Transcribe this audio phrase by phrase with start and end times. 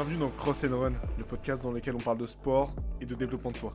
[0.00, 3.14] Bienvenue dans Cross and Run, le podcast dans lequel on parle de sport et de
[3.14, 3.70] développement de soi.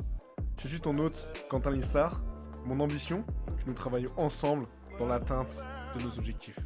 [0.59, 2.19] Je suis ton hôte, Quentin Lissard.
[2.65, 4.65] Mon ambition, que nous travaillions ensemble
[4.97, 5.63] dans l'atteinte
[5.95, 6.57] de nos objectifs.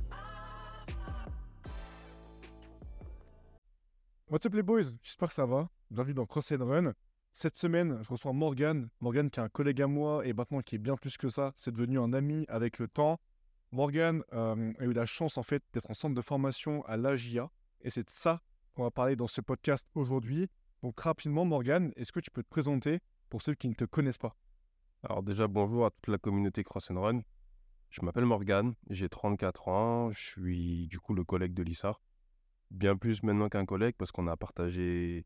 [4.30, 4.94] What's up les boys?
[5.04, 5.68] J'espère que ça va.
[5.92, 6.94] Bienvenue dans Cross and Run.
[7.34, 8.88] Cette semaine, je reçois Morgan.
[9.02, 11.52] Morgan qui est un collègue à moi et maintenant qui est bien plus que ça.
[11.58, 13.20] C'est devenu un ami avec le temps.
[13.74, 17.52] Morgan euh, a eu la chance en fait d'être en centre de formation à l'AGIA
[17.82, 18.42] et c'est de ça
[18.80, 20.48] qu'on va parler dans ce podcast aujourd'hui.
[20.84, 24.18] Donc rapidement Morgan, est-ce que tu peux te présenter pour ceux qui ne te connaissent
[24.18, 24.38] pas?
[25.04, 27.20] Alors déjà bonjour à toute la communauté Cross Run.
[27.90, 32.00] Je m'appelle Morgan, j'ai 34 ans, je suis du coup le collègue de Lissard.
[32.72, 35.26] Bien plus maintenant qu'un collègue parce qu'on a partagé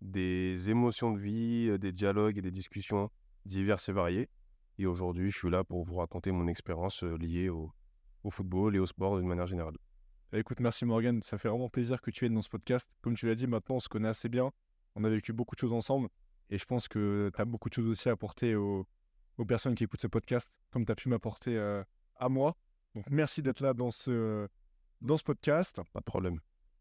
[0.00, 3.10] des émotions de vie, des dialogues et des discussions
[3.46, 4.28] diverses et variées.
[4.76, 7.70] Et aujourd'hui, je suis là pour vous raconter mon expérience euh, liée au
[8.28, 9.76] football et au sport d'une manière générale.
[10.34, 12.90] Écoute, merci Morgan, ça fait vraiment plaisir que tu viennes dans ce podcast.
[13.00, 14.50] Comme tu l'as dit, maintenant on se connaît assez bien,
[14.94, 16.10] on a vécu beaucoup de choses ensemble
[16.50, 18.86] et je pense que tu as beaucoup de choses aussi à apporter aux,
[19.38, 21.82] aux personnes qui écoutent ce podcast, comme tu as pu m'apporter euh,
[22.16, 22.58] à moi.
[22.94, 24.46] Donc merci d'être là dans ce,
[25.00, 25.80] dans ce podcast.
[25.94, 26.40] Pas de problème.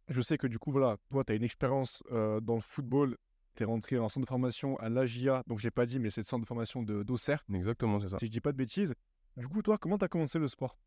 [0.10, 3.16] Je sais que du coup, voilà, toi, tu as une expérience euh, dans le football.
[3.56, 6.22] Tu es rentré en centre de formation à l'AGIA, donc j'ai pas dit, mais c'est
[6.22, 7.46] le centre de formation de d'Auxerre.
[7.54, 8.20] Exactement, c'est ça.
[8.20, 8.94] Si je dis pas de bêtises.
[9.38, 10.78] Du coup, toi, comment tu as commencé le sport?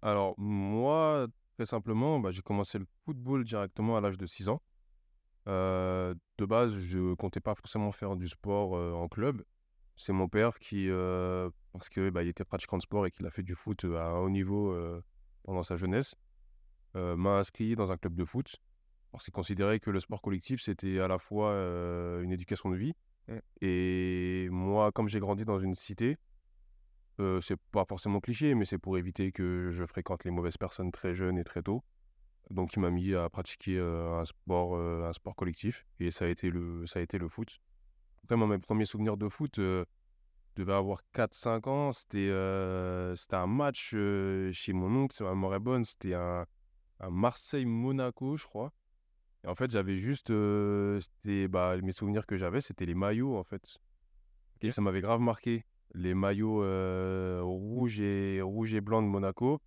[0.00, 4.60] Alors, moi, très simplement, bah, j'ai commencé le football directement à l'âge de 6 ans.
[5.46, 9.44] Euh, de base, je comptais pas forcément faire du sport euh, en club.
[9.96, 13.30] C'est mon père qui, euh, parce que bah, était pratiquant de sport et qu'il a
[13.30, 14.76] fait du foot à un haut niveau
[15.44, 16.14] pendant sa jeunesse,
[16.94, 18.56] m'a inscrit dans un club de foot.
[19.12, 21.52] Parce qu'il considérait que le sport collectif, c'était à la fois
[22.22, 22.94] une éducation de vie.
[23.28, 23.38] Mm.
[23.60, 26.16] Et moi, comme j'ai grandi dans une cité,
[27.20, 30.90] euh, c'est pas forcément cliché, mais c'est pour éviter que je fréquente les mauvaises personnes
[30.90, 31.84] très jeunes et très tôt.
[32.50, 36.26] Donc, il m'a mis à pratiquer euh, un sport, euh, un sport collectif, et ça
[36.26, 37.60] a été le, ça a été le foot.
[38.24, 39.84] Après, moi, mes premiers souvenirs de foot, je
[40.56, 41.92] devais avoir 4-5 ans.
[41.92, 42.30] C'était,
[43.16, 45.84] c'était un match chez mon oncle, c'est ma est bonne.
[45.84, 46.46] C'était un,
[47.00, 48.72] un Marseille-Monaco, je crois.
[49.44, 50.28] Et en fait, j'avais juste,
[51.00, 53.78] c'était, bah, mes souvenirs que j'avais, c'était les maillots, en fait.
[54.62, 55.66] Et ça m'avait grave marqué.
[55.94, 59.60] Les maillots euh, rouges et rouge et blanc de Monaco.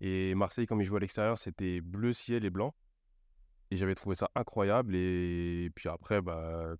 [0.00, 2.74] Et Marseille, comme ils jouaient à l'extérieur, c'était bleu ciel et blanc.
[3.70, 4.94] Et j'avais trouvé ça incroyable.
[4.94, 6.74] Et, puis après, bah,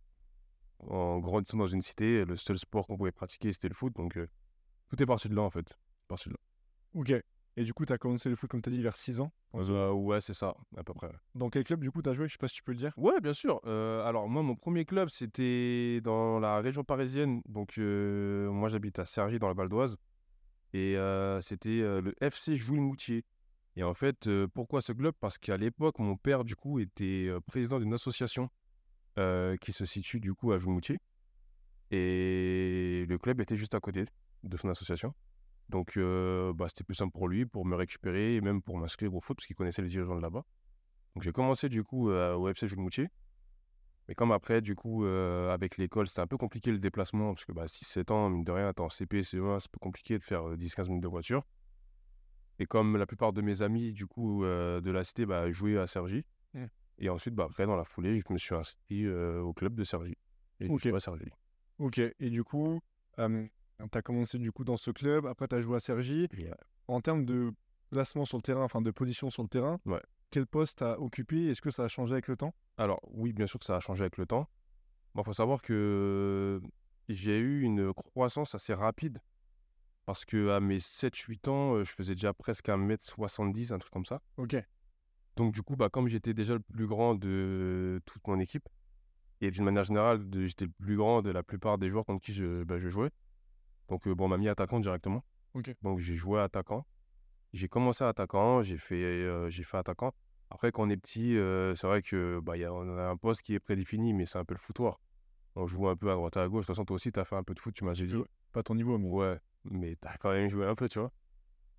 [0.81, 3.95] en grandissant dans une cité, le seul sport qu'on pouvait pratiquer, c'était le foot.
[3.95, 4.29] Donc, euh,
[4.89, 5.79] tout est parti de là, en fait.
[6.09, 6.41] Parti de là.
[6.95, 7.25] Ok.
[7.57, 9.33] Et du coup, tu as commencé le foot, comme tu as dit, vers 6 ans.
[9.55, 11.11] Euh, ouais, c'est ça, à peu près.
[11.37, 12.27] Dans quel club, du coup, tu as joué?
[12.27, 12.93] Je sais pas si tu peux le dire.
[12.97, 13.61] Ouais, bien sûr.
[13.67, 17.43] Euh, alors, moi, mon premier club, c'était dans la région parisienne.
[17.47, 19.97] Donc, euh, moi, j'habite à Cergy, dans la Val d'Oise.
[20.73, 20.97] Et
[21.41, 23.25] c'était le FC Jouy-Moutier.
[23.77, 25.15] Et en fait, pourquoi ce club?
[25.21, 28.51] Parce qu'à l'époque, mon père, du coup, était président d'une association
[29.17, 30.99] qui se situe, du coup, à Jouy-Moutier.
[31.93, 34.05] Et le club était juste à côté
[34.43, 35.15] de son association.
[35.69, 39.15] Donc, euh, bah, c'était plus simple pour lui, pour me récupérer et même pour m'inscrire
[39.15, 40.45] au foot, parce qu'il connaissait les dirigeants de là-bas.
[41.15, 43.09] Donc, j'ai commencé, du coup, euh, au FC Jouy-Moutier.
[44.09, 47.47] Mais comme après, du coup, euh, avec l'école, c'était un peu compliqué le déplacement, parce
[47.47, 50.19] que bah, 6-7 ans, mine de rien, t'es en CP, CE1, c'est un peu compliqué
[50.19, 51.43] de faire euh, 10-15 minutes de voiture.
[52.59, 55.89] Et comme la plupart de mes amis, du coup, de la cité, bah, jouaient à
[55.89, 56.25] Cergy.
[56.53, 56.67] Mm.
[56.99, 60.17] Et ensuite, bah, après, dans la foulée, je me suis inscrit au club de Cergy.
[60.61, 60.81] Et Ok.
[60.85, 61.33] je joue à Cergy.
[61.81, 61.99] Ok.
[61.99, 62.81] Et du coup,
[63.79, 65.27] tu as commencé du coup dans ce club.
[65.27, 66.29] Après, tu as joué à Sergi.
[66.89, 67.53] En termes de
[67.91, 70.01] placement sur le terrain, enfin de position sur le terrain, Ouais.
[70.31, 71.47] quel poste tu as occupé?
[71.47, 72.55] Est-ce que ça a changé avec le temps?
[72.77, 74.49] Alors, oui, bien sûr que ça a changé avec le temps.
[75.17, 76.61] Il faut savoir que
[77.09, 79.21] j'ai eu une croissance assez rapide.
[80.07, 84.05] Parce que à mes 7-8 ans, euh, je faisais déjà presque 1m70, un truc comme
[84.05, 84.21] ça.
[84.37, 84.55] Ok.
[85.37, 88.69] Donc, du coup, bah, comme j'étais déjà le plus grand de toute mon équipe,
[89.41, 92.35] et d'une manière générale, j'étais le plus grand de la plupart des joueurs contre qui
[92.35, 93.11] je, bah, je jouais.
[93.89, 95.25] Donc, euh, bon, on m'a mis attaquant directement.
[95.83, 96.87] Donc, j'ai joué attaquant.
[97.53, 100.13] J'ai commencé attaquant, j'ai fait, euh, j'ai fait attaquant.
[100.51, 103.17] Après, quand on est petit, euh, c'est vrai que bah, y a, on a un
[103.17, 105.01] poste qui est prédéfini, mais c'est un peu le foutoir.
[105.57, 106.63] On joue un peu à droite à gauche.
[106.63, 108.13] De toute façon, toi aussi, tu as fait un peu de foot, tu m'as dit.
[108.53, 109.09] Pas ton niveau, mais.
[109.09, 111.13] Ouais, mais tu as quand même joué un peu, tu vois.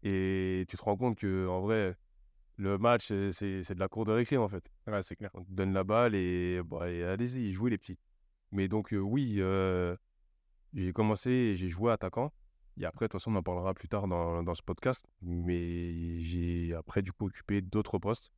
[0.04, 1.98] Et tu te rends compte que en vrai,
[2.58, 4.64] le match, c'est c'est de la cour de récré, en fait.
[4.88, 5.30] Ouais, c'est clair.
[5.34, 8.00] On te donne la balle et, bah, et allez-y, jouez les petits.
[8.52, 9.96] Mais donc, euh, oui, euh,
[10.76, 12.32] j'ai commencé et j'ai joué attaquant.
[12.78, 15.06] Et après, de toute façon, on en parlera plus tard dans, dans ce podcast.
[15.22, 18.32] Mais j'ai après, du coup, occupé d'autres postes.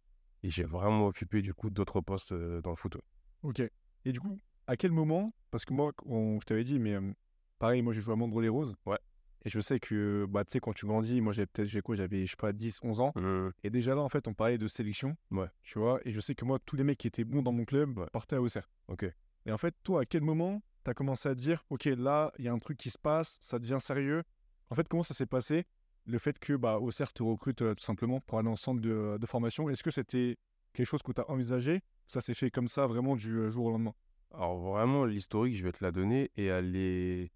[0.43, 2.97] Et j'ai vraiment occupé, du coup, d'autres postes euh, dans le foot.
[3.43, 3.61] Ok.
[4.05, 4.37] Et du coup,
[4.67, 7.11] à quel moment Parce que moi, on- je t'avais dit, mais euh,
[7.59, 8.75] pareil, moi j'ai joué à Mandre les Roses.
[8.85, 8.99] Ouais.
[9.45, 11.95] Et je sais que, bah, tu sais, quand tu grandis, moi, j'avais peut-être, j'ai quoi,
[11.95, 13.11] j'avais, je sais pas, 10, 11 ans.
[13.15, 13.49] Mmh.
[13.63, 15.15] Et déjà là, en fait, on parlait de sélection.
[15.31, 15.47] Ouais.
[15.63, 17.65] Tu vois, et je sais que moi, tous les mecs qui étaient bons dans mon
[17.65, 18.07] club Ouais.
[18.11, 18.69] partaient à Auxerre.
[18.87, 19.05] Ok.
[19.45, 22.45] Et en fait, toi, à quel moment tu as commencé à dire, OK, là, il
[22.45, 24.23] y a un truc qui se passe, ça devient sérieux
[24.69, 25.65] En fait, comment ça s'est passé
[26.05, 29.17] Le fait que bah, Auxerre te recrute euh, tout simplement pour aller en centre de,
[29.19, 30.37] de formation, est-ce que c'était
[30.71, 33.65] quelque chose que tu as envisagé Ça s'est fait comme ça, vraiment du euh, jour
[33.65, 33.93] au lendemain?
[34.33, 37.33] Alors vraiment, l'historique, je vais te la donner et elle est...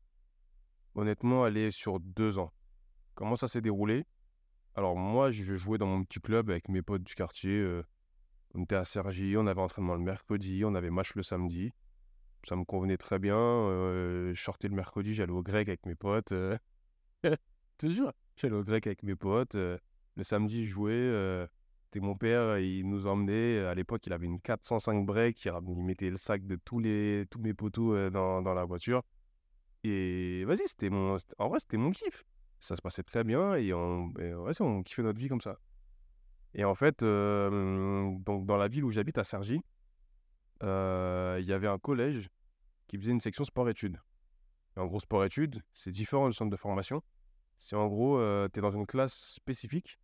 [0.95, 2.53] Honnêtement, elle sur deux ans.
[3.15, 4.05] Comment ça s'est déroulé?
[4.75, 7.51] Alors moi, je jouais dans mon petit club avec mes potes du quartier.
[7.59, 7.83] euh,
[8.53, 11.73] on était à Cergy, on avait entraînement le mercredi, on avait match le samedi.
[12.43, 13.37] Ça me convenait très bien.
[13.37, 16.31] euh, je sortais le mercredi, j'allais au grec avec mes potes.
[16.31, 16.57] euh.
[17.77, 19.55] Toujours, j'allais au grec avec mes potes.
[19.55, 19.77] euh,
[20.15, 20.91] le samedi, je jouais.
[20.93, 21.45] euh,
[21.85, 23.59] c'était mon père, il nous emmenait.
[23.65, 25.43] À l'époque, il avait une 405 break.
[25.45, 25.51] Il,
[25.83, 29.03] mettait le sac de tous, les, tous mes poteaux dans, dans la voiture.
[29.83, 32.23] Et vas-y, c'était mon, en vrai, c'était mon kiff.
[32.59, 35.57] Ça se passait très bien et on, et ouais, on kiffait notre vie comme ça.
[36.53, 39.59] Et en fait, donc dans la ville où j'habite, à euh,
[40.61, 42.29] il y avait un collège
[42.87, 43.97] qui faisait une section sport-études.
[44.77, 47.01] En gros, sport-études, c'est différent du centre de formation.
[47.57, 48.17] C'est en gros,
[48.49, 49.99] tu es dans une classe spécifique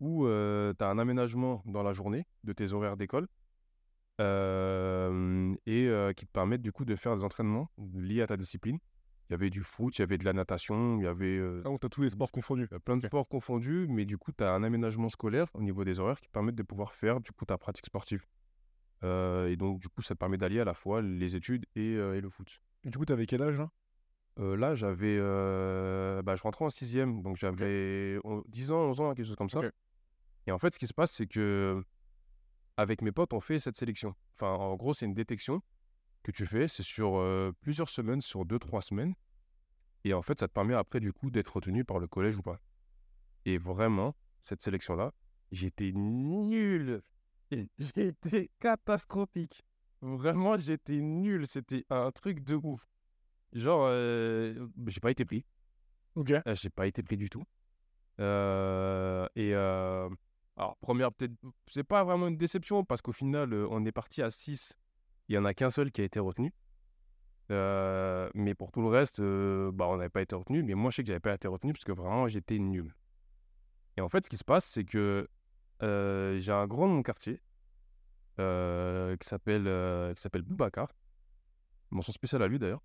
[0.00, 3.28] où tu as un aménagement dans la journée de tes horaires d'école
[4.20, 8.36] euh, et euh, qui te permettent du coup de faire des entraînements liés à ta
[8.36, 8.78] discipline.
[9.28, 11.62] Il y avait du foot, il y avait de la natation, il y avait euh,
[11.64, 12.66] Ah, on t'a tous les sports confondus.
[12.84, 16.00] plein de sports confondus, mais du coup, tu as un aménagement scolaire au niveau des
[16.00, 18.24] horaires qui permettent de pouvoir faire du coup ta pratique sportive.
[19.02, 22.20] Et donc, du coup, ça te permet d'allier à la fois les études et, et
[22.20, 22.60] le foot.
[22.84, 23.70] Et du coup, t'avais quel âge là?
[24.40, 25.16] Euh, là, j'avais.
[25.18, 29.36] euh, bah, je rentrais en sixième, donc j'avais on- 10 ans, 11 ans, quelque chose
[29.36, 29.60] comme ça.
[30.46, 31.82] Et en fait, ce qui se passe, c'est que
[32.76, 34.14] avec mes potes, on fait cette sélection.
[34.34, 35.60] Enfin, en gros, c'est une détection
[36.22, 36.68] que tu fais.
[36.68, 39.14] C'est sur euh, plusieurs semaines, sur 2-3 semaines.
[40.04, 42.42] Et en fait, ça te permet après, du coup, d'être retenu par le collège ou
[42.42, 42.60] pas.
[43.44, 45.12] Et vraiment, cette sélection-là,
[45.50, 47.02] j'étais nul.
[47.50, 49.64] Et J'étais catastrophique.
[50.00, 51.46] Vraiment, j'étais nul.
[51.46, 52.86] C'était un truc de ouf.
[53.52, 55.44] Genre, euh, j'ai pas été pris.
[56.14, 56.30] Ok.
[56.30, 57.44] Euh, J'ai pas été pris du tout.
[58.20, 61.34] Euh, et alors, première, peut-être,
[61.68, 64.74] c'est pas vraiment une déception parce qu'au final, on est parti à 6.
[65.28, 66.52] Il y en a qu'un seul qui a été retenu.
[67.48, 70.62] Mais pour tout le reste, bah, on n'avait pas été retenu.
[70.62, 72.94] Mais moi, je sais que j'avais pas été retenu parce que vraiment, j'étais nul.
[73.96, 75.28] Et en fait, ce qui se passe, c'est que
[75.82, 77.40] euh, j'ai un grand de mon quartier
[78.40, 80.92] euh, qui s'appelle euh, qui s'appelle Boubacar.
[81.90, 82.82] Mention spéciale à lui d'ailleurs.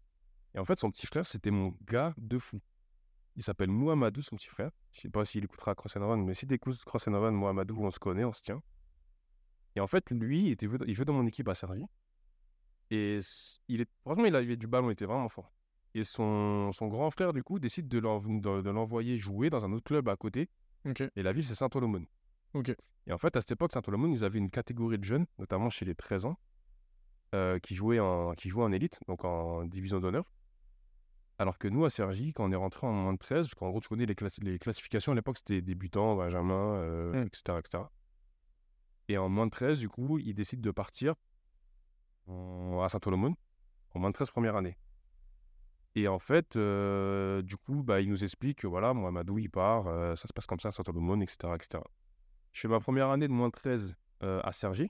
[0.55, 2.61] Et en fait, son petit frère, c'était mon gars de fou.
[3.35, 4.71] Il s'appelle Mouhamadou, son petit frère.
[4.91, 7.75] Je sais pas s'il écoutera Cross and Run, mais si t'écoutes Cross and Run, Mouhamadou,
[7.83, 8.61] on se connaît, on se tient.
[9.75, 11.85] Et en fait, lui, il, était, il jouait dans mon équipe à Sergi.
[12.91, 13.17] Et
[13.67, 15.51] il est, franchement, il avait du ballon, il était vraiment fort.
[15.95, 19.65] Et son, son grand frère, du coup, décide de l'en- de- de l'envoyer jouer dans
[19.65, 20.49] un autre club à côté.
[21.15, 22.05] Et la ville, c'est Saint-Olomone.
[23.07, 25.85] Et en fait, à cette époque, Saint-Olomone, ils avaient une catégorie de jeunes, notamment chez
[25.85, 26.38] les 13 ans,
[27.35, 30.25] euh, qui, jouaient en, qui jouaient en élite, donc en division d'honneur.
[31.39, 33.69] Alors que nous, à Sergi, quand on est rentré en moins de 13, parce qu'en
[33.69, 37.27] gros, tu connais les, classi- les classifications à l'époque, c'était débutant, Benjamin, euh, Mm.
[37.27, 37.83] etc., etc.
[39.09, 41.15] Et en moins de 13, du coup, ils décident de partir
[42.27, 43.35] en- à Saint-Olomone,
[43.95, 44.77] en moins de 13 première année.
[45.95, 49.88] Et en fait, euh, du coup, bah, il nous explique que voilà, Mohamedou, il part,
[49.88, 51.83] euh, ça se passe comme ça à Saint-Olomone, etc., etc.
[52.53, 54.89] Je fais ma première année de moins de 13 euh, à Cergy.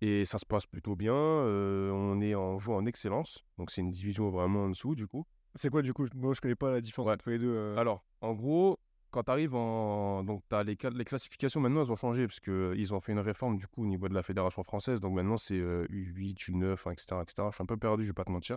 [0.00, 1.12] Et ça se passe plutôt bien.
[1.14, 3.44] euh, on est en joue en excellence.
[3.58, 5.26] Donc c'est une division vraiment en dessous du coup.
[5.56, 6.06] C'est quoi du coup?
[6.14, 7.14] Moi, je connais pas la différence Ouais.
[7.14, 7.52] entre les deux.
[7.52, 7.76] euh.
[7.76, 8.78] Alors, en gros,
[9.10, 10.22] quand tu arrives en.
[10.22, 13.18] Donc, tu as les, les classifications maintenant, elles ont changé parce qu'ils ont fait une
[13.18, 15.00] réforme du coup au niveau de la fédération française.
[15.00, 17.48] Donc maintenant, c'est euh, U8, U9, hein, etc., etc.
[17.50, 18.56] Je suis un peu perdu, je vais pas te mentir.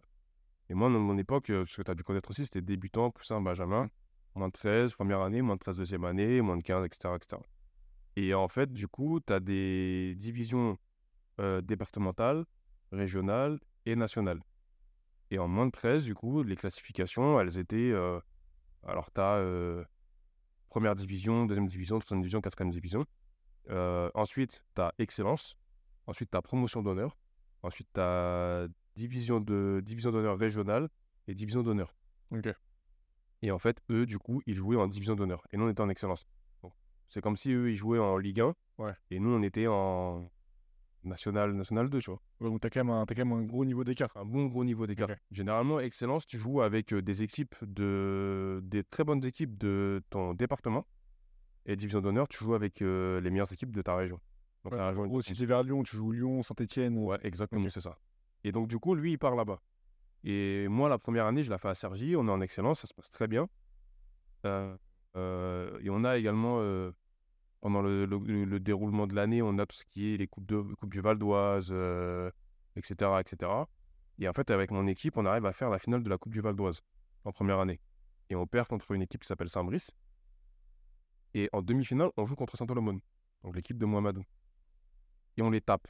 [0.69, 3.41] Et moi, dans mon époque, ce que tu as dû connaître aussi, c'était débutant, poussin,
[3.41, 3.89] benjamin,
[4.35, 7.15] moins de 13, première année, moins de 13, deuxième année, moins de 15, etc.
[7.15, 7.41] etc.
[8.15, 10.77] Et en fait, du coup, tu as des divisions
[11.39, 12.45] euh, départementales,
[12.91, 14.41] régionales et nationales.
[15.31, 17.91] Et en moins de 13, du coup, les classifications, elles étaient.
[17.91, 18.19] euh,
[18.83, 19.41] alors, tu as
[20.73, 23.05] première division, deuxième division, troisième division, quatrième division.
[23.69, 25.55] Euh, ensuite, tu as excellence.
[26.07, 27.15] Ensuite, tu as promotion d'honneur.
[27.61, 30.89] Ensuite, tu as division d'honneur régionale
[31.27, 31.95] et division d'honneur.
[32.31, 32.49] Ok.
[33.43, 35.81] Et en fait, eux, du coup, ils jouaient en division d'honneur et nous, on était
[35.81, 36.25] en excellence.
[37.09, 38.93] C'est comme si eux, ils jouaient en Ligue 1 Ouais.
[39.11, 40.27] et nous, on était en
[41.03, 42.21] National, national 2, tu vois.
[42.39, 44.09] Ouais, donc t'as quand, même un- t'as quand même un gros niveau d'écart.
[44.15, 45.09] Un bon gros niveau d'écart.
[45.31, 48.61] Généralement, excellence, tu joues avec euh, des équipes de.
[48.63, 50.87] des très bonnes équipes de ton département.
[51.65, 54.17] Et division d'honneur, tu joues avec euh, les meilleures équipes de ta région.
[54.63, 56.97] Donc Ouais, région En est gros, si tu es vers Lyon, tu joues Lyon, Saint-Etienne.
[56.97, 57.97] Ouais, exactement, c'est ça.
[58.45, 59.59] Et donc, du coup, lui, il part là-bas.
[60.23, 62.15] Et moi, la première année, je la fais à Sergi.
[62.15, 63.49] On est en excellence, ça se passe très bien.
[64.45, 64.75] Euh,
[65.15, 66.91] euh, et on a également, euh,
[67.61, 70.45] pendant le, le- le déroulement de l'année, on a tout ce qui est les coupes,
[70.45, 71.71] de, coupes du Val d'Oise,
[72.75, 73.51] etc., etc.
[74.19, 76.33] Et en fait, avec mon équipe, on arrive à faire la finale de la Coupe
[76.33, 76.81] du Val d'Oise
[77.25, 77.79] en première année.
[78.29, 79.91] Et on perd contre une équipe qui s'appelle Saint-Brice.
[81.33, 82.99] Et en demi-finale, on joue contre Saint-Olomone,
[83.43, 84.23] donc l'équipe de Mohamedou.
[85.35, 85.87] Et on les tape.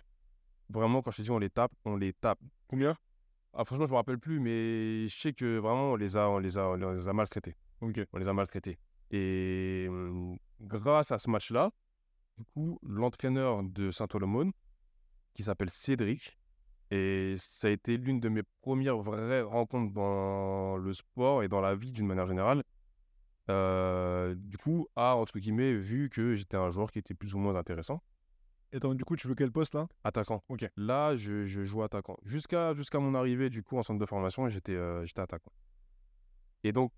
[0.70, 2.40] Vraiment, quand je dis on les tape, on les tape.
[2.68, 2.98] Combien?
[3.54, 6.40] Ah, franchement, je me rappelle plus, mais je sais que vraiment, on les a, on
[6.40, 7.56] les a, on les a maltraités.
[8.14, 8.80] On les a maltraités.
[9.12, 11.72] Et hum, grâce à ce match-là,
[12.38, 14.52] du coup, l'entraîneur de Saint-Olomone,
[15.36, 16.38] qui s'appelle Cédric,
[16.92, 21.62] et ça a été l'une de mes premières vraies rencontres dans le sport et dans
[21.62, 22.64] la vie d'une manière générale.
[23.50, 27.40] euh, du coup, a, entre guillemets, vu que j'étais un joueur qui était plus ou
[27.40, 28.02] moins intéressant.
[28.74, 29.88] Et donc, du coup, tu veux quel poste là?
[30.04, 30.44] Attaquant.
[30.50, 30.66] Ok.
[30.76, 32.18] Là, je, je joue attaquant.
[32.26, 35.52] Jusqu'à jusqu'à mon arrivée, du coup, en centre de formation, j'étais euh, j'étais attaquant.
[36.64, 36.92] Et donc,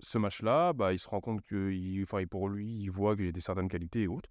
[0.00, 3.32] ce match-là, bah, il se rend compte que, il- pour lui, il voit que j'ai
[3.32, 4.30] des certaines qualités et autres.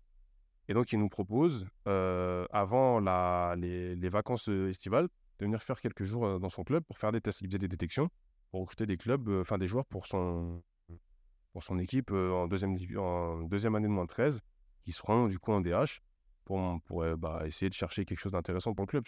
[0.69, 5.62] Et donc, il nous propose, euh, avant la, les, les vacances euh, estivales, de venir
[5.62, 7.41] faire quelques jours dans son club pour faire des tests.
[7.41, 8.10] Il faisait des détections
[8.51, 10.62] pour recruter des clubs, euh, enfin des joueurs pour son,
[11.53, 14.41] pour son équipe euh, en, deuxième, en deuxième année de moins de 13,
[14.84, 16.01] qui seront du coup en DH
[16.50, 19.03] pour, pour euh, bah, essayer de chercher quelque chose d'intéressant pour le club.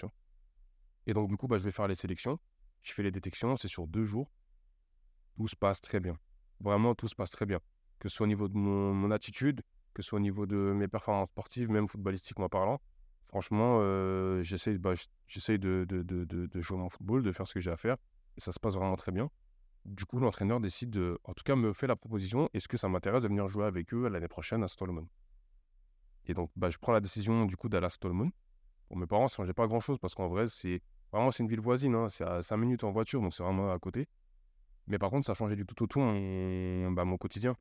[1.08, 2.38] Et donc, du coup, bah, je vais faire les sélections.
[2.84, 4.32] Je fais les détections, c'est sur deux jours.
[5.38, 6.20] Tout se passe très bien.
[6.60, 7.60] Vraiment, tout se passe très bien.
[7.98, 9.64] Que ce soit au niveau de mon, attitude,
[9.96, 12.80] que ce soit au niveau de mes performances sportives, même footballistiquement parlant.
[13.30, 17.98] Franchement, euh, j'essaye bah, de jouer mon football, de faire ce que j'ai à faire.
[18.38, 19.32] Et ça se passe vraiment très bien.
[19.86, 22.88] Du coup, l'entraîneur décide de, en tout cas, me fait la proposition est-ce que ça
[22.88, 25.08] m'intéresse de venir jouer avec eux l'année prochaine à Stolomon
[26.28, 28.32] Et donc, bah, je prends la décision du coup d'aller à Stolomon.
[28.88, 31.62] Pour mes parents, ça changeait pas grand-chose parce qu'en vrai, c'est vraiment c'est une ville
[31.62, 31.96] voisine.
[31.96, 32.10] hein.
[32.10, 34.08] C'est à 5 minutes en voiture, donc c'est vraiment à côté.
[34.88, 37.56] Mais par contre, ça changeait du tout au tout mon, bah, mon quotidien.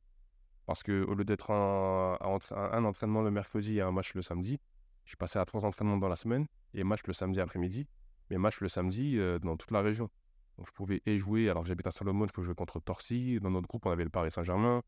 [0.65, 4.13] Parce que au lieu d'être un, un entra- un entraînement le mercredi et un match
[4.13, 4.59] le samedi,
[5.05, 7.87] je passais à trois entraînements dans la semaine et match le samedi après-midi,
[8.29, 10.09] mais match le samedi euh, dans toute la région.
[10.57, 13.39] Donc je pouvais et jouer, alors j'habite à Salomon, je pouvais jouer contre Torcy.
[13.41, 14.83] Dans notre groupe, on avait le Paris Saint-Germain,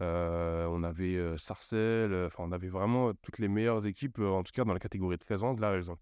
[0.00, 4.42] on avait euh, Sarcelles, euh, enfin on avait vraiment toutes les meilleures équipes, euh, en
[4.42, 5.98] tout cas dans la catégorie de 13 ans de la région.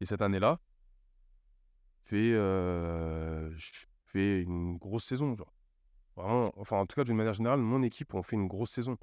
[0.00, 0.60] Et cette année-là,
[2.10, 3.86] fait, euh, je
[4.18, 5.36] une grosse saison.
[6.16, 8.98] Vraiment, enfin, en tout cas, d'une manière générale, mon équipe, on fait une grosse saison.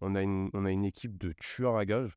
[0.00, 2.16] On a une, on a une équipe de tueurs à gages.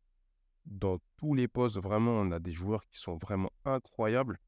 [0.65, 4.39] Dans tous les postes, vraiment, on a des joueurs qui sont vraiment incroyables.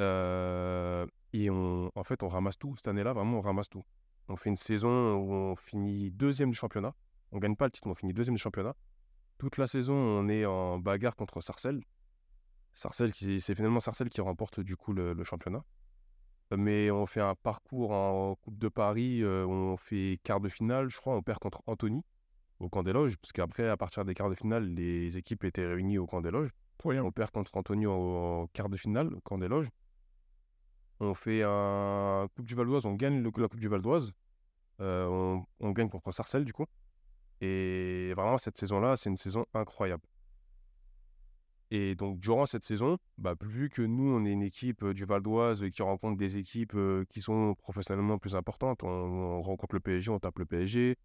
[0.00, 2.74] Euh, et en fait, on ramasse tout.
[2.76, 3.84] Cette année-là, vraiment, on ramasse tout.
[4.28, 6.94] On fait une saison où on finit deuxième du championnat.
[7.32, 8.74] On gagne pas le titre, mais on finit deuxième du championnat.
[9.38, 11.82] Toute la saison, on est en bagarre contre Sarcelles.
[12.72, 15.62] Sarcelles, qui, c'est finalement Sarcelles qui remporte du coup le, le championnat.
[16.56, 20.90] Mais on fait un parcours en Coupe de Paris, euh, on fait quart de finale,
[20.90, 22.02] je crois, on perd contre Anthony
[22.60, 25.66] au camp des loges, parce qu'après, à partir des quarts de finale, les équipes étaient
[25.66, 26.50] réunies au camp des loges.
[26.84, 29.68] On perd contre Anthony au, au quart de finale, au camp des loges.
[31.00, 34.12] On fait un Coupe du Val d'Oise, on gagne la Coupe du Val d'Oise.
[34.80, 36.66] Euh, on, gagne contre Sarcelles, du coup.
[37.40, 40.02] Et vraiment, cette saison-là, c'est une saison incroyable.
[41.70, 45.04] Et donc, durant cette saison, bah, vu que nous, on est une équipe euh, du
[45.04, 49.74] Val d'Oise qui rencontre des équipes euh, qui sont professionnellement plus importantes, on, on rencontre
[49.74, 50.96] le PSG, on tape le PSG.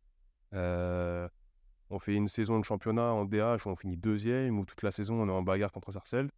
[1.91, 4.91] On fait une saison de championnat en DH où on finit deuxième, où toute la
[4.91, 6.29] saison, on est en bagarre contre Sarcelles.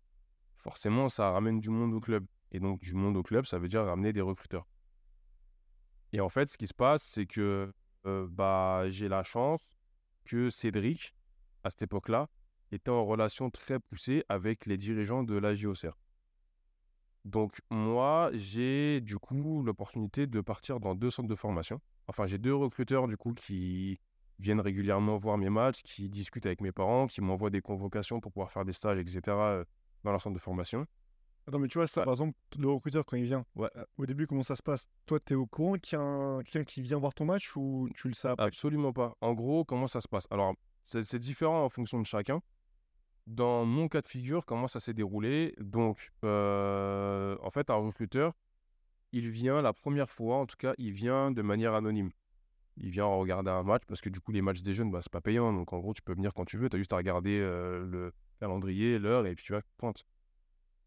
[0.57, 2.25] Forcément, ça ramène du monde au club.
[2.51, 4.67] Et donc, du monde au club, ça veut dire ramener des recruteurs.
[6.13, 7.73] Et en fait, ce qui se passe, c'est que
[8.05, 9.75] euh, bah, j'ai la chance
[10.25, 11.13] que Cédric,
[11.63, 12.29] à cette époque-là,
[12.71, 15.97] était en relation très poussée avec les dirigeants de la JOCR.
[17.25, 21.79] Donc moi, j'ai du coup l'opportunité de partir dans deux centres de formation.
[22.07, 23.99] Enfin, j'ai deux recruteurs du coup qui
[24.39, 28.31] viennent régulièrement voir mes matchs, qui discutent avec mes parents, qui m'envoient des convocations pour
[28.31, 29.21] pouvoir faire des stages, etc.
[29.27, 29.65] euh,
[30.03, 30.87] dans leur centre de formation.
[31.47, 33.69] Attends, mais tu vois, ça, par exemple, le recruteur, quand il vient, Ouais.
[33.75, 34.87] euh, au début, comment ça se passe?
[35.07, 37.55] Toi, tu es au courant qu'il y a un- quelqu'un qui vient voir ton match
[37.55, 39.15] ou tu le sais après Absolument pas.
[39.21, 40.27] En gros, comment ça se passe?
[40.29, 42.41] Alors, c'est c'est différent en fonction de chacun.
[43.27, 45.53] Dans mon cas de figure, comment ça s'est déroulé?
[45.59, 48.33] Donc, euh, en fait, un recruteur,
[49.11, 52.11] il vient la première fois, en tout cas, il vient de manière anonyme.
[52.77, 55.11] Il vient regarder un match parce que du coup, les matchs des jeunes, bah, c'est
[55.11, 55.53] pas payant.
[55.53, 56.69] Donc, en gros, tu peux venir quand tu veux.
[56.69, 60.03] Tu as juste à regarder euh, le calendrier, l'heure, et puis tu vas pointe.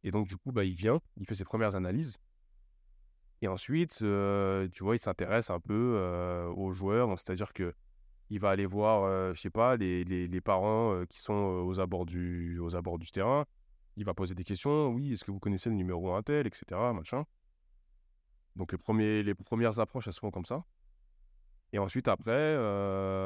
[0.04, 2.18] Et donc, du coup, bah, il vient, il fait ses premières analyses.
[3.40, 7.18] Et ensuite, euh, tu vois, il s'intéresse un peu euh, aux joueurs.
[7.18, 7.74] C'est-à-dire que
[8.30, 11.78] il va aller voir, euh, je sais pas, les, les, parents euh, qui sont aux,
[11.78, 13.44] abords du, aux abords du terrain.
[13.96, 14.88] Il va poser des questions.
[14.88, 16.64] Oui, est-ce que vous connaissez le numéro un tel, etc.
[16.94, 17.24] Machin.
[18.56, 20.64] Donc les, premiers, les premières approches, elles se font comme ça.
[21.72, 22.56] Et ensuite, après,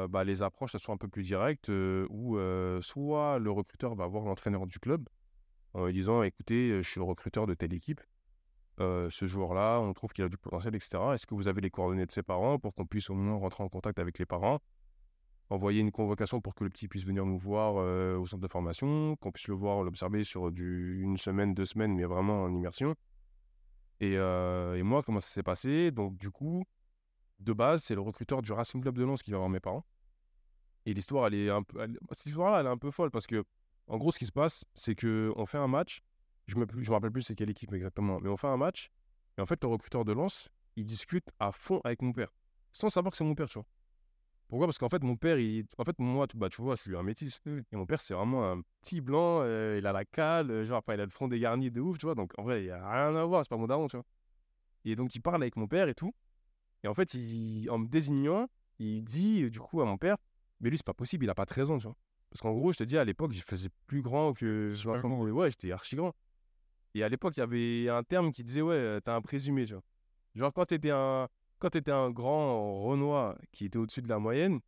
[0.09, 2.37] bah, les approches, elles sont un peu plus directes, où
[2.81, 5.07] soit le recruteur va voir l'entraîneur du club
[5.73, 8.01] en lui disant, écoutez, je suis le recruteur de telle équipe.
[8.79, 10.97] ce joueur-là, on trouve qu'il a du potentiel, etc.
[11.13, 13.63] Est-ce que vous avez les coordonnées de ses parents pour qu'on puisse au moins rentrer
[13.63, 14.59] en contact avec les parents
[15.51, 17.75] Envoyer une convocation pour que le petit puisse venir nous voir
[18.19, 22.05] au centre de formation, qu'on puisse le voir, l'observer sur une semaine, deux semaines, mais
[22.05, 22.95] vraiment en immersion?
[23.99, 25.91] Et, et moi, comment ça s'est passé?
[25.91, 26.63] Donc, du coup,
[27.39, 29.85] de base, c'est le recruteur du Racing Club de Lens qui va voir mes parents.
[30.85, 31.85] Et l'histoire, elle est un peu.
[32.11, 33.43] cette histoire-là, elle est un peu folle parce que,
[33.89, 36.01] en gros, ce qui se passe, c'est qu'on fait un match.
[36.47, 38.89] Je me, rappelle plus c'est quelle équipe exactement, mais on fait un match.
[39.37, 42.31] Et en fait, le recruteur de Lens, il discute à fond avec mon père,
[42.71, 43.65] sans savoir que c'est mon père, tu vois.
[44.47, 44.65] Pourquoi?
[44.65, 45.65] Parce qu'en fait, mon père, il...
[45.77, 47.39] en fait, moi, tu, bah, tu vois, je suis un métis.
[47.45, 49.41] Et mon père, c'est vraiment un petit blanc.
[49.43, 52.07] Euh, il a la cale, euh, genre, il a le front dégarni de ouf, tu
[52.07, 52.15] vois.
[52.15, 54.05] Donc, en vrai, il n'y a rien à voir, c'est pas mon daron, tu vois.
[54.85, 56.13] Et donc, il parle avec mon père et tout.
[56.83, 57.15] Et en fait,
[57.69, 58.47] en me désignant,
[58.79, 60.17] il dit du coup à mon père,
[60.61, 61.95] mais lui, c'est pas possible, il a pas 13 ans, tu vois.
[62.29, 64.69] Parce qu'en gros, je te dis, à l'époque, je faisais plus grand que.
[64.71, 66.13] Je ouais, j'étais archi grand.
[66.95, 69.65] Et à l'époque, il y avait un terme qui disait, ouais, euh, t'as un présumé,
[69.65, 69.83] tu vois.
[70.35, 71.27] Genre, quand t'étais un,
[71.59, 74.59] quand étais un grand Renoir qui était au-dessus de la moyenne,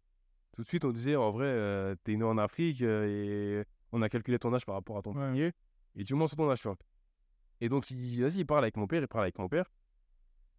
[0.53, 4.09] tout de suite, on disait, en vrai, euh, t'es né en Afrique et on a
[4.09, 5.51] calculé ton âge par rapport à ton premier.
[5.95, 6.77] Et tu montes sur ton âge, tu vois.
[7.59, 9.65] Et donc, il, vas-y, il parle avec mon père, il parle avec mon père.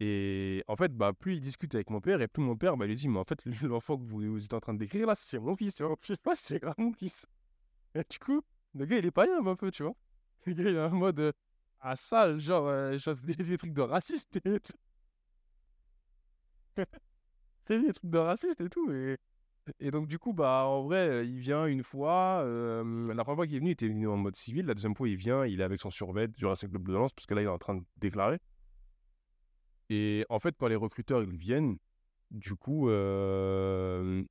[0.00, 2.86] Et en fait, bah, plus il discute avec mon père, et plus mon père bah,
[2.86, 5.38] lui dit Mais en fait, l'enfant que vous, êtes en train de décrire là, c'est
[5.38, 5.80] mon fils,
[6.34, 7.26] c'est grave mon fils.
[7.94, 8.42] Et du coup,
[8.74, 9.94] le gars, il est pas bien un peu, tu vois.
[10.46, 11.32] Le gars, il est en mode euh,
[11.80, 14.72] à sale, genre, euh, des, trucs de raciste et tout.
[17.68, 18.90] des trucs de raciste et tout.
[19.78, 22.42] Et, donc, du coup, bah, en vrai, il vient une fois.
[22.44, 24.66] Euh, la première fois qu'il est venu, il était venu en mode civil.
[24.66, 27.12] La deuxième fois, il vient, il est avec son survêt du Racing Club de Lens,
[27.12, 28.40] parce que là, il est en train de déclarer.
[29.94, 31.76] Et en fait, quand les recruteurs ils viennent,
[32.30, 34.24] du coup, euh,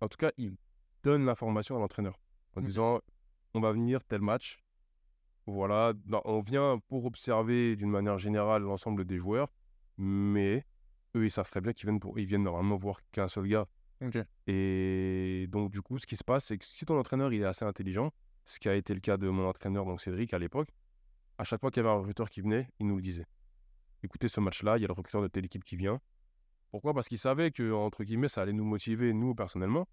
[0.00, 0.54] en tout cas, ils
[1.02, 2.16] donnent l'information à l'entraîneur
[2.54, 3.00] en disant
[3.54, 4.60] on va venir tel match.
[5.46, 5.94] Voilà,
[6.24, 9.48] on vient pour observer d'une manière générale l'ensemble des joueurs,
[9.96, 10.64] mais
[11.16, 13.66] eux, ils savent très bien qu'ils viennent, pour, ils viennent normalement voir qu'un seul gars.
[14.46, 17.46] Et donc, du coup, ce qui se passe, c'est que si ton entraîneur il est
[17.46, 18.12] assez intelligent,
[18.44, 20.68] ce qui a été le cas de mon entraîneur, donc Cédric, à l'époque,
[21.36, 23.26] à chaque fois qu'il y avait un recruteur qui venait, il nous le disait
[24.02, 26.00] écoutez, ce match-là, il y a le recruteur de telle équipe qui vient.
[26.70, 26.94] Pourquoi?
[26.94, 29.88] Parce qu'il savait que, entre guillemets, ça allait nous motiver, nous, personnellement.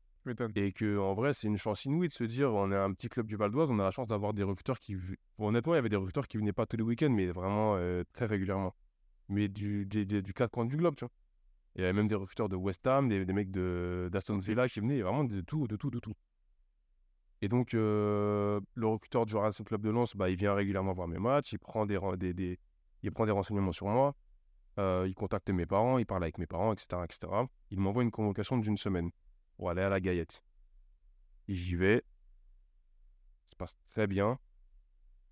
[0.56, 3.10] Et que en vrai, c'est une chance inouïe de se dire on est un petit
[3.10, 4.98] club du Val d'Oise, on a la chance d'avoir des recruteurs qui.
[5.38, 8.04] honnêtement, il y avait des recruteurs qui venaient pas tous les week-ends, mais vraiment euh,
[8.12, 8.74] très régulièrement.
[9.30, 11.12] Mais du, du quatre coins du globe, tu vois.
[11.76, 15.02] Il y avait même des recruteurs de West Ham, des, mecs d'Aston Villa qui venaient,
[15.02, 16.14] vraiment de tout, de tout, de tout.
[17.42, 21.08] Et donc, euh, le recruteur du Racing Club de Lens, bah, il vient régulièrement voir
[21.10, 22.00] mes matchs, il prend des,
[22.34, 22.58] des,
[23.06, 24.16] il prend des renseignements sur moi,
[24.80, 27.04] euh, il contacte mes parents, il parle avec mes parents, etc.
[27.04, 27.32] etc.
[27.70, 29.12] Il m'envoie une convocation d'une semaine
[29.58, 30.44] pour aller à la Gaillette.
[31.48, 32.04] J'y vais,
[33.46, 34.40] ça se passe très bien,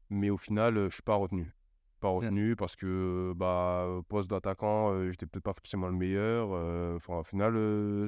[0.10, 1.52] mais au final, je suis pas retenu.
[2.00, 6.50] Pas retenu parce que bah, poste d'attaquant, euh, j'étais peut-être pas forcément le meilleur.
[6.52, 7.54] Euh, enfin, au final,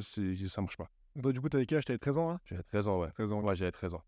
[0.02, 0.90] ça marche pas.
[1.16, 1.86] Donc, du coup, t'avais quel âge?
[1.86, 3.10] T'avais 13 ans là J'avais 13 ans, ouais.
[3.12, 3.42] 13 ans.
[3.42, 4.04] Ouais, j'avais 13 ans.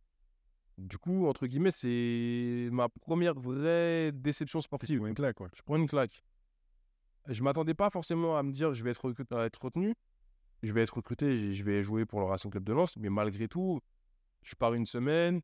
[0.77, 5.05] Du coup, entre guillemets, c'est ma première vraie déception sportive.
[5.05, 6.23] une claque, Je prends une claque.
[7.27, 9.13] Je m'attendais pas forcément à me dire je vais être,
[9.43, 9.95] être retenu,
[10.63, 13.47] je vais être recruté, je vais jouer pour le Racing Club de Lens, mais malgré
[13.47, 13.81] tout,
[14.43, 15.41] je pars une semaine,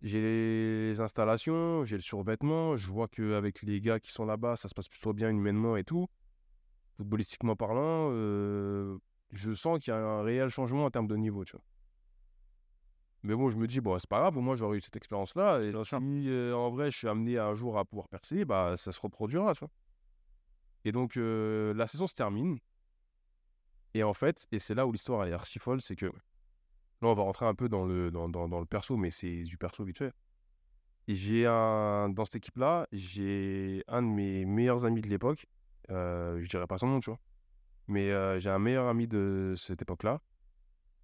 [0.00, 4.68] j'ai les installations, j'ai le survêtement, je vois qu'avec les gars qui sont là-bas, ça
[4.68, 6.08] se passe plutôt bien humainement et tout.
[6.96, 8.98] Footballistiquement parlant, euh,
[9.30, 11.62] je sens qu'il y a un réel changement en termes de niveau, tu vois.
[13.24, 15.60] Mais bon, je me dis, bon, c'est pas grave, moi j'aurais eu cette expérience-là.
[15.60, 15.94] Et si
[16.28, 19.54] euh, en vrai je suis amené un jour à pouvoir percer, bah ça se reproduira,
[19.54, 19.70] tu vois.
[20.84, 22.58] Et donc euh, la saison se termine.
[23.94, 26.12] Et en fait, et c'est là où l'histoire est archi folle, c'est que là
[27.02, 29.84] on va rentrer un peu dans le, dans, dans, le perso, mais c'est du perso
[29.84, 30.12] vite fait.
[31.08, 35.46] J'ai un, dans cette équipe-là, j'ai un de mes meilleurs amis de l'époque.
[35.90, 37.18] Euh, je dirais pas son nom, tu vois.
[37.88, 40.20] Mais euh, j'ai un meilleur ami de cette époque-là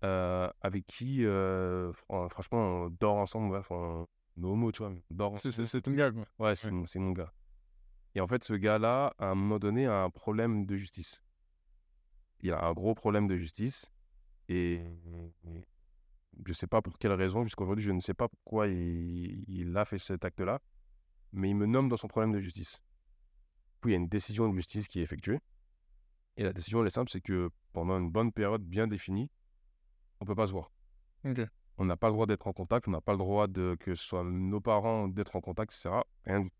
[0.04, 4.06] euh, avec qui, euh, franchement, on dort ensemble, bref, on
[4.40, 5.66] homo, tu vois, dort ensemble.
[5.66, 6.26] C'est ton gars, quoi.
[6.38, 7.32] Ouais, c'est mon, gars.
[8.14, 11.22] Et en fait, ce gars-là, à un moment donné, a un problème de justice.
[12.40, 13.90] Il a un gros problème de justice.
[14.48, 14.82] Et
[15.44, 19.44] je ne sais pas pour quelle raison, jusqu'à aujourd'hui, je ne sais pas pourquoi il,
[19.48, 20.60] il a fait cet acte-là.
[21.32, 22.82] Mais il me nomme dans son problème de justice.
[23.80, 25.40] Puis il y a une décision de justice qui est effectuée.
[26.36, 29.28] Et la décision, elle est simple, c'est que pendant une bonne période bien définie,
[30.20, 30.70] on peut pas se voir.
[31.76, 33.94] On n'a pas le droit d'être en contact, on n'a pas le droit de que
[33.94, 36.02] ce soit nos parents d'être en contact, etc.
[36.24, 36.50] Rien tout.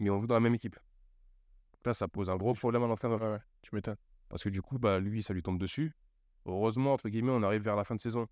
[0.00, 0.78] Mais on joue dans la même équipe.
[1.84, 3.20] Là, ça pose un gros problème à l'entraîneur.
[3.20, 3.96] Ouais, ouais, tu m'étonnes.
[4.28, 5.92] Parce que du coup, bah, lui, ça lui tombe dessus.
[6.46, 8.26] Heureusement, entre guillemets, on arrive vers la fin de saison.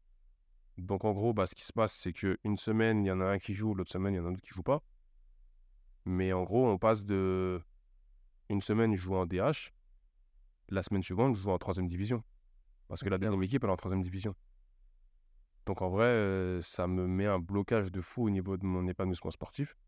[0.78, 3.26] Donc en gros, bah, ce qui se passe, c'est qu'une semaine, il y en a
[3.26, 4.82] un qui joue, l'autre semaine, il y en a un autre qui joue pas.
[6.04, 7.60] Mais en gros, on passe de.
[8.48, 9.72] Une semaine, je joue en DH.
[10.68, 12.24] La semaine suivante, je joue en troisième division.
[12.92, 14.34] Parce que la deuxième équipe, est en troisième division.
[15.64, 18.86] Donc en vrai, euh, ça me met un blocage de fou au niveau de mon
[18.86, 19.78] épanouissement sportif.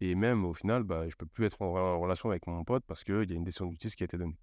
[0.00, 3.04] Et même au final, bah, je peux plus être en, relation avec mon pote parce
[3.04, 4.36] qu'il y a une décision de justice qui a été donnée.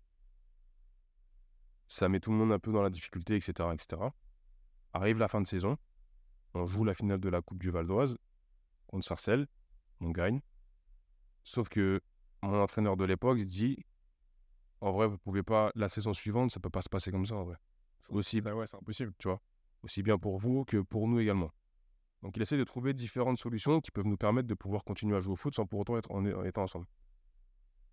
[1.89, 3.71] Ça met tout le monde un peu dans la difficulté, etc.
[3.73, 4.01] etc.
[4.93, 5.75] Arrive la fin de saison.
[6.53, 8.17] On joue la finale de la Coupe du Val d'Oise
[8.85, 9.47] contre Sarcelles.
[9.99, 10.39] On gagne.
[11.43, 11.99] Sauf que
[12.41, 13.83] mon entraîneur de l'époque dit
[14.79, 15.73] En vrai, vous pouvez pas.
[15.75, 17.57] La saison suivante, ça peut pas se passer comme ça en vrai.
[18.09, 19.13] Aussi, Bah ouais, c'est impossible.
[19.17, 19.39] tu vois.
[19.83, 21.51] Aussi bien pour vous que pour nous également.
[22.23, 25.19] Donc il essaie de trouver différentes solutions qui peuvent nous permettre de pouvoir continuer à
[25.19, 26.87] jouer au foot sans pour autant être en, en étant ensemble.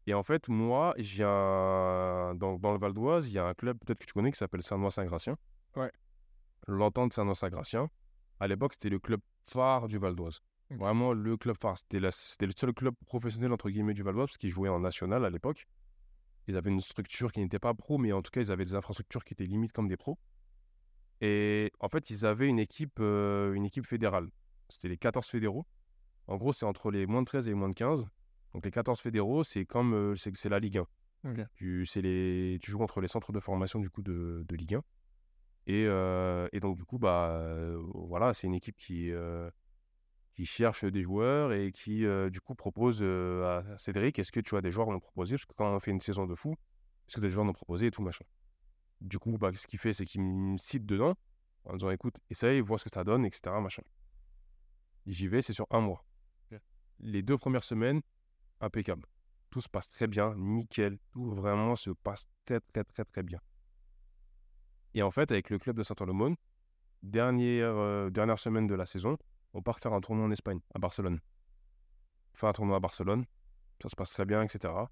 [0.07, 2.35] Et en fait, moi, j'ai un...
[2.37, 4.39] dans, dans le Val d'Oise, il y a un club peut-être que tu connais qui
[4.39, 5.37] s'appelle Saint-Noix-Saint-Gratien.
[5.77, 5.91] Ouais.
[6.67, 7.89] L'entente Saint-Noix-Saint-Gratien.
[8.41, 10.41] À l'époque, c'était le club phare du Val d'Oise.
[10.71, 11.79] Vraiment le club phare.
[11.79, 14.69] C'était, la- c'était le seul club professionnel, entre guillemets, du Val d'Oise, parce qu'ils jouaient
[14.71, 15.67] en national à l'époque.
[16.47, 18.75] Ils avaient une structure qui n'était pas pro, mais en tout cas, ils avaient des
[18.75, 20.19] infrastructures qui étaient limite comme des pros.
[21.21, 24.29] Et en fait, ils avaient une équipe, euh, une équipe fédérale.
[24.69, 25.67] C'était les 14 fédéraux.
[26.27, 28.07] En gros, c'est entre les moins de 13 et les moins de 15.
[28.53, 30.87] Donc les 14 fédéraux, c'est comme euh, c'est, la Ligue 1.
[31.31, 31.47] Ok.
[31.55, 34.75] Tu, c'est les, tu joues contre les centres de formation du coup de, de Ligue
[34.75, 34.83] 1.
[35.67, 37.43] Et, euh, et donc du coup, bah,
[37.95, 39.11] voilà, c'est une équipe qui,
[40.35, 44.41] qui cherche des joueurs et qui euh, du coup propose euh, à Cédric, est-ce que
[44.41, 45.37] tu as des joueurs à nous proposer?
[45.37, 46.57] Parce que quand on fait une saison de fou,
[47.07, 48.25] est-ce que des joueurs à nous proposer et tout machin?
[49.01, 51.15] Du coup, bah, ce qu'il fait, c'est qu'il me cite dedans
[51.65, 53.55] en disant, écoute, essaye, vois ce que ça donne, etc.
[53.61, 53.83] Machin.
[55.07, 56.05] J'y vais, c'est sur un mois.
[57.01, 58.01] Les deux premières semaines,
[58.61, 59.05] impeccable.
[59.51, 60.99] Tout se passe très bien, nickel.
[61.13, 63.41] Tout vraiment se passe très, très, très, très bien.
[64.95, 66.37] Et en fait, avec le club de Saint-Olomone,
[67.03, 69.19] dernière, euh, dernière semaine de la saison,
[69.55, 71.21] on part faire un tournoi en Espagne, à Barcelone.
[72.35, 73.25] On fait un tournoi à Barcelone,
[73.83, 74.91] ça se passe très bien, etc.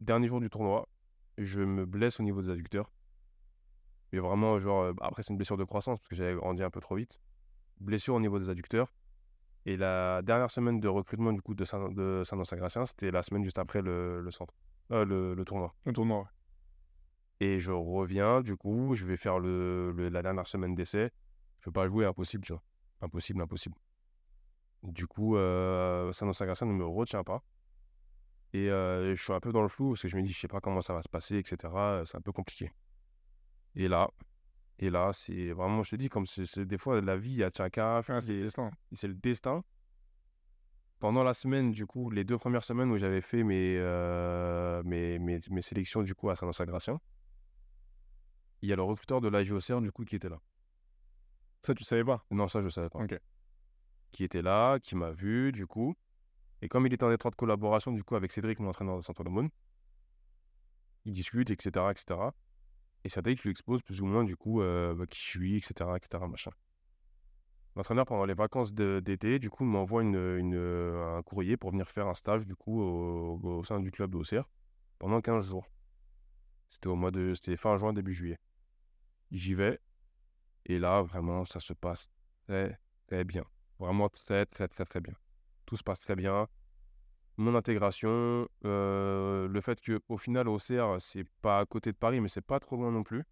[0.00, 0.88] Dernier jour du tournoi,
[1.38, 2.90] je me blesse au niveau des adducteurs.
[4.12, 6.70] Mais vraiment, genre, euh, après, c'est une blessure de croissance parce que j'avais grandi un
[6.70, 7.18] peu trop vite.
[7.80, 8.92] Blessure au niveau des adducteurs.
[9.64, 13.44] Et la dernière semaine de recrutement du coup de Saint- de Saint-Gratien, c'était la semaine
[13.44, 14.54] juste après le, le centre,
[14.90, 15.74] euh, le, le tournoi.
[15.84, 16.26] Le tournoi, ouais.
[17.40, 21.10] Et je reviens, du coup, je vais faire le, le- la dernière semaine d'essai.
[21.60, 22.62] Je peux pas jouer, impossible, tu vois.
[23.02, 23.76] Impossible, impossible.
[24.82, 27.42] Du coup, euh, Saint-Gratien ne me retient pas.
[28.54, 30.38] Et euh, je suis un peu dans le flou parce que je me dis, je
[30.40, 32.02] sais pas comment ça va se passer, etc.
[32.04, 32.70] C'est un peu compliqué.
[33.74, 34.10] Et là,
[34.78, 37.44] et là, c'est vraiment, je te dis, comme c'est des fois la vie, il y
[37.44, 38.70] a chacun, Ouais, c'est le destin.
[38.92, 39.64] c'est le destin.
[40.98, 45.18] Pendant la semaine, du coup, les deux premières semaines où j'avais fait mes, euh, mes,
[45.18, 47.00] mes, mes sélections, du coup, à Saint-Gratien,
[48.62, 50.40] il y a le recruteur de la JOCR, du coup, qui était là.
[51.62, 52.24] Ça, tu savais pas?
[52.30, 52.98] Non, ça, je savais pas.
[52.98, 53.18] Ok.
[54.10, 55.94] Qui était là, qui m'a vu, du coup.
[56.60, 59.48] Et comme il était en étroite collaboration, du coup, avec Cédric, mon entraîneur de Saint-Olomone,
[61.04, 62.20] il discute, etc., etc.
[63.04, 65.90] Et Cédric lui expose plus ou moins, du coup, euh, bah, qui je suis, etc.,
[65.96, 66.50] etc., machin.
[67.74, 71.88] L'entraîneur, pendant les vacances d'été, du coup, m'envoie une, une, euh, un courrier pour venir
[71.88, 74.48] faire un stage, du coup, au, au sein du club Auxerre,
[74.98, 75.66] pendant 15 jours.
[76.68, 77.34] C'était au mois de...
[77.34, 78.38] C'était fin juin, début juillet.
[79.30, 79.80] J'y vais.
[80.66, 82.08] Et là, vraiment, ça se passe
[82.46, 83.44] très, très bien.
[83.78, 85.14] Vraiment très, très, très, très bien.
[85.66, 86.48] Tout se passe très bien.
[87.36, 92.28] Mon intégration, euh, le fait qu'au final, Auxerre, c'est pas à côté de Paris, mais
[92.28, 93.24] c'est pas trop loin non plus.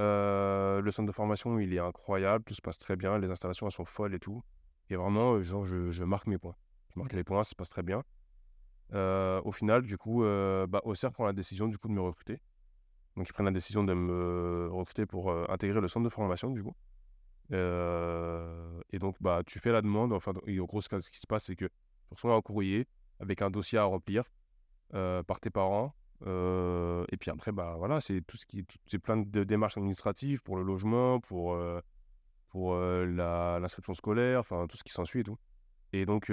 [0.00, 3.66] Euh, le centre de formation, il est incroyable, tout se passe très bien, les installations,
[3.66, 4.42] elles sont folles et tout.
[4.90, 6.56] Et vraiment, euh, genre, je, marque mes points.
[6.94, 8.02] Je marque les points, ça se passe très bien.
[8.92, 12.40] Au final, du coup, euh, bah, Auxerre prend la décision du coup de me recruter.
[13.16, 16.62] Donc, ils prennent la décision de me recruter pour intégrer le centre de formation, du
[16.62, 16.74] coup.
[17.50, 20.12] Et donc, bah, tu fais la demande.
[20.12, 21.72] Enfin, en gros, ce qui se passe, c'est que tu
[22.10, 22.86] reçois un courrier
[23.20, 24.24] avec un dossier à remplir
[24.90, 25.94] par tes parents.
[26.22, 28.64] Et puis après, bah, voilà, c'est tout ce qui,
[28.98, 31.56] plein de démarches administratives pour le logement, pour,
[32.48, 35.38] pour l'inscription scolaire, enfin, tout ce qui s'ensuit et tout.
[35.92, 36.32] Et donc,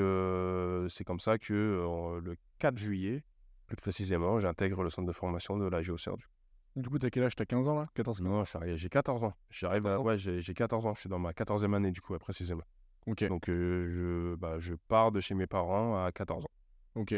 [0.90, 3.24] c'est comme ça que le 4 juillet,
[3.68, 6.12] plus précisément, j'intègre le centre de formation de la GeoCer.
[6.18, 6.32] du coup.
[6.76, 7.36] Du coup, t'as quel âge?
[7.36, 7.84] T'as 15 ans là?
[7.94, 8.44] 14 Non,
[8.76, 9.34] j'ai 14 ans.
[9.50, 10.08] J'arrive à- 14 ans?
[10.08, 10.94] ouais, j'ai j'ai 14 ans.
[10.94, 12.64] Je suis dans ma 14e année, du coup, précisément.
[13.08, 13.28] Ok.
[13.28, 16.52] Donc, euh, je, bah, je pars de chez mes parents à 14 ans.
[16.96, 17.14] Ok.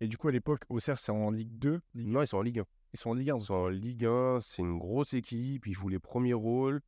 [0.00, 2.42] Et du coup, à l'époque, Auxerre, c'est en Ligue 2 Ligue- Non, ils sont en
[2.42, 2.64] Ligue 1.
[2.94, 3.36] Ils sont en Ligue 1.
[3.36, 6.80] Ils sont en Ligue 1, c'est une grosse équipe, ils jouent les premiers rôles.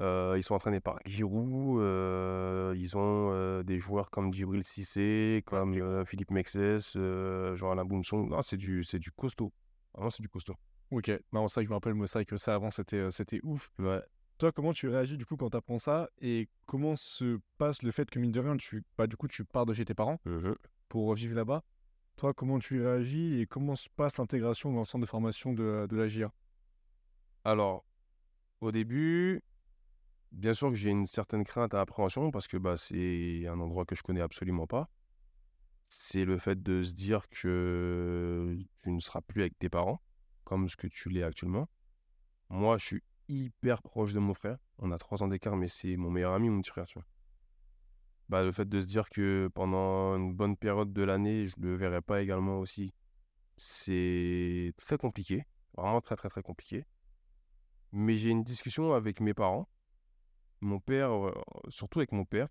[0.00, 1.78] Euh, ils sont entraînés par Giroud.
[1.80, 7.84] euh, ils ont euh, des joueurs comme Djibril Cissé, comme euh, Philippe Mexès, euh, Jean-Alain
[7.84, 8.26] Boumson.
[8.26, 9.52] Non, c'est du, c'est du costaud.
[9.94, 10.54] Vraiment, c'est du costaud.
[10.92, 13.40] Ok, non, ça, je me rappelle, moi, c'est vrai que ça, avant, c'était euh, c'était
[13.42, 13.72] ouf.
[13.78, 14.02] Ouais.
[14.36, 17.90] Toi, comment tu réagis, du coup, quand tu apprends ça Et comment se passe le
[17.90, 20.20] fait que, mine de rien, tu, bah, du coup, tu pars de chez tes parents
[20.26, 20.54] Mhm.
[20.90, 21.62] pour vivre là-bas?
[22.16, 25.86] Toi, comment tu réagis et comment se passe l'intégration dans le centre de formation de,
[25.88, 26.30] de la GIA
[27.44, 27.86] Alors,
[28.60, 29.40] au début,
[30.30, 33.86] bien sûr que j'ai une certaine crainte et appréhension parce que bah, c'est un endroit
[33.86, 34.90] que je connais absolument pas.
[35.88, 40.02] C'est le fait de se dire que tu ne seras plus avec tes parents
[40.44, 41.68] comme ce que tu l'es actuellement.
[42.48, 44.58] Moi, je suis hyper proche de mon frère.
[44.78, 46.86] On a trois ans d'écart, mais c'est mon meilleur ami, mon petit frère.
[48.28, 51.66] Bah, le fait de se dire que pendant une bonne période de l'année, je ne
[51.66, 52.92] le verrai pas également aussi,
[53.56, 55.44] c'est très compliqué.
[55.76, 56.84] Vraiment très, très, très compliqué.
[57.92, 59.68] Mais j'ai une discussion avec mes parents,
[60.60, 61.32] mon père, euh,
[61.68, 62.48] surtout avec mon père.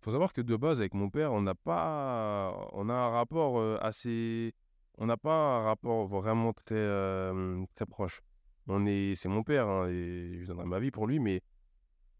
[0.00, 2.68] faut savoir que de base, avec mon père, on n'a pas.
[2.72, 4.54] On a un rapport euh, assez.
[4.98, 8.20] On n'a pas un rapport vraiment très, euh, très proche.
[8.66, 11.42] On est, c'est mon père, hein, et je donnerai ma vie pour lui, mais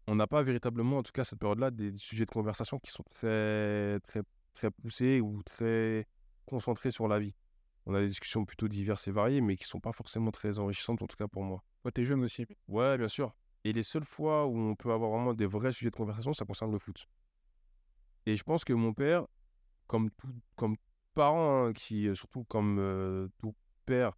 [0.07, 3.03] on n'a pas véritablement, en tout cas, cette période-là, des sujets de conversation qui sont
[3.09, 4.21] très, très,
[4.53, 6.05] très poussés ou très
[6.45, 7.33] concentrés sur la vie.
[7.87, 10.59] On a des discussions plutôt diverses et variées, mais qui ne sont pas forcément très
[10.59, 11.63] enrichissantes, en tout cas pour moi.
[11.81, 12.45] Toi, t'es jeune aussi.
[12.67, 13.33] Ouais, bien sûr.
[13.63, 16.45] Et les seules fois où on peut avoir vraiment des vrais sujets de conversation, ça
[16.45, 17.07] concerne le foot.
[18.27, 19.25] Et je pense que mon père,
[19.87, 20.77] comme tout, comme
[21.15, 24.13] parent, hein, qui, euh, surtout comme euh, tout père,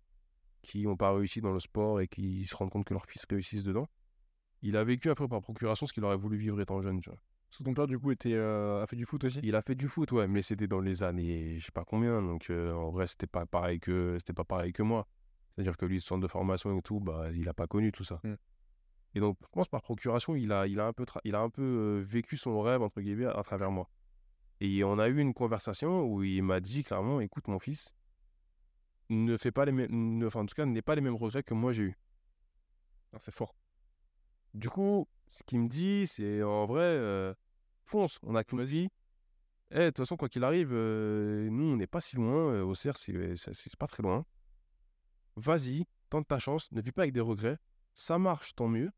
[0.61, 3.25] qui n'ont pas réussi dans le sport et qui se rendent compte que leur fils
[3.29, 3.87] réussisse dedans,
[4.61, 7.09] il a vécu un peu par procuration ce qu'il aurait voulu vivre étant jeune, tu
[7.09, 7.19] vois.
[7.49, 9.39] Parce que ton père, du coup, était, euh, a fait du foot aussi?
[9.41, 12.21] Il a fait du foot, ouais, mais c'était dans les années, je sais pas combien,
[12.21, 15.07] donc euh, en vrai, c'était pas pareil que, c'était pas pareil que moi.
[15.55, 18.19] C'est-à-dire que lui, centre de formation et tout, bah, il a pas connu tout ça.
[18.23, 18.35] Mm.
[19.15, 21.49] Et donc, je pense par procuration, il a, il a un peu, il a un
[21.49, 23.89] peu euh, vécu son rêve entre guillemets à travers moi.
[24.59, 27.93] Et on a eu une conversation où il m'a dit clairement, écoute mon fils,
[29.09, 31.53] ne fais pas les mêmes, enfin en tout cas, n'aie pas les mêmes regrets que
[31.53, 31.97] moi j'ai eu.
[33.13, 33.55] Ah, C'est fort.
[34.53, 37.33] Du coup, ce qu'il me dit, c'est en vrai, euh,
[37.85, 38.89] fonce, on a qu'une vie.
[39.71, 42.53] Eh, de toute façon, quoi qu'il arrive, euh, nous, on n'est pas si loin.
[42.53, 44.25] euh, au c'est- c'est pas très loin.
[45.35, 47.57] Vas-y, tente ta chance, ne vis pas avec des regrets.
[47.93, 48.91] Ça marche, tant mieux.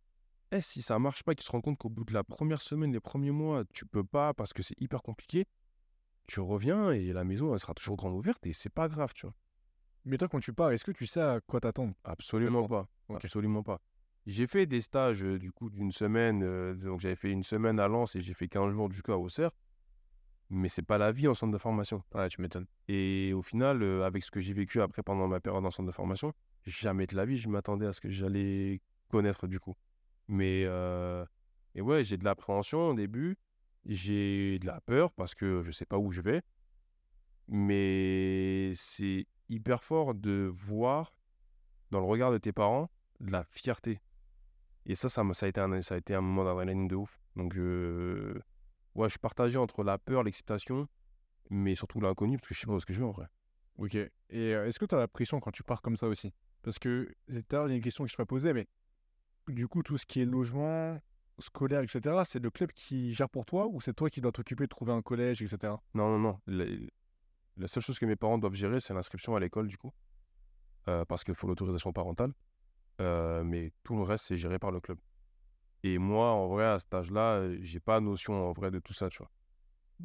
[0.52, 2.92] Et si ça marche pas, qu'il se rend compte qu'au bout de la première semaine,
[2.92, 5.46] les premiers mois, tu peux pas parce que c'est hyper compliqué,
[6.28, 9.26] tu reviens et la maison, elle sera toujours grande ouverte et c'est pas grave, tu
[9.26, 9.36] vois.
[10.06, 11.94] Mais toi, quand tu pars, est-ce que tu sais à quoi t'attendre?
[12.04, 12.88] Absolument pas.
[13.10, 13.80] Absolument pas.
[14.26, 16.44] J'ai fait des stages euh, du coup d'une semaine.
[16.44, 19.12] euh, donc j'avais fait une semaine à Lens et j'ai fait 15 jours du coup
[19.12, 19.52] à Auxerre.
[20.50, 22.04] Mais c'est pas la vie en centre de formation.
[22.14, 22.66] Ouais, tu m'étonnes.
[22.88, 25.88] Et au final, euh, avec ce que j'ai vécu après pendant ma période en centre
[25.88, 26.34] de formation,
[26.64, 29.76] jamais de la vie je m'attendais à ce que j'allais connaître du coup.
[30.30, 30.66] Mais
[31.76, 33.38] et ouais, j'ai de l'appréhension au début.
[33.86, 36.42] J'ai de la peur parce que je sais pas où je vais.
[37.48, 41.14] Mais c'est hyper fort de voir
[41.92, 42.90] dans le regard de tes parents
[43.20, 44.00] de la fierté.
[44.86, 47.20] Et ça, ça, a, été un, ça a été un moment d'adrénaline de ouf.
[47.36, 48.40] Donc, je...
[48.96, 50.88] ouais, je partagé entre la peur, l'excitation,
[51.50, 53.28] mais surtout l'inconnu, parce que je sais pas où ce que je vais en vrai.
[53.78, 53.96] Ok.
[53.96, 56.34] Et est-ce que tu as la pression quand tu pars comme ça aussi?
[56.62, 58.68] Parce que tout à il y a une question que je t'ai posée, mais
[59.52, 61.00] du coup, tout ce qui est logement,
[61.40, 64.66] scolaire, etc., c'est le club qui gère pour toi ou c'est toi qui dois t'occuper
[64.66, 65.74] de trouver un collège, etc.
[65.94, 66.40] Non, non, non.
[67.58, 69.92] La, seule chose que mes parents doivent gérer, c'est l'inscription à l'école, du coup,
[70.88, 72.34] euh, parce qu'il faut l'autorisation parentale.
[73.02, 74.98] Euh, mais tout le reste, c'est géré par le club.
[75.84, 79.10] Et moi, en vrai, à cet âge-là, j'ai pas notion en vrai de tout ça,
[79.10, 79.32] tu vois.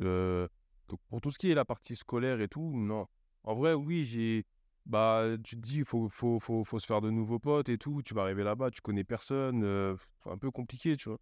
[0.03, 0.49] Euh,
[0.89, 3.07] donc, pour tout ce qui est la partie scolaire et tout, non.
[3.43, 4.47] En vrai, oui, j'ai.
[4.87, 7.79] Bah, tu te dis, il faut, faut, faut, faut se faire de nouveaux potes et
[7.79, 8.03] tout.
[8.03, 9.65] Tu vas arriver là-bas, tu connais personne.
[9.65, 11.19] euh, c'est un peu compliqué, tu vois.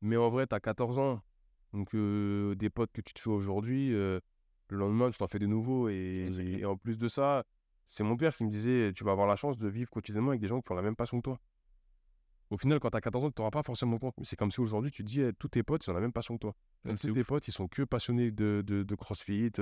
[0.00, 1.22] Mais en vrai, t'as 14 ans.
[1.72, 4.20] Donc, euh, des potes que tu te fais aujourd'hui, euh,
[4.68, 5.88] le lendemain, tu t'en fais de nouveaux.
[5.88, 7.44] Et, en plus de ça,
[7.86, 10.40] c'est mon père qui me disait tu vas avoir la chance de vivre quotidiennement avec
[10.40, 11.40] des gens qui ont la même passion que toi.
[12.50, 14.14] Au final, quand tu as 14 ans, tu n'auras pas forcément compte.
[14.18, 16.00] Mais c'est comme si aujourd'hui, tu te dis eh, tous tes potes, ils ont la
[16.00, 16.54] même passion que toi.
[16.84, 19.52] Ouais, tous tes potes, ils sont que passionnés de, de, de crossfit,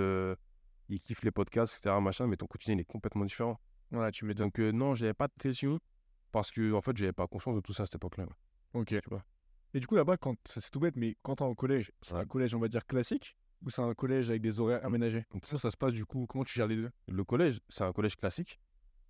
[0.88, 2.01] ils kiffent les podcasts, etc.
[2.01, 3.59] Machin, mais ton quotidien il est complètement différent.
[3.90, 4.46] Voilà, tu m'étonnes.
[4.46, 5.79] Donc, euh, non, j'avais pas de pression
[6.33, 8.27] parce que, en fait, j'avais pas conscience de tout ça à cette époque-là.
[8.75, 8.88] Ok.
[8.88, 9.22] Tu vois.
[9.75, 12.20] Et du coup, là-bas, quand c'est tout bête, mais quand t'es en collège, c'est Ouais.
[12.20, 15.25] un collège, on va dire, classique ou c'est un collège avec des horaires aménagés?
[15.42, 16.90] Ça, ça se passe du coup, comment tu gères les deux?
[17.09, 18.61] Le collège, c'est un collège classique,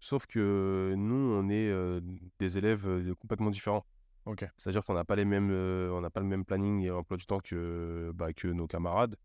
[0.01, 2.01] sauf que nous, on est euh,
[2.39, 3.85] des élèves euh, complètement différents.
[4.25, 4.45] Ok.
[4.57, 7.27] C'est-à-dire qu'on n'a pas les mêmes, euh, on pas le même planning et emploi du
[7.27, 9.17] temps que, bah, que nos camarades.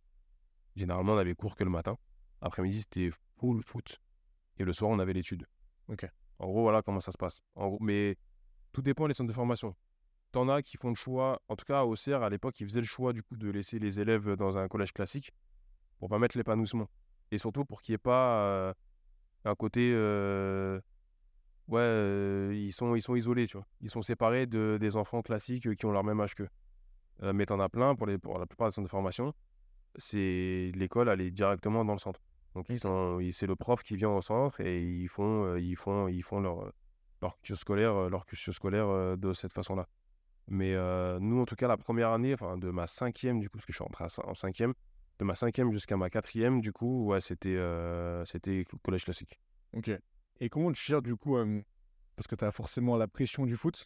[0.75, 1.97] Généralement, on avait cours que le matin.
[2.41, 3.99] Après-midi, c'était full foot.
[4.57, 5.45] Et le soir, on avait l'étude.
[5.87, 6.05] Ok.
[6.39, 7.41] En gros, voilà comment ça se passe.
[7.55, 8.17] En gros, mais
[8.73, 9.75] tout dépend des centres de formation.
[10.31, 12.79] t'en as qui font le choix, en tout cas au CER à l'époque, ils faisaient
[12.79, 15.31] le choix du coup de laisser les élèves dans un collège classique
[15.99, 16.89] pour pas mettre l'épanouissement.
[17.31, 18.73] Et surtout pour qu'il n'y ait pas euh,
[19.45, 19.91] un côté.
[19.93, 20.79] euh,
[21.67, 23.67] ouais, euh, ils, sont, ils sont isolés, tu vois.
[23.81, 26.49] Ils sont séparés de, des enfants classiques qui ont leur même âge qu'eux.
[27.23, 29.33] Euh, mais t'en as plein pour, les, pour la plupart des centres de formation.
[29.97, 32.21] C'est l'école, elle est directement dans le centre.
[32.55, 35.75] Donc ils sont, c'est le prof qui vient au centre et ils font, euh, ils
[35.77, 36.71] font, ils font leur,
[37.21, 39.87] leur cursus scolaire, euh, leur cursus scolaire euh, de cette façon-là.
[40.47, 43.57] Mais euh, nous, en tout cas, la première année, enfin de ma cinquième, du coup,
[43.57, 44.73] parce que je suis rentré en cinquième,
[45.19, 49.39] de ma cinquième jusqu'à ma quatrième, du coup, ouais, c'était, euh, c'était collège classique.
[49.73, 49.91] Ok.
[50.41, 51.61] Et comment tu gères du coup euh,
[52.17, 53.85] Parce que tu as forcément la pression du foot,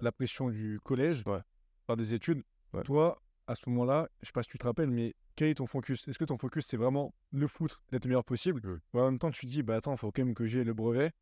[0.00, 1.40] la pression du collège, Ouais.
[1.86, 2.42] par des études.
[2.72, 2.82] Ouais.
[2.84, 5.66] Toi, à ce moment-là, je sais pas si tu te rappelles, mais quel est ton
[5.66, 6.08] focus?
[6.08, 8.80] Est-ce que ton focus c'est vraiment le foot, d'être le meilleur possible?
[8.94, 10.64] Ou en même temps, tu te dis, bah attends, il faut quand même que j'ai
[10.64, 11.12] le brevet.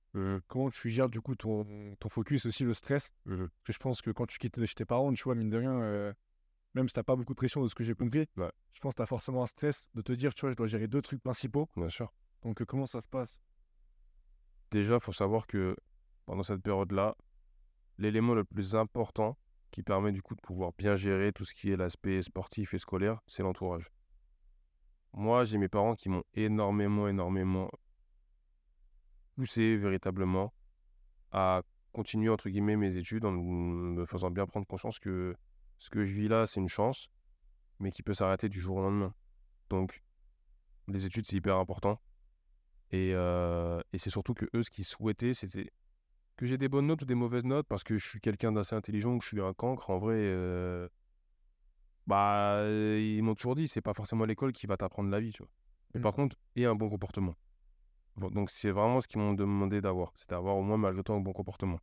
[0.46, 1.66] Comment tu gères du coup ton,
[1.98, 3.10] ton focus aussi, le stress?
[3.26, 5.58] Parce que je pense que quand tu quittes chez tes parents, tu vois, mine de
[5.58, 6.12] rien, euh,
[6.74, 8.50] même si t'as pas beaucoup de pression de ce que j'ai compris, Ouais.
[8.72, 10.66] je pense que tu as forcément un stress de te dire, tu vois, je dois
[10.68, 11.68] gérer deux trucs principaux.
[11.76, 12.12] Bien sûr.
[12.42, 13.40] Donc euh, comment ça se passe?
[14.70, 15.76] Déjà, il faut savoir que
[16.26, 17.16] pendant cette période-là,
[17.98, 19.36] l'élément le plus important
[19.70, 22.78] qui permet du coup de pouvoir bien gérer tout ce qui est l'aspect sportif et
[22.78, 23.90] scolaire, c'est l'entourage.
[25.16, 27.70] Moi, j'ai mes parents qui m'ont énormément, énormément
[29.36, 30.52] poussé véritablement
[31.30, 35.36] à continuer entre guillemets mes études en me faisant bien prendre conscience que
[35.78, 37.08] ce que je vis là, c'est une chance,
[37.78, 39.14] mais qui peut s'arrêter du jour au lendemain.
[39.70, 40.02] Donc,
[40.88, 42.00] les études, c'est hyper important.
[42.90, 45.70] Et, euh, et c'est surtout que eux, ce qu'ils souhaitaient, c'était
[46.36, 48.74] que j'ai des bonnes notes ou des mauvaises notes parce que je suis quelqu'un d'assez
[48.74, 49.90] intelligent, que je suis un cancre.
[49.90, 50.88] En vrai, euh,
[52.06, 55.42] bah, ils m'ont toujours dit, c'est pas forcément l'école qui va t'apprendre la vie, tu
[55.42, 55.50] vois.
[55.94, 56.02] Mais Mm.
[56.02, 57.34] par contre, et un bon comportement.
[58.16, 61.12] Bon, donc c'est vraiment ce qu'ils m'ont demandé d'avoir, c'est d'avoir au moins malgré tout
[61.12, 61.80] un bon comportement.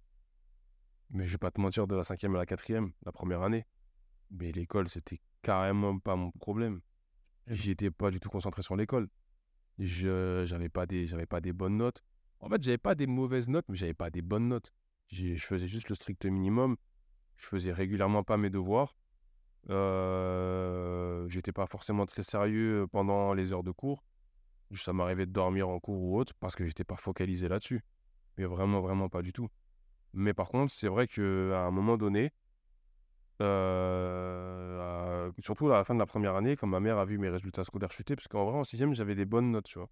[1.09, 3.65] Mais je vais pas te mentir, de la cinquième à la quatrième, la première année,
[4.29, 6.79] mais l'école, c'était carrément pas mon problème.
[7.47, 9.09] Et- J'étais pas du tout concentré sur l'école.
[9.79, 12.01] Je j'avais pas des j'avais pas des bonnes notes.
[12.39, 14.71] En fait, j'avais pas des mauvaises notes, mais j'avais pas des bonnes notes.
[15.07, 16.77] J'ai- Je faisais juste le strict minimum.
[17.37, 18.95] Je faisais régulièrement pas mes devoirs.
[19.67, 24.03] J'étais pas forcément très sérieux pendant les heures de cours.
[24.73, 27.83] Ça m'arrivait de dormir en cours ou autre parce que j'étais pas focalisé là-dessus.
[28.37, 29.49] Mais vraiment, vraiment pas du tout.
[30.13, 32.31] Mais par contre, c'est vrai qu'à un moment donné,
[35.41, 37.63] surtout à la fin de la première année, quand ma mère a vu mes résultats
[37.63, 39.89] scolaires chuter, parce qu'en vrai, en sixième, j'avais des bonnes notes, tu vois.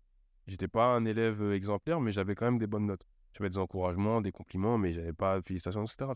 [0.48, 3.06] J'étais pas un élève exemplaire, mais j'avais quand même des bonnes notes.
[3.34, 6.12] J'avais des encouragements, des compliments, mais j'avais pas de félicitations, etc.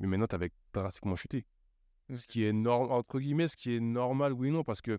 [0.00, 1.46] Mais mes notes avaient drastiquement chuté.
[2.14, 4.98] Ce qui est normal, entre guillemets, ce qui est normal, oui, non, parce que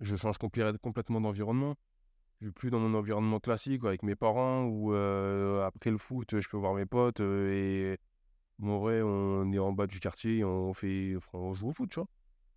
[0.00, 1.76] je change complètement d'environnement.
[2.40, 6.40] Je suis plus dans mon environnement classique avec mes parents ou euh, après le foot,
[6.40, 7.98] je peux voir mes potes euh, et
[8.58, 12.08] vrai, on est en bas du quartier, on fait, on joue au foot, tu vois.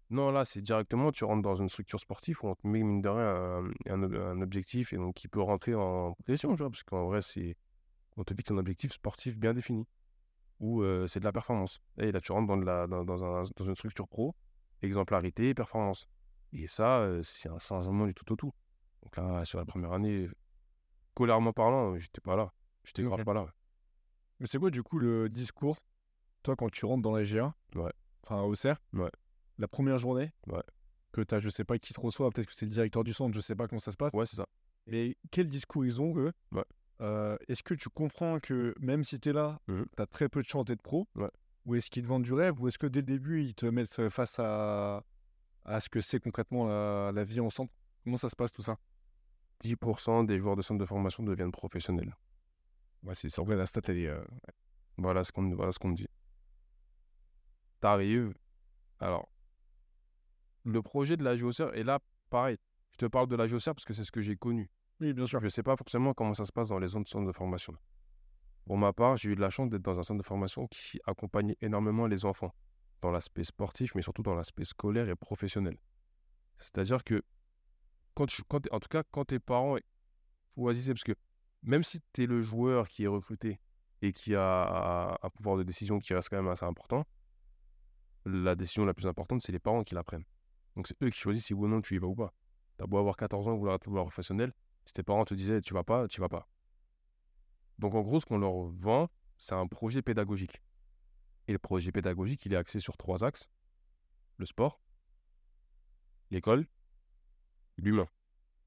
[0.09, 3.01] Non, là, c'est directement, tu rentres dans une structure sportive où on te met, mine
[3.01, 7.57] de rien, un, objectif et donc qui peut rentrer en pression, parce qu'en vrai, c'est,
[8.15, 9.85] on te fixe un objectif sportif bien défini
[10.59, 11.79] où euh, c'est de la performance.
[11.97, 14.35] Et là, tu rentres dans, de la, dans, dans un- dans une structure pro,
[14.81, 16.07] exemplarité, performance.
[16.53, 18.53] Et ça, euh, c'est un changement du tout au tout.
[19.03, 20.27] Donc là, sur la première année,
[21.11, 22.51] scolairement parlant, j'étais pas là.
[22.83, 23.47] J'étais grave pas là.
[24.39, 25.77] Mais c'est quoi du coup le discours,
[26.43, 27.91] toi, quand tu rentres dans la GA Ouais.
[28.23, 29.11] Enfin, au CER Ouais.
[29.57, 30.31] La première journée?
[30.47, 30.61] Ouais.
[31.11, 33.13] Que tu as, je sais pas qui te reçoit, peut-être que c'est le directeur du
[33.13, 34.13] centre, je sais pas comment ça se passe.
[34.13, 34.45] Ouais, c'est ça.
[34.85, 36.31] Mais quel discours ils ont, eux?
[36.51, 36.63] Ouais.
[37.01, 39.85] Euh, Est-ce que tu comprends que même si tu es là, Mhm.
[39.95, 41.07] tu as très peu de chance d'être pro?
[41.15, 41.29] Ouais.
[41.65, 42.59] Ou est-ce qu'ils te vendent du rêve?
[42.61, 45.03] Ou est-ce que dès le début, ils te mettent face à,
[45.65, 47.71] à ce que c'est concrètement la, la vie en centre?
[48.03, 48.77] Comment ça se passe tout ça?
[49.59, 52.15] 10% des joueurs de centre de formation deviennent professionnels.
[53.03, 54.07] Ouais, c'est en vrai, la stat, elle est.
[54.07, 54.23] euh,
[54.97, 56.07] Voilà ce qu'on voilà ce qu'on dit.
[57.79, 58.33] T'arrives.
[58.99, 59.27] Alors,
[60.63, 62.57] le projet de la géocère, et là, pareil,
[62.91, 64.69] je te parle de la géocère parce que c'est ce que j'ai connu.
[64.99, 65.39] Oui, bien sûr.
[65.39, 67.73] Je ne sais pas forcément comment ça se passe dans les autres centres de formation.
[68.65, 70.99] Pour ma part, j'ai eu de la chance d'être dans un centre de formation qui
[71.05, 72.53] accompagnait énormément les enfants,
[73.01, 75.77] dans l'aspect sportif, mais surtout dans l'aspect scolaire et professionnel.
[76.59, 77.23] C'est-à-dire que,
[78.15, 79.77] quand tu- en tout cas, quand tes parents
[80.55, 81.15] choisissaient, parce que
[81.63, 83.59] même si tu es le joueur qui est recruté
[84.01, 87.05] et qui a un pouvoir de décision qui reste quand même assez important,
[88.25, 90.25] la décision la plus importante, c'est les parents qui la prennent.
[90.75, 92.33] Donc c'est eux qui choisissent si oui ou non tu y vas ou pas.
[92.77, 94.53] T'as beau avoir 14 ans et vouloir être professionnel,
[94.87, 96.49] si tes parents te disaient tu vas pas, tu vas pas.
[97.77, 100.63] Donc en gros, ce qu'on leur vend, c'est un projet pédagogique.
[101.47, 103.47] Et le projet pédagogique, il est axé sur trois axes.
[104.37, 104.81] Le sport,
[106.31, 106.65] l'école,
[107.77, 108.07] l'humain.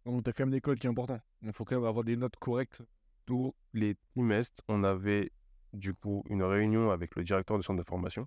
[0.07, 1.21] Donc, tu as quand même l'école qui est important.
[1.43, 2.83] Il faut quand même avoir des notes correctes.
[3.27, 5.33] Tous les trimestres, on avait
[5.73, 8.27] du coup une réunion avec le directeur du centre de formation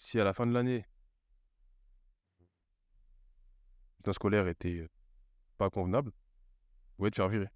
[0.00, 0.86] si à la fin de l'année,
[4.02, 4.88] ton scolaire était
[5.60, 7.48] pas convenable, vous pouvez te faire virer.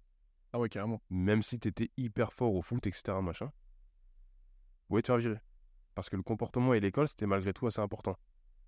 [0.53, 1.01] Ah ouais, carrément.
[1.09, 5.39] Même si tu étais hyper fort au foot, etc., machin, vous pouvez te faire virer.
[5.95, 8.15] Parce que le comportement et l'école, c'était malgré tout assez important.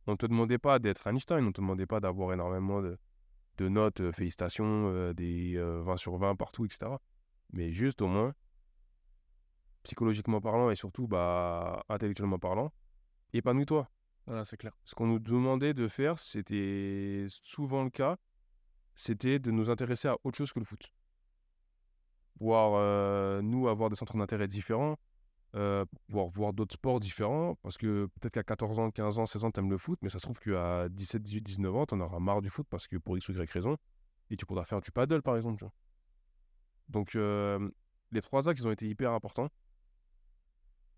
[0.07, 2.97] On ne te demandait pas d'être Einstein, on ne te demandait pas d'avoir énormément de,
[3.57, 6.91] de notes, euh, félicitations, euh, des 20 euh, sur 20 partout, etc.
[7.51, 8.33] Mais juste au moins,
[9.83, 12.73] psychologiquement parlant et surtout bah, intellectuellement parlant,
[13.33, 13.87] épanouis-toi.
[14.25, 14.75] Voilà, c'est clair.
[14.83, 18.17] Ce qu'on nous demandait de faire, c'était souvent le cas,
[18.97, 20.91] c'était de nous intéresser à autre chose que le foot.
[22.41, 24.97] Voir, nous, avoir des centres d'intérêt différents,
[25.55, 27.55] euh, pouvoir voir d'autres sports différents.
[27.63, 30.09] Parce que peut-être qu'à 14 ans, 15 ans, 16 ans, tu aimes le foot, mais
[30.09, 32.87] ça se trouve qu'à 17, 18, 19 ans, tu en auras marre du foot parce
[32.87, 33.77] que pour X ou Y raison,
[34.29, 35.65] et tu pourras faire du paddle par exemple.
[36.89, 37.69] Donc, euh,
[38.11, 39.49] les trois axes, ont été hyper importants.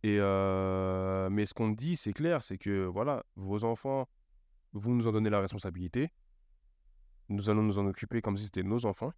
[0.01, 4.07] Et euh, mais ce qu'on dit, c'est clair, c'est que voilà, vos enfants,
[4.73, 6.09] vous nous en donnez la responsabilité.
[7.29, 9.13] Nous allons nous en occuper comme si c'était nos enfants.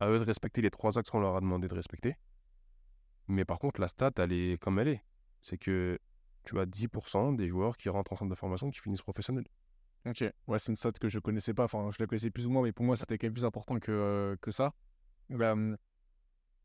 [0.00, 2.16] À eux de respecter les trois axes qu'on leur a demandé de respecter.
[3.28, 5.04] Mais par contre, la stat, elle est comme elle est.
[5.40, 5.98] C'est que
[6.44, 9.46] tu as 10% des joueurs qui rentrent en centre de formation qui finissent professionnels.
[10.04, 11.64] Ok, ouais, c'est une stat que je connaissais pas.
[11.64, 13.78] Enfin, je la connaissais plus ou moins, mais pour moi, c'était quand même plus important
[13.78, 14.74] que, euh, que ça.
[15.30, 15.76] Bah, hum,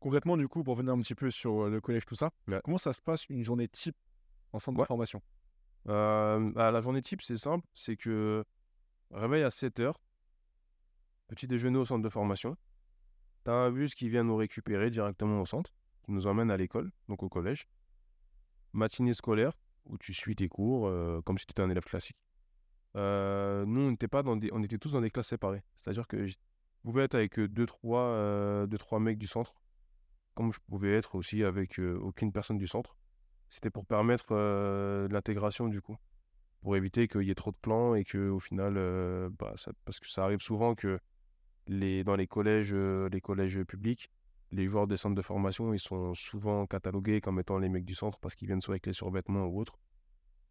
[0.00, 2.30] concrètement, du coup, pour revenir un petit peu sur euh, le collège, tout ça,
[2.64, 3.96] comment ça se passe une journée type
[4.52, 5.22] en centre de formation?
[5.88, 8.44] Euh, bah, La journée type, c'est simple c'est que
[9.12, 9.92] réveil à 7 h,
[11.28, 12.56] petit déjeuner au centre de formation,
[13.44, 15.72] tu as un bus qui vient nous récupérer directement au centre
[16.08, 17.66] nous emmène à l'école, donc au collège.
[18.72, 19.52] Matinée scolaire,
[19.86, 22.18] où tu suis tes cours euh, comme si tu étais un élève classique.
[22.96, 25.62] Euh, nous, on n'était pas dans des, on était tous dans des classes séparées.
[25.76, 26.36] C'est-à-dire que je
[26.82, 29.54] pouvais être avec deux trois, euh, deux, trois mecs du centre,
[30.34, 32.96] comme je pouvais être aussi avec aucune personne du centre.
[33.50, 34.34] C'était pour permettre
[35.10, 35.96] l'intégration du coup,
[36.60, 38.74] pour éviter qu'il y ait trop de clans et que au final,
[39.38, 39.54] bah,
[39.84, 41.00] parce que ça arrive souvent que
[41.68, 44.10] les, dans les collèges, les collèges publics,
[44.50, 47.94] les joueurs des centres de formation, ils sont souvent catalogués comme étant les mecs du
[47.94, 49.78] centre parce qu'ils viennent soit avec les survêtements ou autre.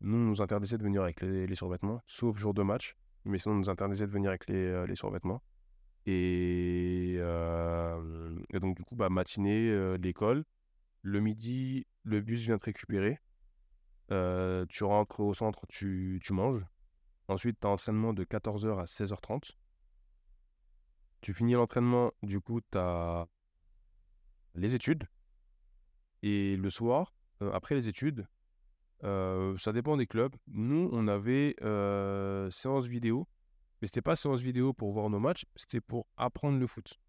[0.02, 2.96] Nous, on nous interdisait de venir avec les, survêtements, sauf jour de match.
[3.26, 5.42] Mais sinon, on nous interdisait de venir avec les, euh, survêtements.
[6.08, 7.20] Euh,
[8.54, 10.46] et, donc, du coup, bah, matinée, euh, l'école.
[11.02, 13.20] Le midi, le bus vient te récupérer.
[14.10, 16.64] tu rentres au centre, tu, tu manges.
[17.28, 19.56] Ensuite, tu as entraînement de 14h à 16h30.
[21.22, 23.28] Tu finis l'entraînement, du coup, tu as
[24.56, 25.08] les études.
[26.24, 28.28] Et le soir, euh, après les études,
[29.04, 30.36] euh, ça dépend des clubs.
[30.48, 33.28] Nous, on avait euh, séance vidéo,
[33.82, 37.00] mais c'était pas séance vidéo pour voir nos matchs, c'était pour apprendre le foot.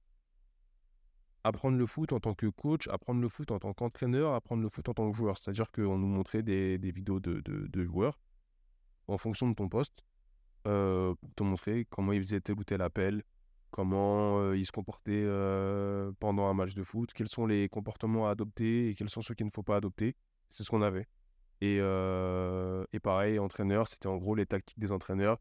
[1.45, 4.69] Apprendre le foot en tant que coach, apprendre le foot en tant qu'entraîneur, apprendre le
[4.69, 5.39] foot en tant que joueur.
[5.39, 8.21] C'est-à-dire qu'on nous montrait des, vidéos de, de, joueurs
[9.07, 10.05] en fonction de ton poste
[10.65, 13.23] pour te montrer comment ils faisaient tel ou tel appel,
[13.71, 15.25] comment ils se comportaient
[16.21, 19.35] pendant un match de foot, quels sont les comportements à adopter et quels sont ceux
[19.35, 20.14] qu'il ne faut pas adopter.
[20.51, 21.07] C'est ce qu'on avait.
[21.61, 21.81] Et,
[23.03, 25.39] pareil, entraîneur, c'était en gros les tactiques des entraîneurs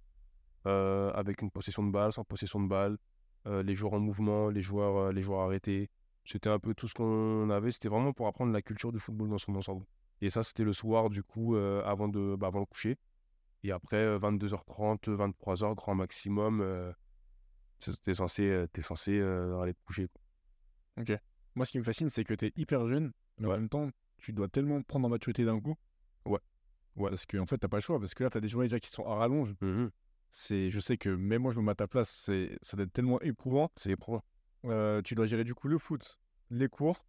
[0.65, 2.97] avec une possession de balle, sans possession de balle,
[3.45, 5.89] les joueurs en mouvement, les joueurs, les joueurs arrêtés.
[6.25, 7.71] C'était un peu tout ce qu'on avait.
[7.71, 9.85] C'était vraiment pour apprendre la culture du football dans son ensemble.
[10.19, 12.97] Et ça, c'était le soir, du coup, avant, de, bah, avant le coucher.
[13.63, 16.93] Et après, 22h30, 23h, grand maximum
[17.79, 20.07] T'es censé, euh, es censé aller te coucher.
[20.99, 21.11] Ok.
[21.55, 23.89] Moi, ce qui me fascine, c'est que tu es hyper jeune, mais en même temps,
[24.17, 25.75] tu dois tellement prendre en maturité d'un coup.
[26.25, 26.39] Ouais.
[26.95, 27.09] Ouais.
[27.09, 27.99] Parce qu'en fait, t'as pas le choix.
[27.99, 29.55] Parce que là, tu as des journées déjà qui sont à rallonge.
[29.61, 29.87] Mmh
[30.33, 32.09] c'est, je sais que même moi, je me mets à ta place.
[32.09, 33.71] C'est, ça doit être tellement éprouvant.
[33.75, 34.23] C'est éprouvant.
[34.65, 36.19] Euh, tu dois gérer du coup le foot,
[36.51, 37.07] les cours.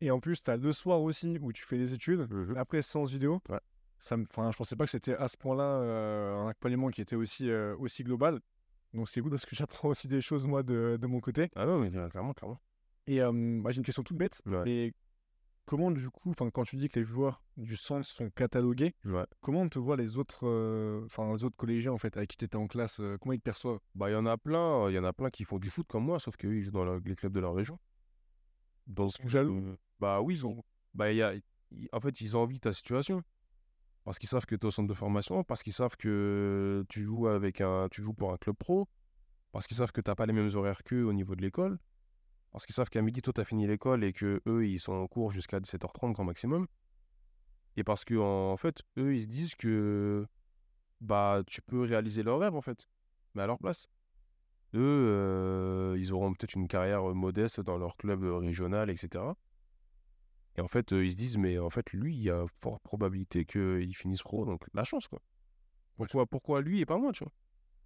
[0.00, 2.30] Et en plus, tu as le soir aussi où tu fais les études.
[2.30, 3.42] Mmh Après, séance vidéo.
[3.48, 3.58] Ouais.
[3.98, 7.50] Ça me, je pensais pas que c'était à ce point-là un accompagnement qui était aussi,
[7.50, 8.40] aussi global.
[8.96, 11.50] Donc c'est cool parce que j'apprends aussi des choses moi de, de, mon côté.
[11.54, 12.60] Ah non, mais clairement, clairement.
[13.06, 14.42] Et moi j'ai une question toute bête.
[14.46, 14.92] Mais
[15.66, 18.94] comment du coup, quand tu dis que les joueurs du centre sont catalogués,
[19.40, 20.44] comment on te voit les autres,
[21.04, 23.44] enfin les autres collégiens en fait avec qui tu étais en classe, comment ils te
[23.44, 23.78] perçoivent?
[23.94, 25.86] Bah il y en a plein, il y en a plein qui font du foot
[25.88, 27.78] comme moi, sauf qu'ils jouent dans les clubs de leur région.
[28.88, 29.58] Ils sont jaloux.
[29.58, 30.62] Euh, bah oui, ils ont.
[30.94, 31.34] Bah y a,
[31.92, 33.22] en fait ils ont envie de ta situation
[34.06, 37.02] parce qu'ils savent que tu es au centre de formation, parce qu'ils savent que tu
[37.02, 38.88] joues, avec un, tu joues pour un club pro,
[39.50, 41.76] parce qu'ils savent que tu n'as pas les mêmes horaires qu'eux au niveau de l'école,
[42.52, 44.92] parce qu'ils savent qu'à midi, toi, tu as fini l'école et que eux ils sont
[44.92, 46.68] en cours jusqu'à 17h30 grand maximum.
[47.76, 50.24] Et parce que en fait, eux, ils se disent que
[51.00, 52.88] bah tu peux réaliser leur rêve, en fait,
[53.34, 53.88] mais à leur place.
[54.74, 59.24] Eux, euh, ils auront peut-être une carrière modeste dans leur club régional, etc.
[60.56, 63.44] Et en fait, ils se disent, mais en fait, lui, il y a forte probabilité
[63.44, 65.20] qu'il finisse pro, donc la chance, quoi.
[65.96, 67.32] Pourquoi, pourquoi lui et pas moi, tu vois?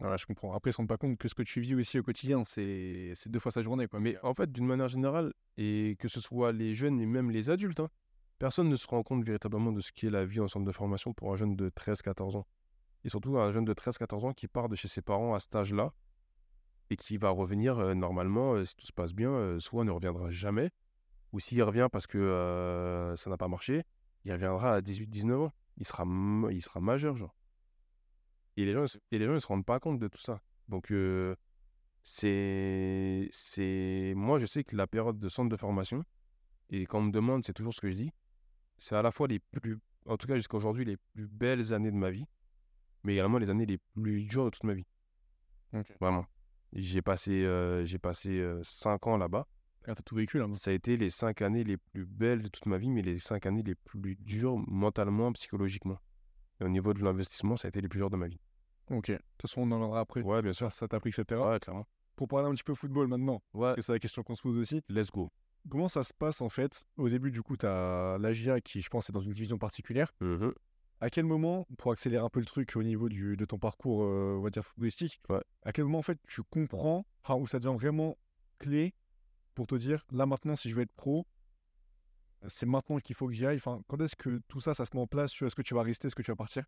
[0.01, 0.55] Voilà, je comprends.
[0.55, 3.15] Après, ils se rendent pas compte que ce que tu vis aussi au quotidien, c'est
[3.27, 4.01] deux fois sa journée, quoi.
[4.01, 7.51] Mais en fait, d'une manière générale, et que ce soit les jeunes et même les
[7.51, 7.91] adultes, hein,
[8.39, 11.13] personne ne se rend compte véritablement de ce qu'est la vie en centre de formation
[11.13, 12.47] pour un jeune de 13-14 ans.
[13.05, 15.55] Et surtout un jeune de 13-14 ans qui part de chez ses parents à cet
[15.55, 15.93] âge-là
[16.89, 19.91] et qui va revenir euh, normalement, euh, si tout se passe bien, euh, soit ne
[19.91, 20.71] reviendra jamais,
[21.33, 23.85] ou s'il revient parce que euh, ça n'a pas marché,
[24.25, 25.53] il reviendra à 18-19 ans.
[25.77, 26.05] Il sera,
[26.51, 27.35] il sera majeur, genre.
[28.57, 30.41] Et les gens, et les gens, ils se rendent pas compte de tout ça.
[30.69, 31.35] Donc, euh,
[32.03, 36.05] c'est, c'est, moi, je sais que la période de centre de formation,
[36.71, 38.13] et quand on me demande, c'est toujours ce que je dis,
[38.79, 41.91] c'est à la fois les plus, en tout cas jusqu'à aujourd'hui, les plus belles années
[41.91, 42.27] de ma vie,
[43.05, 44.87] mais également les années les plus dures de toute ma vie.
[46.01, 46.27] Vraiment.
[46.73, 49.47] J'ai passé, euh, j'ai passé euh, cinq ans là-bas.
[49.87, 50.47] Ah, t'as tout vécu, là.
[50.55, 53.19] Ça a été les cinq années les plus belles de toute ma vie, mais les
[53.19, 55.99] cinq années les plus dures mentalement, psychologiquement.
[56.61, 58.41] Et au niveau de l'investissement, ça a été les plus durs de ma vie.
[58.91, 59.09] Ok.
[59.11, 60.23] De toute façon, on en reviendra après.
[60.23, 60.71] Ouais, bien sûr.
[60.71, 61.41] Ça t'a pris, etc.
[61.41, 61.87] Ouais, clairement.
[62.17, 64.43] Pour parler un petit peu football maintenant, Ouais, parce que c'est la question qu'on se
[64.43, 64.83] pose aussi.
[64.89, 65.31] let's go.
[65.71, 69.09] Comment ça se passe, en fait Au début, du coup, t'as l'AGIA qui, je pense,
[69.09, 70.13] est dans une division particulière.
[70.21, 70.53] Mhm.
[71.03, 74.03] À quel moment, pour accélérer un peu le truc au niveau du, de ton parcours,
[74.03, 75.41] euh, on va dire, footballistique, Ouais.
[75.63, 78.19] à quel moment, en fait, tu comprends, enfin, où ça devient vraiment
[78.59, 78.93] clé
[79.61, 81.27] pour te dire, là, maintenant, si je veux être pro,
[82.47, 83.59] c'est maintenant qu'il faut que j'y aille.
[83.59, 85.83] Enfin, quand est-ce que tout ça, ça se met en place Est-ce que tu vas
[85.83, 86.65] rester Est-ce que tu vas partir?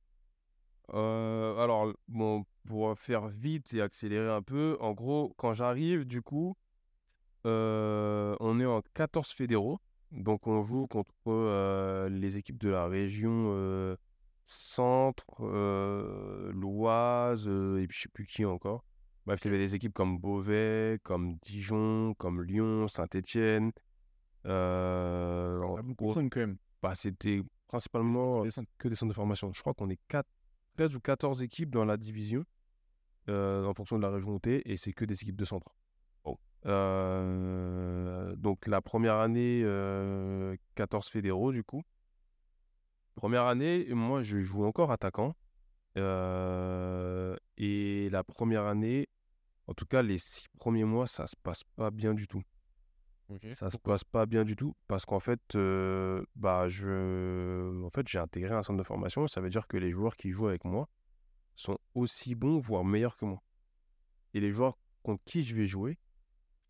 [0.92, 6.20] Euh, alors, bon, pour faire vite et accélérer un peu, en gros, quand j'arrive, du
[6.20, 6.54] coup,
[7.46, 9.80] euh, on est en 14 fédéraux.
[10.10, 13.96] Donc, on joue contre euh, les équipes de la région
[14.44, 15.46] Centre,
[16.52, 18.84] l'Oise, et je sais plus qui encore.
[19.26, 23.72] Bref, il y avait des équipes comme Beauvais, comme Dijon, comme Lyon, Saint-Étienne.
[24.46, 26.56] Euh, On en a beaucoup gros, de zones, quand même.
[26.82, 28.70] bah, c'était principalement centres.
[28.78, 29.52] que des centres de formation.
[29.52, 30.26] Je crois qu'on est 4,
[30.76, 32.44] 13 ou 14 équipes dans la division
[33.28, 35.74] euh, en fonction de la région où es, et c'est que des équipes de centre.
[36.66, 41.82] Euh, donc la première année, euh, 14 fédéraux du coup.
[43.14, 45.34] Première année, moi je joue encore attaquant.
[45.98, 49.08] Euh, et la première année,
[49.66, 52.42] en tout cas les six premiers mois, ça se passe pas bien du tout.
[53.54, 57.82] Ça se passe pas bien du tout parce qu'en fait, euh, bah, je...
[57.82, 59.26] en fait, j'ai intégré un centre de formation.
[59.26, 60.88] Ça veut dire que les joueurs qui jouent avec moi
[61.54, 63.42] sont aussi bons, voire meilleurs que moi.
[64.34, 65.98] Et les joueurs contre qui je vais jouer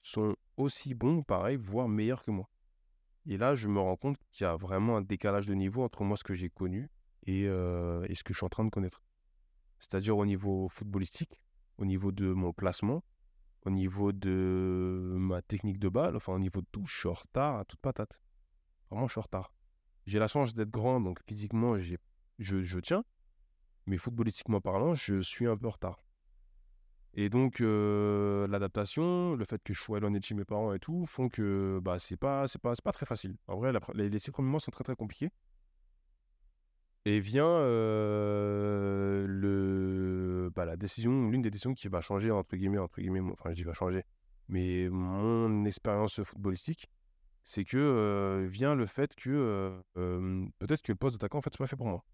[0.03, 2.49] sont aussi bons, pareil, voire meilleurs que moi.
[3.27, 6.05] Et là, je me rends compte qu'il y a vraiment un décalage de niveau entre
[6.05, 6.91] moi, ce que j'ai connu,
[7.27, 9.03] et, euh, et ce que je suis en train de connaître.
[9.79, 11.41] C'est-à-dire au niveau footballistique,
[11.83, 13.03] au niveau de mon placement,
[13.67, 17.13] au niveau de ma technique de balle, enfin au niveau de tout, je suis en
[17.13, 18.21] retard à toute patate.
[18.89, 19.53] Vraiment, je suis en retard.
[20.07, 21.97] J'ai la chance d'être grand, donc physiquement, je,
[22.39, 23.05] je tiens.
[23.87, 25.99] Mais footballistiquement parlant, je suis un peu en retard.
[27.15, 30.79] Et donc, euh, l'adaptation, le fait que je sois éloigné de chez mes parents et
[30.79, 33.37] tout, font que bah, c'est pas, c'est pas, c'est pas très facile.
[33.49, 35.31] En vrai, les, les six premiers mois sont très très compliqués.
[37.05, 40.12] Et vient euh, le,
[40.57, 43.63] la décision, l'une des décisions qui va changer, entre guillemets, entre guillemets, enfin je dis
[43.63, 44.05] va changer,
[44.49, 46.89] mais mon expérience footballistique,
[47.45, 51.67] c'est que vient le fait que peut-être que le poste d'attaquant, en fait, c'est pas
[51.67, 52.05] fait pour moi.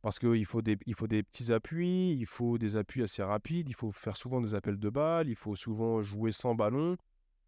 [0.00, 3.74] Parce qu'il faut des, faut des petits appuis, il faut des appuis assez rapides, il
[3.74, 6.96] faut faire souvent des appels de balles, il faut souvent jouer sans ballon,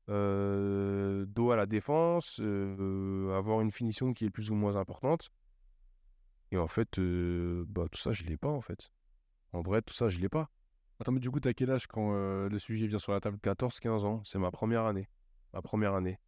[0.06, 5.30] dos à la défense, avoir une finition qui est plus ou moins importante.
[6.52, 8.92] Et en fait, bah, tout ça, je l'ai pas, en fait.
[9.54, 10.50] En vrai, tout ça, je l'ai pas.
[10.98, 13.38] Attends, mais du coup, t'as quel âge quand euh, le sujet vient sur la table?
[13.40, 15.08] 14-15 ans, c'est ma première année.
[15.52, 16.18] Ma première année.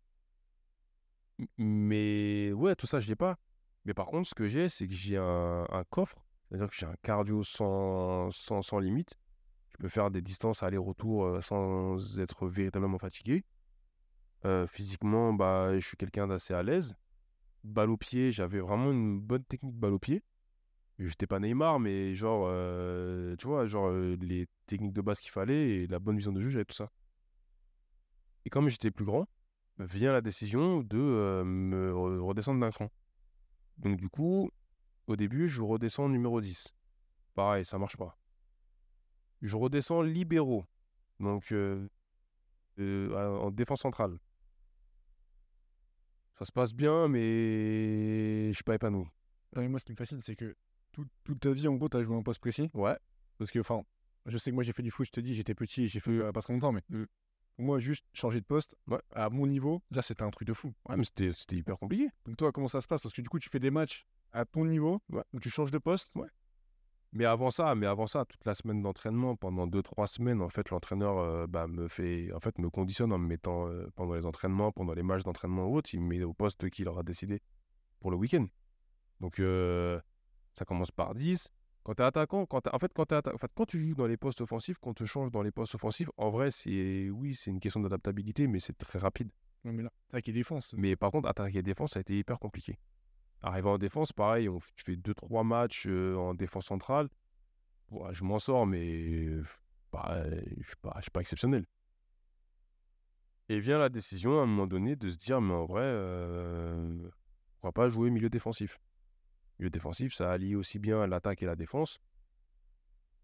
[1.58, 3.36] Mais ouais, tout ça, je l'ai pas.
[3.84, 6.24] Mais par contre, ce que j'ai, c'est que j'ai un, coffre.
[6.48, 9.18] C'est-à-dire que j'ai un cardio sans, sans, sans limite.
[9.72, 13.44] Je peux faire des distances aller-retour euh, sans être véritablement fatigué.
[14.44, 16.94] Euh, physiquement, bah, je suis quelqu'un d'assez à l'aise.
[17.64, 20.22] Balle au pied, j'avais vraiment une bonne technique balle au pied.
[20.98, 25.30] J'étais pas Neymar, mais genre, euh, tu vois, genre euh, les techniques de base qu'il
[25.30, 26.90] fallait et la bonne vision de jeu, j'avais tout ça.
[28.46, 29.26] Et comme j'étais plus grand,
[29.78, 32.90] vient la décision de euh, me re- redescendre d'un cran.
[33.78, 34.50] Donc du coup,
[35.06, 36.74] au début, je redescends numéro 10.
[37.34, 38.16] Pareil, ça marche pas.
[39.40, 40.64] Je redescends libéraux,
[41.20, 41.52] donc
[42.78, 44.18] en défense centrale.
[46.38, 49.06] Ça se passe bien, mais je suis pas épanoui.
[49.54, 50.54] Moi, ce qui me fascine, c'est que
[50.96, 52.70] tout- toute ta vie, en gros, t'as joué un poste précis.
[52.74, 52.96] Ouais.
[53.38, 53.82] Parce que, enfin,
[54.24, 56.10] je sais que moi, j'ai fait du foot, je te dis, j'étais petit, j'ai fait
[56.10, 56.20] Mm.
[56.22, 57.04] euh, pas très longtemps, mais Mm.
[57.58, 59.00] Moi, juste changer de poste, Ouais.
[59.14, 60.74] à mon niveau, déjà, c'était un truc de fou.
[60.88, 62.08] Ouais, mais c'était hyper compliqué.
[62.26, 63.00] Donc, toi, comment ça se passe?
[63.00, 65.22] Parce que du coup, tu fais des matchs à ton niveau, Ouais.
[65.32, 66.14] où tu changes de poste.
[66.16, 66.28] Ouais.
[67.12, 70.68] Mais avant ça, mais avant ça, toute la semaine d'entraînement, pendant 2-3 semaines, en fait,
[70.68, 74.26] l'entraîneur euh, bah, me fait, en fait, me conditionne en me mettant euh, pendant les
[74.26, 77.40] entraînements, pendant les matchs d'entraînement ou autres, il me met au poste qu'il aura décidé
[78.00, 78.46] pour le week-end.
[79.20, 79.98] Donc euh,
[80.58, 81.50] ça commence par 10.
[81.82, 83.94] Quand tu es attaquant, quand en fait, quand, t'es atta- en fait, quand tu joues
[83.94, 87.34] dans les postes offensifs, quand tu changes dans les postes offensifs, en vrai, c'est oui,
[87.34, 89.30] c'est une question d'adaptabilité, mais c'est très rapide.
[89.64, 90.74] Non, mais là, qui défense.
[90.76, 92.78] Mais par contre, attaquer et défense, ça a été hyper compliqué.
[93.42, 97.08] Arrivé en défense, pareil, on, tu fais 2-3 matchs euh, en défense centrale.
[97.90, 99.28] Ouais, je m'en sors, mais
[99.92, 101.64] bah, je ne suis pas, je suis pas exceptionnel.
[103.48, 107.08] Et vient la décision à un moment donné de se dire, mais en vrai, euh,
[107.52, 108.78] pourquoi pas jouer milieu défensif?
[109.58, 111.98] Milieu défensif, ça allie aussi bien l'attaque et la défense.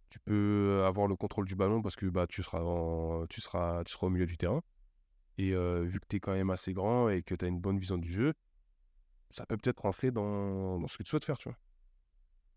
[0.09, 3.93] Tu peux avoir le contrôle du ballon parce que bah, tu, seras tu, seras, tu
[3.93, 4.63] seras au milieu du terrain.
[5.39, 7.79] Et vu que tu es quand même assez grand et que tu as une bonne
[7.79, 8.35] vision du jeu,
[9.31, 11.59] ça peut peut-être rentrer dans, dans ce que tu souhaites faire, tu vois.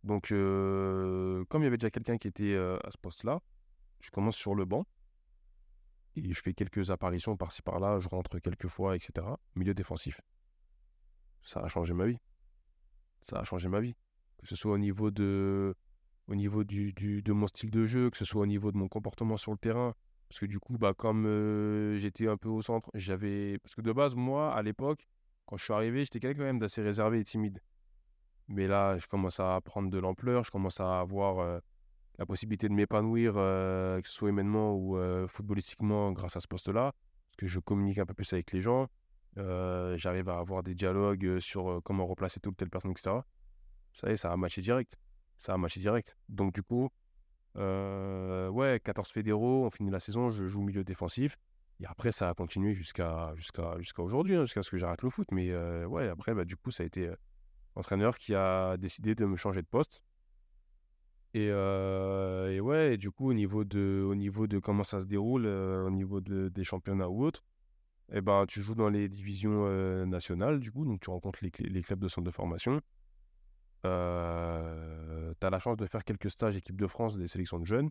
[0.03, 3.41] Donc, comme il y avait déjà quelqu'un qui était à ce poste-là,
[4.01, 4.86] je commence sur le banc
[6.15, 9.28] et je fais quelques apparitions par-ci par-là, je rentre quelques fois, etc.
[9.55, 10.21] Milieu défensif.
[11.43, 12.19] Ça a changé ma vie.
[13.26, 13.95] Ça a changé ma vie.
[14.38, 15.76] Que ce soit au niveau de,
[16.28, 18.78] au niveau du, du- de mon style de jeu, que ce soit au niveau de
[18.78, 19.93] mon comportement sur le terrain.
[20.30, 23.57] Parce que du coup, bah, comme euh, j'étais un peu au centre, j'avais.
[23.59, 25.07] Parce que de base, moi, à l'époque,
[25.47, 27.59] quand je suis arrivé, j'étais quelqu'un quand même d'assez réservé et timide.
[28.47, 31.59] Mais là, je commence à prendre de l'ampleur, je commence à avoir euh,
[32.19, 34.97] la possibilité de m'épanouir, euh, que ce soit humainement ou
[35.28, 36.93] footballistiquement, grâce à ce poste-là.
[36.93, 38.88] Parce que je communique un peu plus avec les gens.
[39.38, 42.92] Euh, J'arrive à avoir des dialogues euh, sur euh, comment replacer telle ou telle personne,
[42.92, 43.26] etc.
[43.94, 44.98] Ça y ça a matché direct.
[45.38, 46.18] Ça a matché direct.
[46.30, 46.90] Donc, du coup,
[47.56, 51.38] ouais, 14 fédéraux, on finit la saison, je joue milieu défensif.
[51.82, 55.10] Et après, ça a continué jusqu'à jusqu'à jusqu'à aujourd'hui, hein, jusqu'à ce que j'arrête le
[55.10, 55.28] foot.
[55.32, 55.54] Mais
[55.86, 57.10] ouais, après, bah, du coup, ça a été
[57.76, 60.02] l'entraîneur qui a décidé de me changer de poste.
[61.34, 65.46] Et, et ouais, du coup, au niveau de, au niveau de comment ça se déroule,
[65.48, 67.44] au niveau de- des championnats ou autres,
[68.12, 71.51] eh ben, tu joues dans les divisions euh, nationales, du coup, donc tu rencontres les,
[71.51, 72.82] clubs de centre de formation.
[73.84, 77.89] tu as la chance de faire quelques stages équipe de France des sélections de jeunes.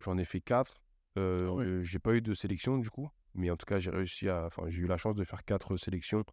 [0.00, 0.82] J'en ai fait quatre.
[1.18, 1.64] Euh, Ah ouais.
[1.64, 4.46] euh, j'ai pas eu de sélection du coup, mais en tout cas j'ai réussi à,
[4.46, 6.24] enfin j'ai eu la chance de faire quatre sélections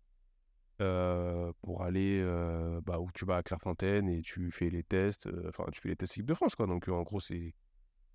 [0.82, 5.28] euh, pour aller euh, bah, où tu vas à Clairefontaine et tu fais les tests,
[5.28, 6.66] euh, enfin tu fais les tests équipe de France quoi.
[6.68, 7.54] Donc euh, en gros c'est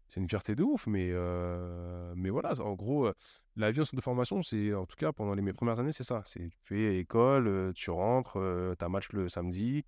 [0.09, 3.11] c'est une fierté de ouf, mais euh, mais voilà, en gros
[3.57, 5.93] la vie en centre de formation c'est en tout cas pendant les, mes premières années
[5.93, 9.85] c'est ça, c'est tu fais école, tu rentres, euh, t'as match le samedi.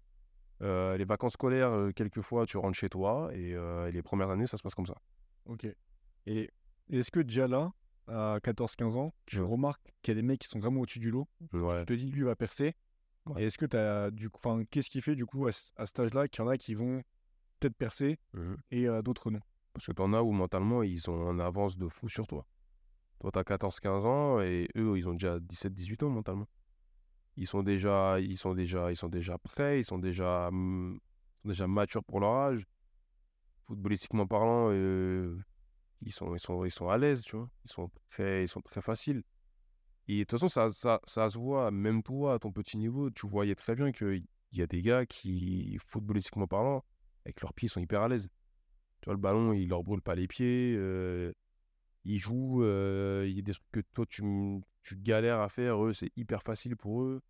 [0.62, 4.46] Euh, les vacances scolaires, quelquefois, tu rentres chez toi et, euh, et les premières années,
[4.46, 4.96] ça se passe comme ça.
[5.44, 5.66] Ok.
[6.24, 6.50] Et
[6.90, 7.72] est-ce que déjà là,
[8.08, 11.10] à 14-15 ans, je remarque qu'il y a des mecs qui sont vraiment au-dessus du
[11.10, 11.80] lot Ouais.
[11.80, 12.72] Je te dis, lui va percer.
[13.26, 13.42] Ouais.
[13.42, 15.72] Et est-ce que tu as du coup, enfin, qu'est-ce qui fait du coup à, ce-
[15.76, 17.02] à cet âge-là qu'il y en a qui vont
[17.60, 18.56] peut-être percer Mhm.
[18.70, 19.40] et d'autres non?
[19.76, 22.46] Parce que t'en as où mentalement, ils sont en avance de fou sur toi.
[23.20, 26.48] Toi, t'as 14-15 ans et eux, ils ont déjà 17-18 ans mentalement.
[27.36, 30.98] Ils sont déjà, ils sont déjà, ils sont déjà prêts, ils sont déjà, hum,
[31.42, 32.64] sont déjà matures pour leur âge.
[33.66, 35.36] Footballistiquement parlant, euh,
[36.00, 37.50] ils sont, ils sont, ils sont à l'aise, tu vois.
[37.66, 39.22] Ils sont très, ils sont très faciles.
[40.08, 43.10] Et de toute façon, ça, ça, ça se voit, même toi, à ton petit niveau,
[43.10, 46.82] tu voyais très bien qu'il y a des gars qui, footballistiquement parlant,
[47.26, 48.30] avec leurs pieds, ils sont hyper à l'aise.
[49.00, 50.74] Tu vois, le ballon, il leur brûle pas les pieds.
[50.76, 51.32] euh,
[52.04, 52.62] ils jouent.
[52.64, 54.22] Il y a des trucs que toi, tu,
[54.82, 55.84] tu galères à faire.
[55.84, 57.20] Eux, c'est hyper facile pour eux.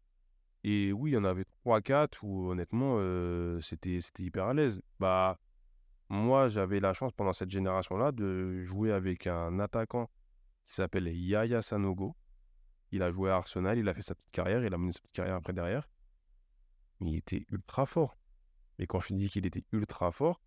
[0.69, 4.83] Et oui, il y en avait 3-4 où, honnêtement, euh, c'était hyper à l'aise.
[4.99, 5.39] Bah,
[6.09, 10.11] moi, j'avais la chance pendant cette génération-là de jouer avec un attaquant
[10.67, 12.17] qui s'appelle Yaya Sanogo.
[12.91, 14.99] Il a joué à Arsenal, il a fait sa petite carrière, il a mené sa
[14.99, 15.89] petite carrière après derrière.
[17.01, 18.17] Il était ultra fort.
[18.81, 20.41] Et quand je dis qu'il était ultra fort,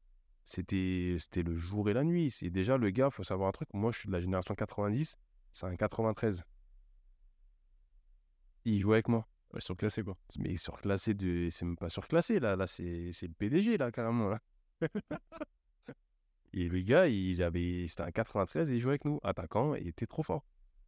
[0.49, 2.31] c'était le jour et la nuit.
[2.31, 3.69] C'est déjà le gars, faut savoir un truc.
[3.73, 5.15] Moi, je suis de la génération 90,
[5.53, 6.43] c'est un 93.
[8.65, 9.27] Il jouait avec moi.
[9.53, 10.17] Ouais, surclassé quoi.
[10.39, 11.49] Mais surclassé de.
[11.51, 12.55] C'est même pas surclassé là.
[12.55, 14.29] Là, c'est le PDG là, carrément.
[14.29, 14.41] Là.
[16.53, 17.85] et le gars, il avait.
[17.87, 19.19] C'était un 93 et il jouait avec nous.
[19.23, 20.45] Attaquant, il était trop fort.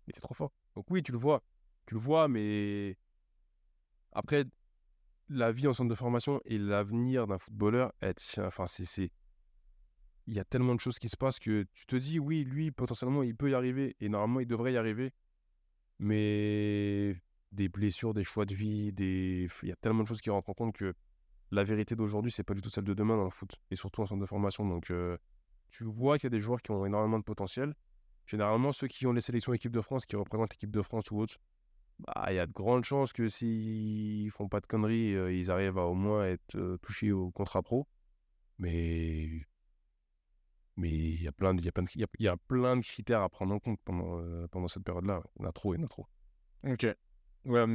[0.08, 0.52] Il était trop fort.
[0.76, 1.44] Donc oui, tu le vois.
[1.86, 2.98] Tu le vois, mais.
[4.12, 4.46] Après,
[5.30, 7.94] la vie en centre de formation et l'avenir d'un footballeur,
[8.40, 9.12] enfin, c'est.
[10.28, 12.72] Il y a tellement de choses qui se passent que tu te dis, oui, lui,
[12.72, 13.96] potentiellement, il peut y arriver.
[14.00, 15.14] Et normalement, il devrait y arriver.
[16.00, 17.16] Mais
[17.52, 19.48] des blessures, des choix de vie, des...
[19.64, 20.94] il y a tellement de choses qui rentrent en compte que
[21.52, 24.02] la vérité d'aujourd'hui, c'est pas du tout celle de demain dans le foot, et surtout
[24.02, 24.66] en centre de formation.
[24.66, 24.92] Donc,
[25.70, 27.76] tu vois qu'il y a des joueurs qui ont énormément de potentiel.
[28.26, 31.20] généralement, ceux qui ont les sélections équipe de France, qui représentent l'équipe de France ou
[31.20, 31.38] autre,
[32.00, 35.78] bah, il y a de grandes chances que s'ils font pas de conneries, ils arrivent
[35.78, 37.88] à au moins être touchés au contrat pro.
[38.58, 39.46] Mais
[40.78, 42.26] mais il y a plein de, il y a plein de, il y a- il
[42.26, 45.22] y a plein de critères à prendre en compte pendant, euh, pendant cette période-là.
[45.40, 46.08] En a trop, il y en a trop.
[46.68, 46.86] Ok.
[47.46, 47.66] Ouais,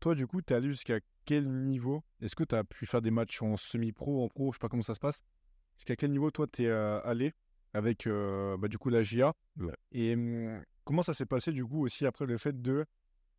[0.00, 2.02] toi, du coup, tu es allé jusqu'à quel niveau?
[2.20, 4.68] Est-ce que tu as pu faire des matchs en semi-pro, en pro Je sais pas
[4.68, 5.22] comment ça se passe.
[5.76, 7.32] Jusqu'à quel niveau, toi, tu es allé
[7.74, 9.74] avec euh, bah, du coup la GIA Ouais.
[9.92, 10.16] Et
[10.84, 12.84] comment ça s'est passé, du coup, aussi après le fait de.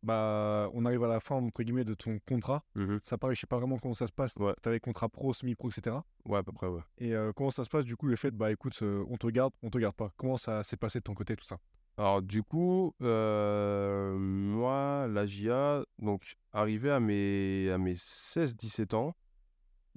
[0.04, 2.62] Bah, on arrive à la fin, entre guillemets, de ton contrat.
[3.02, 4.36] Ça paraît, je sais pas vraiment comment ça se passe.
[4.36, 4.52] Ouais.
[4.62, 5.96] Tu avais contrat pro, semi-pro, etc.
[6.26, 6.82] Ouais, à peu près, ouais.
[6.98, 9.26] Et euh, comment ça se passe, du coup, le fait, bah écoute, euh, on te
[9.28, 11.56] garde, on te garde pas Comment ça s'est passé de ton côté, tout ça?
[11.96, 19.16] Alors, du coup, euh, moi, la GIA, donc, arrivé à mes, à mes 16-17 ans,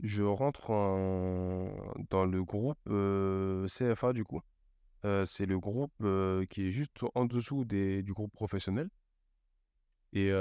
[0.02, 1.70] je rentre en,
[2.10, 2.80] dans le groupe
[3.68, 4.40] CFA, du coup.
[5.26, 5.92] C'est le groupe
[6.50, 8.90] qui est juste en dessous des, du groupe professionnel.
[10.18, 10.32] Et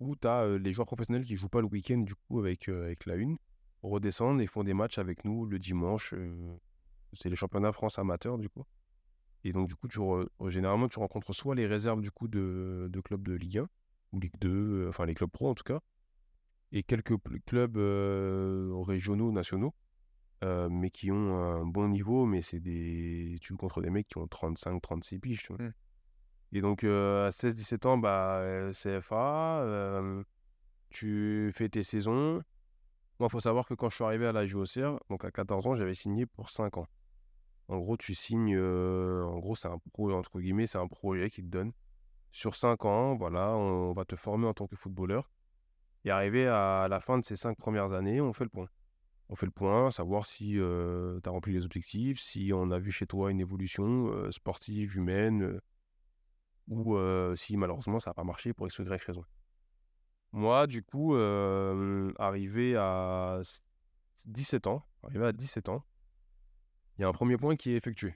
[0.00, 3.06] où tu as les joueurs professionnels qui jouent pas le week-end, du coup, avec, avec
[3.06, 3.38] la une,
[3.82, 6.14] redescendent et font des matchs avec nous le dimanche.
[7.14, 8.64] c'est les championnats France amateurs, du coup.
[9.44, 10.00] Et donc, du coup, tu
[10.48, 13.68] généralement, tu rencontres soit les réserves du coup de, de clubs de Ligue 1
[14.12, 15.80] ou Ligue 2, euh, enfin les clubs pro en tout cas,
[16.72, 17.16] et quelques
[17.46, 17.76] clubs
[18.86, 19.74] régionaux, nationaux,
[20.42, 23.36] mais qui ont un bon niveau, mais c'est des.
[23.40, 25.62] Tu contre des mecs qui ont 35, 36 piges, tu vois.
[25.62, 25.72] Mm.
[26.54, 30.22] Et donc, euh, à 16-17 ans, bah, euh, CFA, euh,
[30.88, 32.42] tu fais tes saisons.
[33.18, 35.66] Moi, il faut savoir que quand je suis arrivé à la JOCR, donc à 14
[35.66, 36.86] ans, j'avais signé pour 5 ans.
[37.66, 41.28] En gros, tu signes, euh, en gros, c'est un pro, entre guillemets, c'est un projet
[41.28, 41.72] qui te donne.
[42.30, 45.30] Sur 5 ans, voilà, on va te former en tant que footballeur.
[46.04, 48.68] Et arrivé à la fin de ces 5 premières années, on fait le point.
[49.28, 52.92] On fait le point, savoir si tu as rempli les objectifs, si on a vu
[52.92, 55.60] chez toi une évolution euh, sportive, humaine, euh,
[56.68, 56.96] ou
[57.36, 59.24] si malheureusement ça n'a pas marché pour X ou Y raison.
[60.32, 61.14] Moi, du coup,
[62.18, 63.60] arrivé à s-
[64.26, 65.84] 17 ans, arrivé à 17 ans,
[66.98, 68.14] il y a un premier point qui est effectué.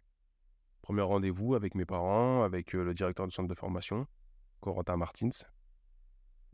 [0.82, 4.06] Premier rendez-vous avec mes parents, avec le directeur du centre de formation,
[4.60, 5.30] Corentin Martins.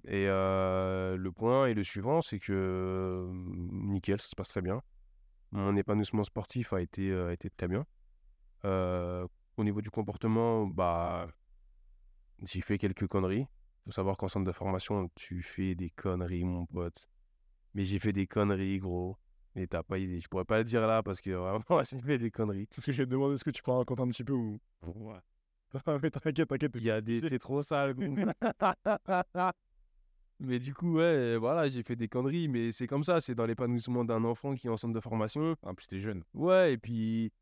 [0.07, 4.82] Et le point est le suivant, c'est que euh, nickel, ça se passe très bien.
[5.53, 7.86] Mon épanouissement sportif a été, été très bien.
[8.64, 11.28] Au niveau du comportement, bah,
[12.43, 13.47] j'ai fait quelques conneries.
[13.47, 17.07] Il faut savoir qu'en centre de formation, tu fais des conneries, mon pote.
[17.74, 19.16] Mais j'ai fait des conneries, gros.
[19.55, 20.20] Mais t'as pas idée.
[20.20, 22.66] Je pourrais pas le dire là parce que vraiment, j'ai fait des conneries.
[22.70, 24.59] C'est ce que j'ai demandé, est-ce que tu peux en raconter un petit peu ou...
[24.82, 25.18] Ouais.
[26.03, 26.72] Mais t'inquiète, t'inquiète.
[26.76, 27.28] Il y a des...
[27.28, 28.14] C'est trop sale, gros.
[30.41, 32.49] mais du coup, ouais, voilà, j'ai fait des conneries.
[32.49, 35.57] Mais c'est comme ça, c'est dans l'épanouissement d'un enfant qui est en centre de formation.
[35.64, 36.22] Ah, puis t'es jeune.
[36.35, 37.32] Ouais, et puis...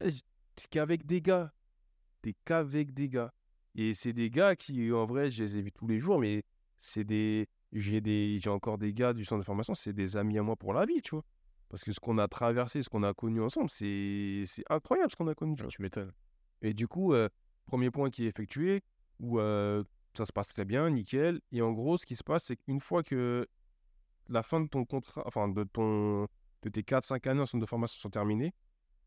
[0.00, 0.22] eh, j-
[0.56, 1.52] C'est qu'avec des gars.
[2.22, 3.32] T'es qu'avec des gars.
[3.74, 6.44] Et c'est des gars qui, en vrai, je les ai vus tous les jours, mais
[6.80, 7.48] c'est des...
[7.72, 8.38] J'ai des...
[8.38, 10.86] j'ai encore des gars du centre de formation, c'est des amis à moi pour la
[10.86, 11.24] vie, tu vois.
[11.68, 15.16] Parce que ce qu'on a traversé, ce qu'on a connu ensemble, c'est c'est incroyable ce
[15.16, 15.72] qu'on a connu, tu vois.
[15.72, 16.12] Tu m'étonnes.
[16.62, 17.28] Et du coup, euh,
[17.66, 18.82] premier point qui est effectué,
[19.18, 19.82] où euh,
[20.16, 21.40] ça se passe très bien, nickel.
[21.50, 23.48] Et en gros, ce qui se passe, c'est qu'une fois que
[24.28, 26.28] la fin de ton contrat, enfin de, ton,
[26.62, 28.54] de tes 4-5 années en centre de formation sont terminées,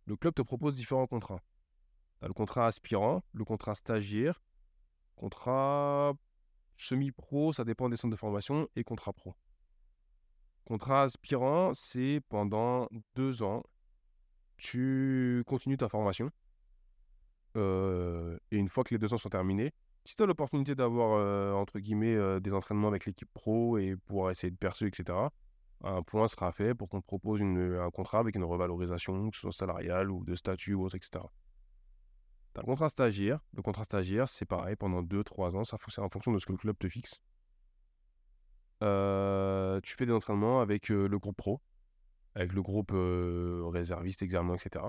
[0.06, 1.42] le club te propose différents contrats.
[2.20, 4.42] Tu as le contrat aspirant, le contrat stagiaire,
[5.18, 6.14] contrat
[6.78, 9.36] semi-pro, ça dépend des centres de formation, et contrat pro.
[10.66, 13.64] Contrat aspirant, c'est pendant deux ans,
[14.58, 16.30] tu continues ta formation.
[17.56, 19.74] Euh, et une fois que les deux ans sont terminés,
[20.06, 23.96] si tu as l'opportunité d'avoir, euh, entre guillemets, euh, des entraînements avec l'équipe pro et
[23.96, 25.18] pouvoir essayer de percer, etc.,
[25.84, 29.42] un point sera fait pour qu'on te propose un contrat avec une revalorisation, que ce
[29.42, 31.24] soit salariale ou de statut ou autre, etc.
[33.54, 34.28] Le contrat stagiaire.
[34.28, 36.90] C'est pareil, pendant 2-3 ans, ça c'est en fonction de ce que le club te
[36.90, 37.22] fixe.
[38.84, 41.62] Euh, tu fais des entraînements avec euh, le groupe pro,
[42.36, 44.86] avec le groupe euh, réserviste, examen, etc.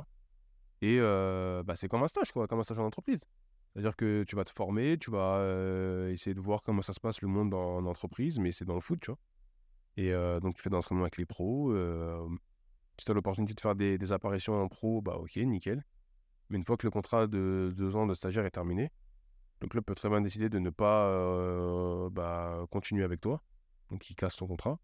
[0.82, 3.24] Et bah, c'est comme un stage, quoi, comme un stage en entreprise.
[3.72, 5.44] C'est-à-dire que tu vas te former, tu vas
[6.10, 8.80] essayer de voir comment ça se passe le monde en entreprise, mais c'est dans le
[8.80, 9.18] foot, tu vois.
[9.96, 11.74] Et donc, tu fais des entraînements avec les pros.
[12.98, 15.84] si tu as l'opportunité de faire des, des apparitions en pro, bah ok, nickel.
[16.50, 18.90] Mais une fois que le contrat de deux ans de stagiaire est terminé,
[19.60, 23.42] le club peut très bien décider de ne pas euh, bah, continuer avec toi.
[23.90, 24.78] Donc, il casse son contrat.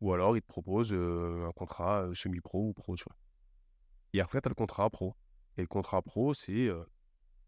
[0.00, 3.16] Ou alors, il te propose euh, un contrat euh, semi-pro ou pro, tu vois.
[4.12, 5.14] Et après, tu as le contrat pro.
[5.56, 6.70] Et le contrat pro, c'est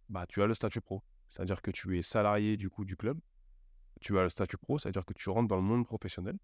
[0.08, 1.02] bah, tu as le statut pro.
[1.30, 3.18] C'est-à-dire que tu es salarié du coup du club.
[4.00, 6.36] Tu as le statut pro, c'est-à-dire que tu rentres dans le monde professionnel.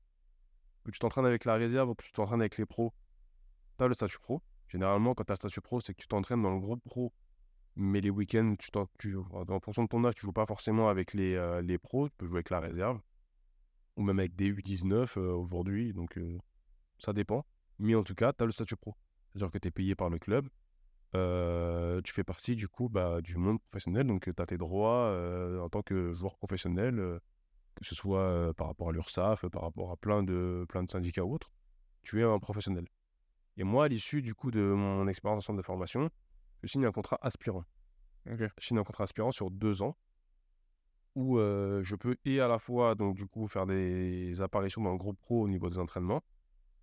[0.85, 2.95] Que tu t'entraînes avec la réserve ou que tu t'entraînes avec les pros,
[3.77, 4.41] tu as le statut pro.
[4.69, 7.13] Généralement, quand tu as le statut pro, c'est que tu t'entraînes dans le groupe pro
[7.77, 8.55] Mais les week-ends,
[8.99, 12.09] tu, en fonction de ton âge, tu joues pas forcément avec les, euh, les pros,
[12.09, 13.01] tu peux jouer avec la réserve.
[13.97, 15.93] Ou même avec des U19 euh, aujourd'hui.
[15.95, 16.39] Donc, euh,
[16.99, 17.47] ça dépend.
[17.79, 18.95] Mais en tout cas, tu as le statut pro.
[19.33, 20.49] C'est-à-dire que tu es payé par le club.
[22.05, 24.07] Tu fais partie du coup bah, du monde professionnel.
[24.07, 25.11] Donc, tu as tes droits
[25.63, 26.97] en tant que joueur professionnel,
[27.77, 31.25] que ce soit par rapport à l'URSSAF, par rapport à plein de, plein de syndicats
[31.25, 31.51] ou autres.
[32.03, 32.87] Tu es un professionnel.
[33.59, 36.09] Et moi, à l'issue du coup de mon expérience en centre de formation,
[36.63, 37.65] je signe un contrat aspirant.
[38.27, 39.97] Je signe un contrat aspirant sur deux ans
[41.15, 44.93] où euh, je peux et à la fois donc du coup faire des apparitions dans
[44.93, 46.23] le groupe pro au niveau des entraînements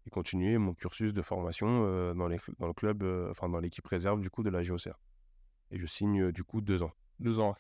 [0.05, 3.59] et continuer mon cursus de formation euh, dans, les, dans le club, euh, enfin dans
[3.59, 4.99] l'équipe réserve du coup de la GOCR.
[5.71, 6.91] Et je signe du coup deux ans.
[7.19, 7.55] Deux ans.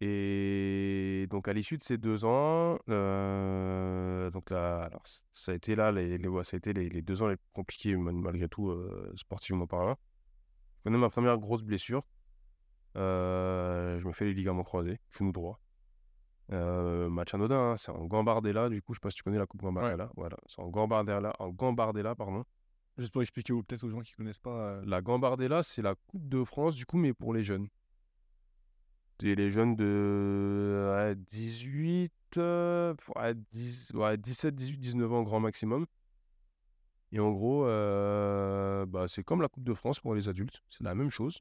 [0.00, 5.74] Et donc à l'issue de ces deux ans, euh, donc là, alors, ça a été
[5.74, 8.70] là, les, ça a été les, les deux ans les plus compliqués mal- malgré tout,
[8.70, 9.98] euh, sportivement parlant.
[10.78, 12.04] Je connais ma première grosse blessure.
[12.96, 15.60] Euh, je me fais les ligaments croisés, genou droit.
[16.52, 19.38] Euh, match anodin, hein, c'est en Gambardella, du coup, je sais pas si tu connais
[19.38, 20.10] la coupe Gambardella.
[20.16, 22.44] Voilà, c'est en Gambardella, en Gambardella, pardon.
[22.96, 24.80] Juste pour expliquer peut-être aux gens qui connaissent pas.
[24.84, 27.68] La Gambardella, c'est la Coupe de France, du coup, mais pour les jeunes.
[29.20, 35.86] Les jeunes de ouais, 18, ouais, 10 ouais, 17, 18, 19 ans grand maximum.
[37.12, 40.62] Et en gros, euh, bah, c'est comme la Coupe de France pour les adultes.
[40.68, 41.40] C'est la même chose.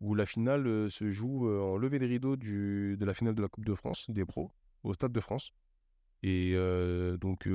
[0.00, 3.34] Où la finale euh, se joue euh, en levée de rideau du, de la finale
[3.34, 4.50] de la Coupe de France des pros
[4.82, 5.52] au Stade de France.
[6.24, 6.54] Et
[7.20, 7.48] donc,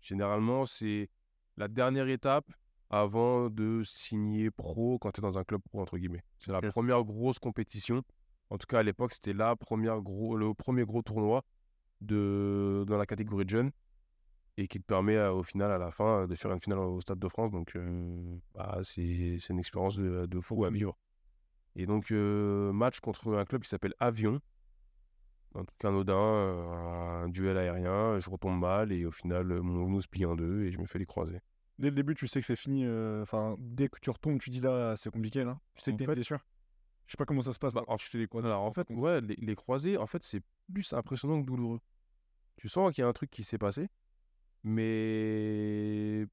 [0.00, 1.10] généralement, c'est
[1.58, 2.50] la dernière étape
[2.88, 6.24] avant de signer pro quand tu es dans un club pro, entre guillemets.
[6.38, 8.02] C'est la première grosse compétition.
[8.50, 11.42] En tout cas, à l'époque, c'était la première gros, le premier gros tournoi
[12.00, 13.70] de, dans la catégorie de jeunes
[14.56, 17.00] et qui te permet euh, au final, à la fin, de faire une finale au
[17.00, 17.50] Stade de France.
[17.52, 20.98] Donc, euh, bah, c'est une expérience de, de fou à vivre.
[21.76, 24.40] Et donc, euh, match contre un club qui s'appelle Avion.
[25.54, 30.06] Un truc anodin, un duel aérien, je retombe mal et au final, mon genou se
[30.08, 31.40] plie en deux et je me fais les croisés.
[31.78, 32.84] Dès le début, tu sais que c'est fini.
[32.84, 35.58] euh, Enfin, dès que tu retombes, tu dis là, c'est compliqué là.
[35.74, 36.38] Tu sais En que t'es sûr.
[37.08, 37.74] Je sais pas comment ça se passe.
[37.74, 41.80] Alors en fait, ouais, les, croisés, en fait, c'est plus impressionnant que douloureux.
[42.56, 43.88] Tu sens qu'il y a un truc qui s'est passé,
[44.62, 46.26] mais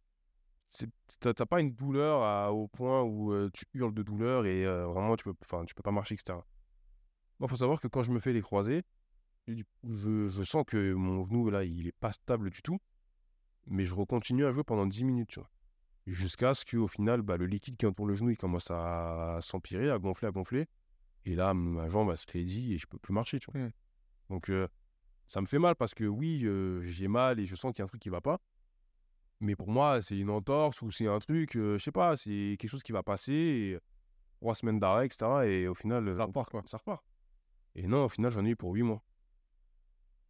[1.22, 5.16] t'as pas une douleur au point où euh, tu hurles de douleur et euh, vraiment
[5.16, 6.40] tu peux, tu peux pas marcher, etc.
[7.40, 8.84] Moi, faut savoir que quand je me fais les croisés,
[9.48, 12.82] je, je sens que mon genou là, il est pas stable du tout,
[13.68, 15.50] mais je recontinue à jouer pendant 10 minutes, tu vois.
[16.08, 19.90] Jusqu'à ce qu'au final, bah, le liquide qui entoure le genou, il commence à s'empirer,
[19.90, 20.68] à gonfler, à gonfler.
[21.26, 23.60] Et là, ma jambe, elle se raidit et je peux plus marcher, tu vois.
[23.62, 23.72] Mm.
[24.30, 24.68] Donc, euh,
[25.26, 27.82] ça me fait mal parce que oui, euh, j'ai mal et je sens qu'il y
[27.82, 28.40] a un truc qui va pas.
[29.40, 32.56] Mais pour moi, c'est une entorse ou c'est un truc, euh, je sais pas, c'est
[32.60, 33.34] quelque chose qui va passer.
[33.34, 33.80] Et
[34.40, 35.26] trois semaines d'arrêt, etc.
[35.46, 36.62] Et au final, Ça repart quoi.
[36.66, 37.04] ça repart.
[37.74, 39.04] Et non, au final, j'en ai eu pour 8 mois.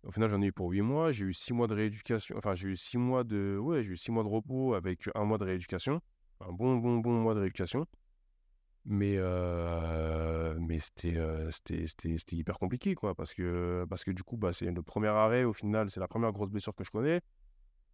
[0.05, 1.11] Au final, j'en ai eu pour 8 mois.
[1.11, 2.37] J'ai eu 6 mois de rééducation.
[2.37, 3.57] Enfin, j'ai eu 6 mois de.
[3.59, 5.99] Ouais, j'ai eu 6 mois de repos avec un mois de rééducation.
[6.41, 7.87] Un bon, bon, bon mois de rééducation.
[8.85, 13.15] Mais, euh, mais c'était, euh, c'était, hyper compliqué, quoi.
[13.15, 16.07] Parce que, parce que du coup, bah, c'est le premier arrêt, au final, c'est la
[16.07, 17.21] première grosse blessure que je connais.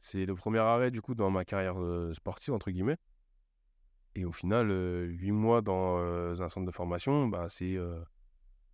[0.02, 2.98] C'est le premier arrêt, du coup, dans ma carrière euh, sportive, entre guillemets.
[4.16, 5.98] Et au final, euh, 8 mois dans
[6.42, 7.78] un centre de formation, bah, c'est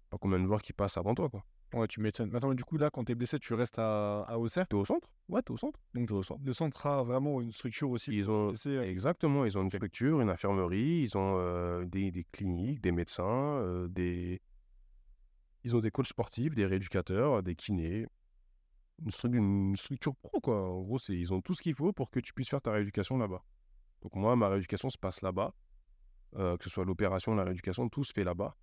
[0.09, 1.43] pas combien de joueurs qui passent avant toi, quoi.
[1.74, 2.32] Ouais, tu m'étonnes.
[2.32, 4.68] Mais du coup, là, quand t'es blessé, tu restes à, à Auxerre?
[4.68, 5.09] T'es au centre?
[5.28, 5.80] Ouais, t'es au centre.
[5.93, 6.09] Donc,
[6.43, 8.15] le centre a vraiment une structure aussi.
[8.15, 12.80] Ils ont, exactement, ils ont une structure, une infirmerie, ils ont euh, des, des cliniques,
[12.82, 14.41] des médecins, euh, des...
[15.65, 18.07] ils ont des coachs sportifs, des rééducateurs, des kinés.
[19.03, 20.70] Une, stru- une structure pro, quoi.
[20.70, 23.18] En gros, ils ont tout ce qu'il faut pour que tu puisses faire ta rééducation
[23.18, 23.43] là-bas.
[24.01, 25.53] Donc moi, ma rééducation se passe là-bas.
[26.36, 28.55] Euh, que ce soit l'opération, la rééducation, tout se fait là-bas.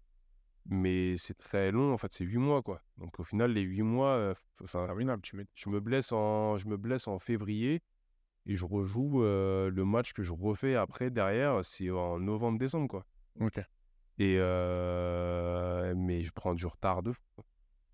[0.66, 2.80] Mais c'est très long, en fait, c'est 8 mois, quoi.
[2.96, 5.44] Donc au final, les 8 mois, euh, enfin, interminable, tu mets.
[5.54, 7.82] je me blesse en, je me blesse en février
[8.46, 13.04] et je rejoue euh, le match que je refais après derrière, c'est en novembre-décembre quoi.
[13.40, 13.58] Ok.
[14.18, 17.20] Et euh, mais je prends du retard de fou.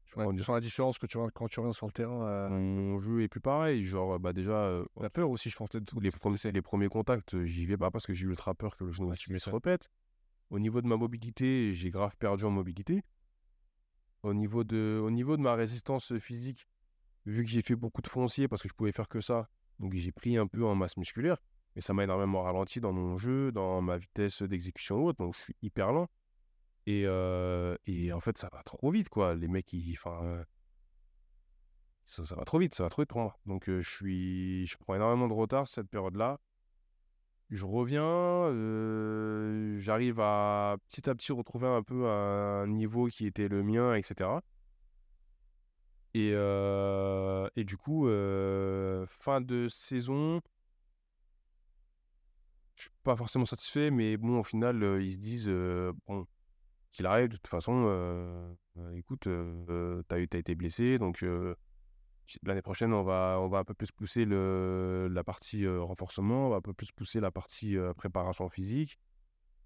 [0.04, 1.86] Je Ouais, prends tu du- sens la différence que tu vois quand tu reviens sur
[1.86, 2.24] le terrain.
[2.26, 5.98] euh, Mon jeu est plus pareil, genre bah déjà T'as peur aussi, je pense, peut-être.
[6.00, 8.84] les premiers, les premiers contacts, j'y vais pas parce que j'ai eu ultra peur que
[8.84, 9.78] le genou Ouais, se m'étonnes.
[10.50, 13.02] Au niveau de ma mobilité, j'ai grave perdu en mobilité.
[14.22, 16.66] Au niveau de, au niveau de ma résistance physique,
[17.24, 19.48] vu que j'ai fait beaucoup de foncier parce que je pouvais faire que ça,
[19.78, 21.38] donc j'ai pris un peu en masse musculaire,
[21.74, 25.34] mais ça m'a énormément ralenti dans mon jeu, dans ma vitesse d'exécution ou autre, donc
[25.34, 26.08] je suis hyper lent.
[26.86, 29.34] Et, euh, et en fait, ça va trop vite, quoi.
[29.34, 30.44] Les mecs, ils, enfin,
[32.10, 33.38] ça, ça va trop vite, ça va trop vite pour.
[33.46, 36.40] Donc euh, je suis, je prends énormément de retard cette période-là.
[37.50, 43.48] Je reviens, euh, j'arrive à petit à petit retrouver un peu un niveau qui était
[43.48, 44.30] le mien, etc.
[46.14, 50.40] Et, euh, et du coup, euh, fin de saison,
[52.76, 55.50] je suis pas forcément satisfait, mais bon, au final, ils se disent,
[56.06, 56.26] bon,
[56.92, 58.54] qu'il arrive, de toute façon,
[58.94, 61.24] écoute, eu, t'as été blessé, donc
[62.44, 66.46] l'année prochaine, on va, on va un peu plus pousser le, la partie euh, renforcement,
[66.46, 68.98] on va un peu plus pousser la partie euh, préparation physique.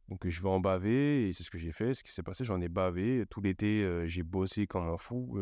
[0.09, 1.95] Donc je vais en baver, et c'est ce que j'ai fait.
[1.95, 3.25] Ce qui s'est passé, j'en ai bavé.
[3.31, 5.39] Tout l'été, euh, j'ai bossé comme un fou.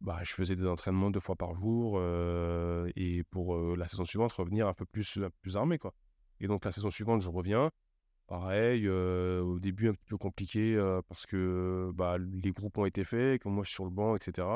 [0.00, 2.00] bah, je faisais des entraînements deux fois par jour,
[2.96, 5.94] et pour la saison suivante, revenir un peu plus, plus armé, quoi.
[6.40, 7.70] Et donc la saison suivante, je reviens.
[8.28, 10.76] Pareil, au début un petit peu compliqué
[11.08, 14.14] parce que bah, les groupes ont été faits, que moi je suis sur le banc,
[14.16, 14.46] etc.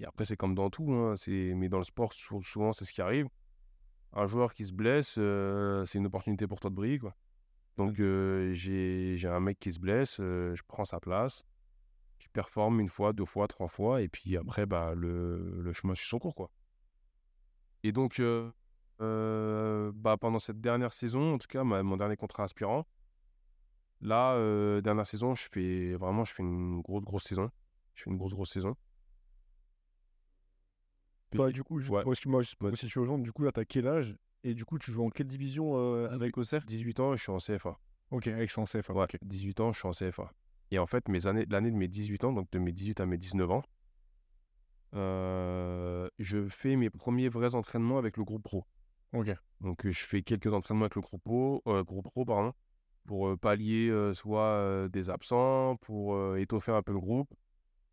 [0.00, 2.92] Et après, c'est comme dans tout, hein, mais dans le sport, sou- souvent, c'est ce
[2.92, 3.28] qui arrive.
[4.12, 7.14] Un joueur qui se blesse, euh, c'est une opportunité pour toi de briller, quoi.
[7.76, 11.44] Donc, euh, j'ai, j'ai un mec qui se blesse, euh, je prends sa place,
[12.18, 15.94] je performe une fois, deux fois, trois fois, et puis après, bah, le, le chemin
[15.94, 16.50] suit son cours, quoi.
[17.82, 18.20] Et donc,
[18.98, 22.86] bah, pendant cette dernière saison, en tout cas, ma- mon dernier contrat aspirant,
[24.00, 27.50] là, dernière saison, je fais vraiment, je fais une grosse, grosse saison.
[27.94, 28.76] Je fais une grosse, grosse saison.
[31.32, 32.02] Bah, du coup, Ouais.
[32.04, 32.76] moi, excuse-moi, juste pour Ouais.
[32.76, 35.10] situer aux gens, du coup, là, t'as quel âge Et du coup, tu joues en
[35.10, 37.78] quelle division euh, avec Auxerre 18 ans, je suis en CFA.
[38.10, 38.92] Ok, avec en CFA.
[38.94, 39.18] Ouais, ok.
[39.22, 40.32] 18 ans, je suis en CFA.
[40.70, 43.06] Et en fait, mes années, l'année de mes 18 ans, donc de mes 18 à
[43.06, 43.62] mes 19 ans,
[44.94, 48.64] euh, je fais mes premiers vrais entraînements avec le groupe pro.
[49.12, 49.30] Ok.
[49.60, 52.52] Donc, je fais quelques entraînements avec le groupe pro, euh, groupe pro pardon,
[53.06, 57.32] pour euh, pallier soit des absents, pour étoffer un peu le groupe,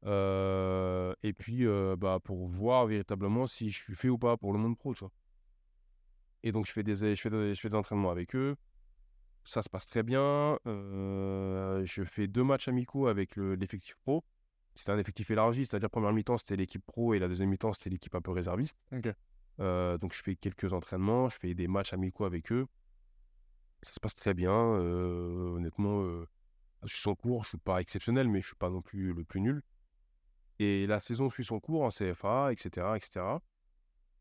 [0.05, 4.53] euh, et puis euh, bah, pour voir véritablement si je suis fait ou pas pour
[4.53, 5.11] le monde pro, tu vois.
[6.43, 8.55] Et donc, je fais des, je fais des, je fais des entraînements avec eux.
[9.43, 10.59] Ça se passe très bien.
[10.67, 14.23] Euh, je fais deux matchs amicaux avec le- l'effectif pro.
[14.75, 17.89] C'était un effectif élargi, c'est-à-dire première mi-temps, c'était l'équipe pro et la deuxième mi-temps, c'était
[17.89, 18.77] l'équipe un peu réserviste.
[19.59, 22.67] Donc je fais quelques entraînements, je fais des matchs amicaux avec eux.
[23.81, 24.53] Ça se passe très bien.
[24.53, 26.03] honnêtement,
[26.83, 29.23] je suis son cours, je suis pas exceptionnel, mais je suis pas non plus le
[29.23, 29.61] plus nul.
[30.59, 33.25] Et la saison suit son cours en CFA, etc., etc.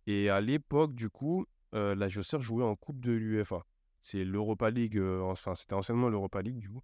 [0.06, 3.64] Et à l'époque, du coup, euh, la Josser jouait en Coupe de l'UEFA.
[4.00, 6.82] C'est l'Europa League, euh, enfin c'était anciennement l'Europa League, du coup.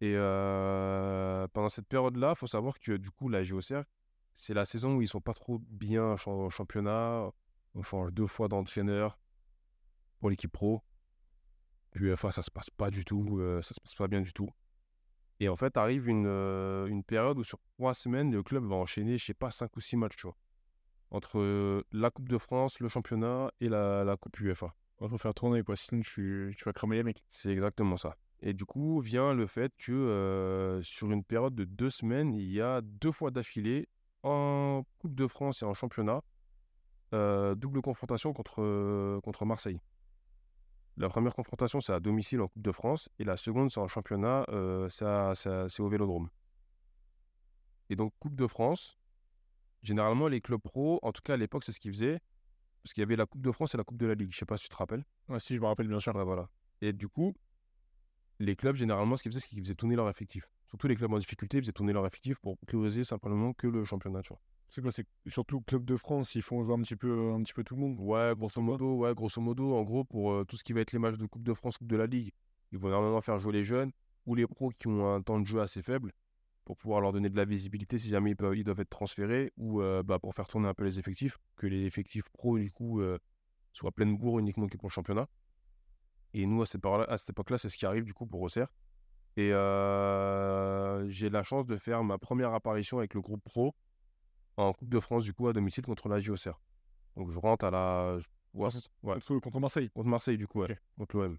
[0.00, 3.82] Et euh, pendant cette période-là, il faut savoir que du coup, la JOCR,
[4.34, 7.30] c'est la saison où ils sont pas trop bien en championnat.
[7.74, 9.18] On change deux fois d'entraîneur
[10.20, 10.82] pour l'équipe pro.
[11.94, 14.48] L'UEFA, ça se passe pas du tout, ça se passe pas bien du tout.
[15.40, 18.76] Et en fait, arrive une, euh, une période où sur trois semaines, le club va
[18.76, 20.36] enchaîner, je sais pas, cinq ou six matchs, tu vois.
[21.10, 24.74] Entre euh, la Coupe de France, le championnat et la, la Coupe UEFA.
[25.00, 25.76] Il faut faire tourner, quoi.
[25.76, 27.24] Sinon, tu, tu vas cramer les mecs.
[27.30, 28.16] C'est exactement ça.
[28.42, 32.52] Et du coup, vient le fait que euh, sur une période de deux semaines, il
[32.52, 33.88] y a deux fois d'affilée
[34.22, 36.20] en Coupe de France et en championnat,
[37.12, 39.80] double confrontation contre, contre Marseille.
[41.00, 43.88] La première confrontation, c'est à domicile en Coupe de France, et la seconde, c'est en
[43.88, 46.28] championnat, euh, c'est au Vélodrome.
[47.88, 48.98] Et donc, Coupe de France,
[49.82, 52.20] généralement, les clubs pro, en tout cas à l'époque, c'est ce qu'ils faisaient,
[52.82, 54.30] parce qu'il y avait la Coupe de France et la Coupe de la Ligue.
[54.30, 55.06] Je sais pas si tu te rappelles.
[55.30, 56.14] Ouais, si, je me rappelle bien sûr.
[56.14, 56.50] Ouais, voilà.
[56.82, 57.32] Et du coup,
[58.38, 60.50] les clubs, généralement, ce qu'ils faisaient, c'est qu'ils faisaient tourner leur effectif.
[60.68, 63.84] Surtout les clubs en difficulté, ils faisaient tourner leur effectif pour prioriser simplement que le
[63.84, 64.40] championnat, tu vois.
[64.70, 67.52] C'est quoi C'est surtout Club de France, ils font jouer un petit peu, un petit
[67.52, 67.96] peu tout le monde.
[67.98, 70.92] Ouais, grosso modo, ouais, grosso modo, en gros, pour euh, tout ce qui va être
[70.92, 72.30] les matchs de Coupe de France, Coupe de la Ligue,
[72.70, 73.90] ils vont normalement faire jouer les jeunes
[74.26, 76.12] ou les pros qui ont un temps de jeu assez faible
[76.64, 79.52] pour pouvoir leur donner de la visibilité si jamais ils, peuvent- ils doivent être transférés
[79.56, 82.70] ou euh, bah, pour faire tourner un peu les effectifs, que les effectifs pros, du
[82.70, 83.18] coup, euh,
[83.72, 85.26] soient pleine bourre uniquement que pour le championnat.
[86.32, 88.72] Et nous, à cette, à cette époque-là, c'est ce qui arrive du coup pour Auxerre.
[89.36, 93.74] Et euh, j'ai la chance de faire ma première apparition avec le groupe pro
[94.60, 96.60] en Coupe de France, du coup, à domicile contre la Auxerre.
[97.16, 98.18] Donc je rentre à la.
[98.54, 98.68] ouais,
[99.02, 99.90] Contre, contre Marseille.
[99.90, 100.78] contre Marseille, du coup, ouais, Ok.
[100.98, 101.38] contre l'OM.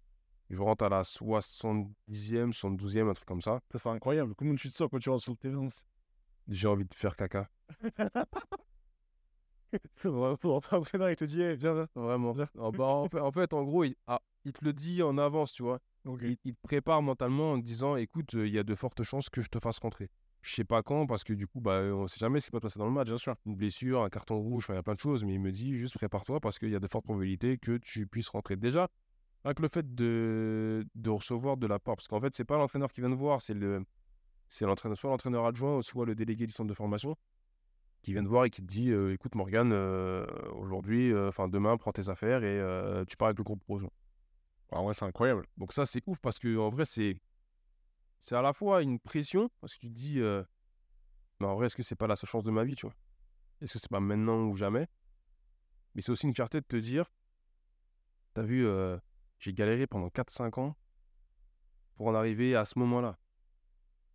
[0.49, 3.61] Je rentre à la 70e, 72e, un truc comme ça.
[3.71, 4.35] Ça, c'est incroyable.
[4.35, 5.67] Comment tu te sens quand tu rentres sur le terrain
[6.49, 7.49] J'ai envie de faire caca.
[10.03, 11.87] Vraiment, il te dit, eh, viens, viens.
[11.95, 12.35] Vraiment.
[12.59, 15.17] Ah bah, en, fait, en fait, en gros, il, ah, il te le dit en
[15.17, 15.79] avance, tu vois.
[16.05, 16.21] Ok.
[16.23, 19.03] Il, il te prépare mentalement en te disant écoute, euh, il y a de fortes
[19.03, 20.09] chances que je te fasse rentrer.
[20.41, 22.57] Je sais pas quand, parce que du coup, bah, on sait jamais ce qui peut
[22.57, 23.35] se passer dans le match, bien sûr.
[23.45, 25.77] Une blessure, un carton rouge, il y a plein de choses, mais il me dit
[25.77, 28.55] juste prépare-toi parce qu'il y a de fortes probabilités que tu puisses rentrer.
[28.55, 28.87] Déjà,
[29.43, 32.91] avec le fait de, de recevoir de la part, parce qu'en fait, c'est pas l'entraîneur
[32.91, 33.85] qui vient te voir, c'est le.
[34.49, 37.15] C'est l'entraîneur, soit l'entraîneur adjoint, soit le délégué du centre de formation
[38.01, 40.25] qui vient te voir et qui te dit euh, écoute Morgane, euh,
[40.55, 43.79] aujourd'hui, euh, enfin demain, prends tes affaires et tu pars avec le groupe pro.
[44.71, 45.45] En vrai, c'est incroyable.
[45.57, 47.17] Donc ça, c'est ouf parce que en vrai, c'est
[48.21, 50.19] c'est à la fois une pression parce que tu te dis,
[51.39, 52.95] mais en vrai, est-ce que c'est pas la seule chance de ma vie, tu vois?
[53.59, 54.87] Est-ce que c'est pas maintenant ou jamais?
[55.93, 57.11] Mais c'est aussi une fierté de te dire,
[58.33, 58.65] t'as vu,
[59.39, 60.77] j'ai galéré pendant 4-5 ans
[61.95, 63.17] pour en arriver à ce moment-là.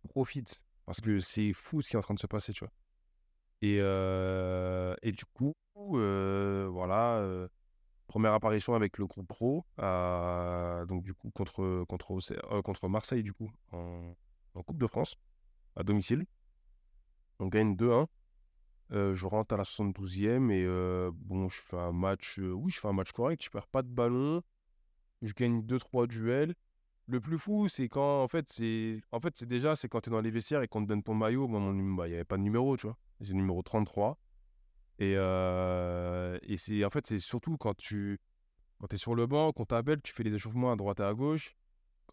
[0.09, 2.71] Profite parce que c'est fou ce qui est en train de se passer, tu vois?
[3.61, 7.47] Et, et du coup, voilà,
[8.07, 13.23] première apparition avec le groupe pro, à- donc du coup contre, contre, euh, contre Marseille,
[13.23, 14.13] du coup, en,
[14.65, 15.15] Coupe de France,
[15.75, 16.25] à domicile.
[17.39, 18.07] On gagne 2-1.
[18.91, 22.71] Euh, je rentre à la 72e et euh, bon, je fais un match, euh, oui,
[22.71, 24.41] je fais un match correct, je perds pas de ballon,
[25.21, 26.55] je gagne 2-3 duels.
[27.05, 30.09] Le plus fou, c'est quand, en fait, c'est en fait, c'est déjà, c'est quand tu
[30.09, 31.47] es dans les vestiaires et qu'on te donne ton maillot.
[31.47, 32.97] Bah, il n'y avait pas de numéro, tu vois.
[33.21, 34.17] C'est le numéro 33.
[34.99, 38.19] Et, et c'est, en fait, c'est surtout quand tu
[38.79, 41.13] quand es sur le banc, qu'on t'appelle, tu fais les échauffements à droite et à
[41.13, 41.55] gauche.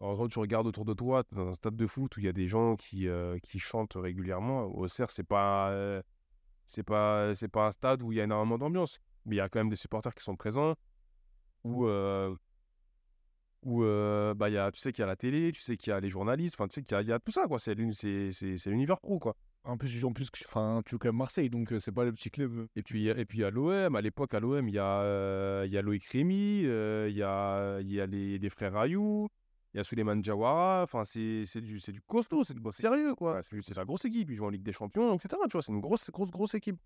[0.01, 2.25] En gros, tu regardes autour de toi, tu dans un stade de foot où il
[2.25, 3.07] y a des gens qui,
[3.43, 4.63] qui chantent régulièrement.
[4.65, 6.01] Au CERF, c'est pas,
[6.85, 8.99] pas, pas un stade où il y a énormément d'ambiance.
[9.25, 10.75] Mais il y a quand même des supporters qui sont présents.
[11.63, 11.87] Où,
[13.63, 13.81] où
[14.35, 15.99] bah, y a, tu sais qu'il y a la télé, tu sais qu'il y a
[15.99, 19.35] les journalistes, tu sais qu'il y a, tout ça, c'est- c'est l'univers pro, quoi.
[19.65, 22.29] En plus, en plus, enfin, tu joues quand Marseille, donc euh, c'est pas le petit
[22.29, 22.67] club.
[22.75, 25.75] Et puis, et puis à l'OM, à l'époque, à l'OM, il y a, euh, il
[25.79, 29.27] Loïc Rémy, euh, il y a, il y a les, frères Ayou,
[29.73, 30.83] il y a Souleymane Diawara.
[30.83, 33.41] Enfin, c'est du, du costaud, c'est boss sérieux, quoi.
[33.41, 34.29] C'est la grosse équipe.
[34.29, 35.29] Ils jouent en Ligue des Champions, etc.
[35.45, 36.79] Tu vois, c'est une grosse, grosse, grosse équipe.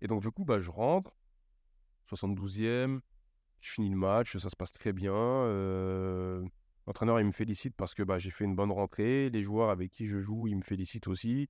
[0.00, 1.14] Et donc, du coup, bah, je rentre,
[2.10, 3.00] 72e,
[3.60, 5.12] je finis le match, ça se passe très bien.
[6.86, 9.30] L'entraîneur, il me félicite parce que bah, j'ai fait une bonne rentrée.
[9.30, 11.48] Les joueurs avec qui je joue, ils me félicitent aussi.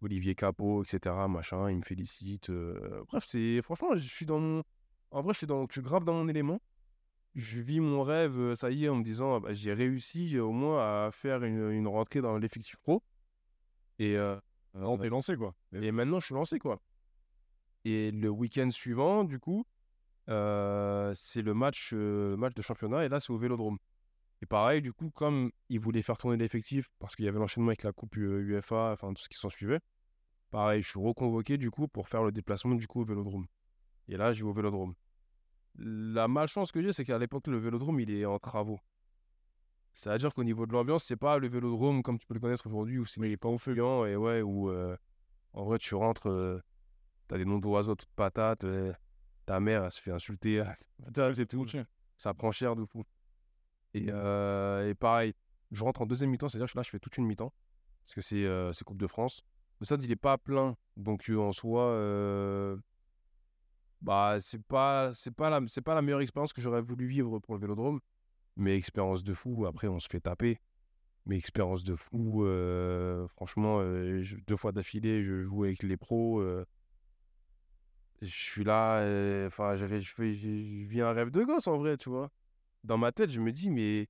[0.00, 1.14] Olivier Capot, etc.
[1.28, 2.50] Machin, il me félicite.
[2.50, 4.62] euh, Bref, c'est franchement, je suis dans mon.
[5.10, 5.66] En vrai, je suis, dans...
[5.68, 6.60] je suis grave dans mon élément.
[7.34, 10.36] Je vis mon rêve, euh, ça y est, en me disant, ah bah, j'ai réussi
[10.36, 13.02] euh, au moins à faire une, une rentrée dans l'effectif pro.
[13.98, 14.38] Et, euh,
[14.74, 15.54] Non, t'es lancé, quoi.
[15.72, 16.80] et maintenant, je suis lancé, quoi.
[17.84, 19.64] Et le week-end suivant, du coup,
[20.28, 23.78] euh, c'est le match, euh, le match de championnat, et là, c'est au Vélodrome.
[24.42, 27.68] Et pareil, du coup, comme ils voulaient faire tourner l'effectif, parce qu'il y avait l'enchaînement
[27.68, 29.78] avec la Coupe euh, UEFA, enfin, tout ce qui s'en suivait,
[30.50, 33.46] pareil, je suis reconvoqué, du coup, pour faire le déplacement, du coup, au Vélodrome.
[34.08, 34.94] Et là, je vais au Vélodrome.
[35.76, 38.80] La malchance que j'ai, c'est qu'à l'époque, le Vélodrome, il est en travaux.
[39.94, 42.98] C'est-à-dire qu'au niveau de l'ambiance, c'est pas le Vélodrome comme tu peux le connaître aujourd'hui,
[42.98, 44.96] où c'est Mais il est pas en feu, et ouais, où euh,
[45.52, 46.60] en vrai, tu rentres, euh,
[47.28, 48.92] t'as des noms d'oiseaux toutes patates, euh,
[49.46, 50.64] ta mère, elle se fait insulter,
[51.34, 51.66] c'est tout.
[52.18, 53.04] Ça prend cher de fou.
[53.94, 55.34] Et, euh, et pareil,
[55.70, 57.52] je rentre en deuxième mi-temps, c'est-à-dire que là, je fais toute une mi-temps,
[58.04, 59.42] parce que c'est euh, Coupe de France.
[59.80, 62.78] Le stade, il est pas plein, donc euh, en soi,
[64.00, 67.60] bah, c'est pas, pas, la, pas la meilleure expérience que j'aurais voulu vivre pour le
[67.60, 68.00] vélodrome,
[68.56, 69.66] mais expérience de fou.
[69.66, 70.60] Après, on se fait taper.
[71.24, 72.44] Mais expérience de fou,
[73.28, 73.80] franchement,
[74.46, 76.42] deux fois d'affilée, je joue avec les pros.
[78.20, 82.32] je suis là, enfin, je vis un rêve de gosse en vrai, tu vois.
[82.84, 84.08] Dans ma tête, je me dis, mais,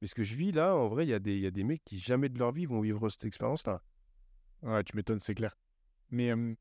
[0.00, 1.64] mais ce que je vis là, en vrai, il y, a des- y a des
[1.64, 3.82] mecs qui jamais de leur vie vont vivre cette expérience-là.
[4.62, 5.56] Ouais, tu m'étonnes, c'est clair.
[6.10, 6.54] Mais euh,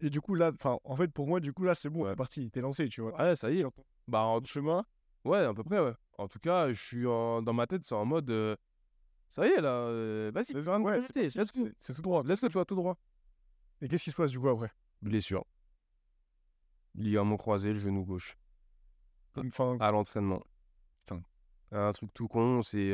[0.00, 0.52] et du coup là,
[0.84, 2.10] en fait, pour moi, du coup là, c'est bon, Ouais.
[2.10, 3.16] t'es parti, t'es lancé, tu vois.
[3.20, 3.64] Ouais, ça y est.
[4.08, 4.84] Bah, en, chemin.
[5.24, 5.94] ouais, à peu près, ouais.
[6.16, 8.56] En tout cas, je suis en- dans ma tête, c'est en mode, euh,
[9.30, 12.22] ça y est là, euh, vas-y, ouais, c'est tout droit.
[12.24, 12.98] laisse le choix tout droit.
[13.80, 14.72] Et qu'est-ce qui se passe du coup après?
[15.00, 15.44] Blessure.
[16.96, 18.36] Ligament croisé, le genou gauche.
[19.36, 20.42] Enfin, À l'entraînement.
[21.72, 22.92] Un truc tout con, c'est.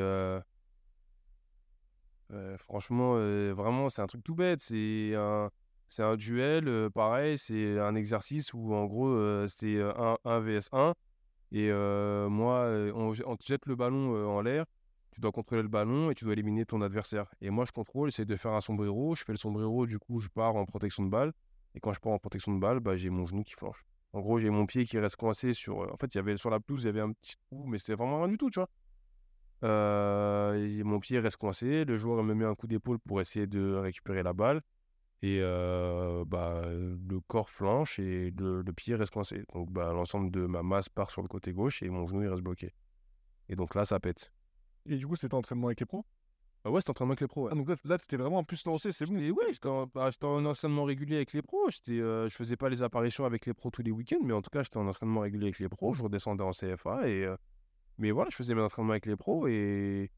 [2.58, 3.14] franchement,
[3.54, 4.60] vraiment, c'est un truc tout bête.
[4.60, 5.50] C'est un,
[5.88, 10.68] c'est un duel, pareil, c'est un exercice où, en gros, c'est euh, un, 1 vs
[10.72, 10.94] 1.
[11.52, 11.70] Et
[12.28, 14.64] moi, on, te jette le ballon en l'air,
[15.14, 17.32] tu dois contrôler le ballon et tu dois éliminer ton adversaire.
[17.40, 19.14] Et moi, je contrôle, j'essaie de faire un sombrero.
[19.14, 21.32] Je fais le sombrero, du coup, je pars en protection de balle.
[21.76, 23.84] Et quand je pars en protection de balle, bah, j'ai mon genou qui flanche.
[24.14, 25.82] En gros, j'ai mon pied qui reste coincé sur.
[25.82, 27.66] euh, En fait, il y avait sur la pelouse, il y avait un petit trou,
[27.66, 28.70] mais c'était vraiment rien du tout, tu vois.
[29.62, 31.84] Mon pied reste coincé.
[31.84, 34.62] Le joueur me met un coup d'épaule pour essayer de récupérer la balle.
[35.22, 35.40] Et
[36.26, 39.44] bah, le corps flanche et le, le pied reste coincé.
[39.54, 42.28] Donc bah, l'ensemble de ma masse part sur le côté gauche et mon genou il
[42.28, 42.74] reste bloqué.
[43.48, 44.32] Et donc là, ça pète.
[44.86, 46.06] et du coup, c'était entraînement avec les pros?
[46.66, 47.44] Ah ouais, c'était entraînement avec les pros.
[47.44, 47.50] ouais.
[47.52, 49.16] Ah, donc là, là t'étais vraiment en plus lancé, c'est bon.
[49.16, 51.68] Ouais, j'étais en, bah, j'étais en entraînement régulier avec les pros.
[51.68, 54.40] J'étais, euh, je faisais pas les apparitions avec les pros tous les week-ends, mais en
[54.40, 55.92] tout cas, j'étais en entraînement régulier avec les pros.
[55.92, 57.06] Je redescendais en CFA.
[57.08, 57.36] Et, euh,
[57.98, 60.10] mais voilà, je faisais mes entraînements avec les pros et,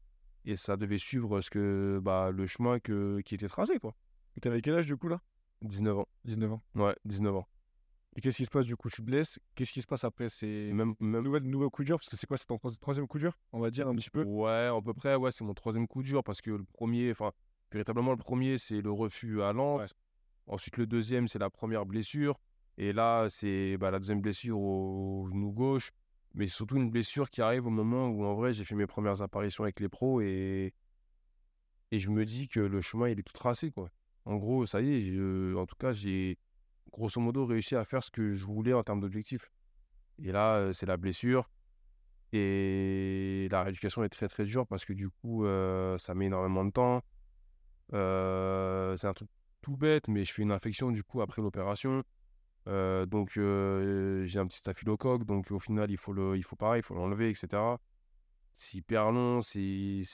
[0.45, 3.77] et ça devait suivre ce que, bah, le chemin que, qui était tracé.
[3.79, 3.93] quoi.
[4.37, 5.19] Et T'avais quel âge du coup là?
[5.63, 6.07] 19 ans.
[6.23, 6.61] 19 ans.
[6.75, 7.47] Ouais, 19 ans.
[8.17, 8.89] Et qu'est-ce qui se passe du coup?
[8.89, 10.27] Tu te blesses Qu'est-ce qui se passe après?
[10.27, 11.23] C'est Même, même...
[11.23, 13.59] nouvelle, nouveau coup dur Parce que c'est quoi C'est ton troisi- troisième coup dur On
[13.59, 14.23] va dire un petit peu?
[14.23, 17.31] Ouais, à peu près, ouais, c'est mon troisième coup dur parce que le premier, enfin,
[17.71, 19.81] véritablement, le premier, c'est le refus à Lens.
[19.81, 19.85] Ouais.
[20.47, 22.39] Ensuite, le deuxième, c'est la première blessure.
[22.79, 25.91] Et là, c'est bah, la deuxième blessure au genou gauche.
[26.33, 29.21] Mais surtout une blessure qui arrive au moment où, en vrai, j'ai fait mes premières
[29.21, 30.73] apparitions avec les pros et,
[31.91, 33.89] et je me dis que le chemin, il est tout tracé, quoi.
[34.25, 36.37] En gros, ça y est, euh, en tout cas, j'ai
[36.97, 39.51] grosso modo réussi à faire ce que je voulais en termes d'objectifs.
[40.23, 41.49] Et là, c'est la blessure.
[42.33, 45.45] Et la rééducation est très très dure parce que du coup,
[45.97, 47.03] ça met énormément de temps.
[47.91, 49.29] C'est un truc
[49.61, 52.03] tout bête, mais je fais une infection du coup après l'opération.
[52.65, 56.83] Donc j'ai un petit staphylocoque, donc au final, il faut, le, il faut pareil, il
[56.83, 57.61] faut l'enlever, etc.
[58.55, 59.59] C'est hyper long, c'est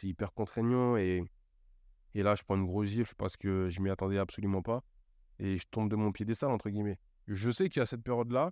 [0.03, 0.97] hyper contraignant.
[0.97, 1.23] Et,
[2.13, 4.83] et là, je prends une grosse gifle parce que je m'y attendais absolument pas.
[5.39, 6.99] Et je tombe de mon piédestal, entre guillemets.
[7.27, 8.51] Je sais qu'à cette période-là,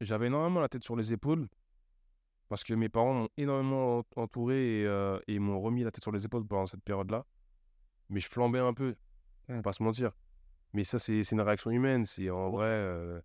[0.00, 1.48] j'avais énormément la tête sur les épaules
[2.48, 6.02] parce que mes parents m'ont énormément en- entouré et, euh, et m'ont remis la tête
[6.02, 7.24] sur les épaules pendant cette période-là.
[8.08, 8.94] Mais je flambais un peu,
[9.48, 10.10] on va pas se mentir.
[10.72, 12.04] Mais ça, c'est une réaction humaine.
[12.04, 13.20] C'est en vrai, euh,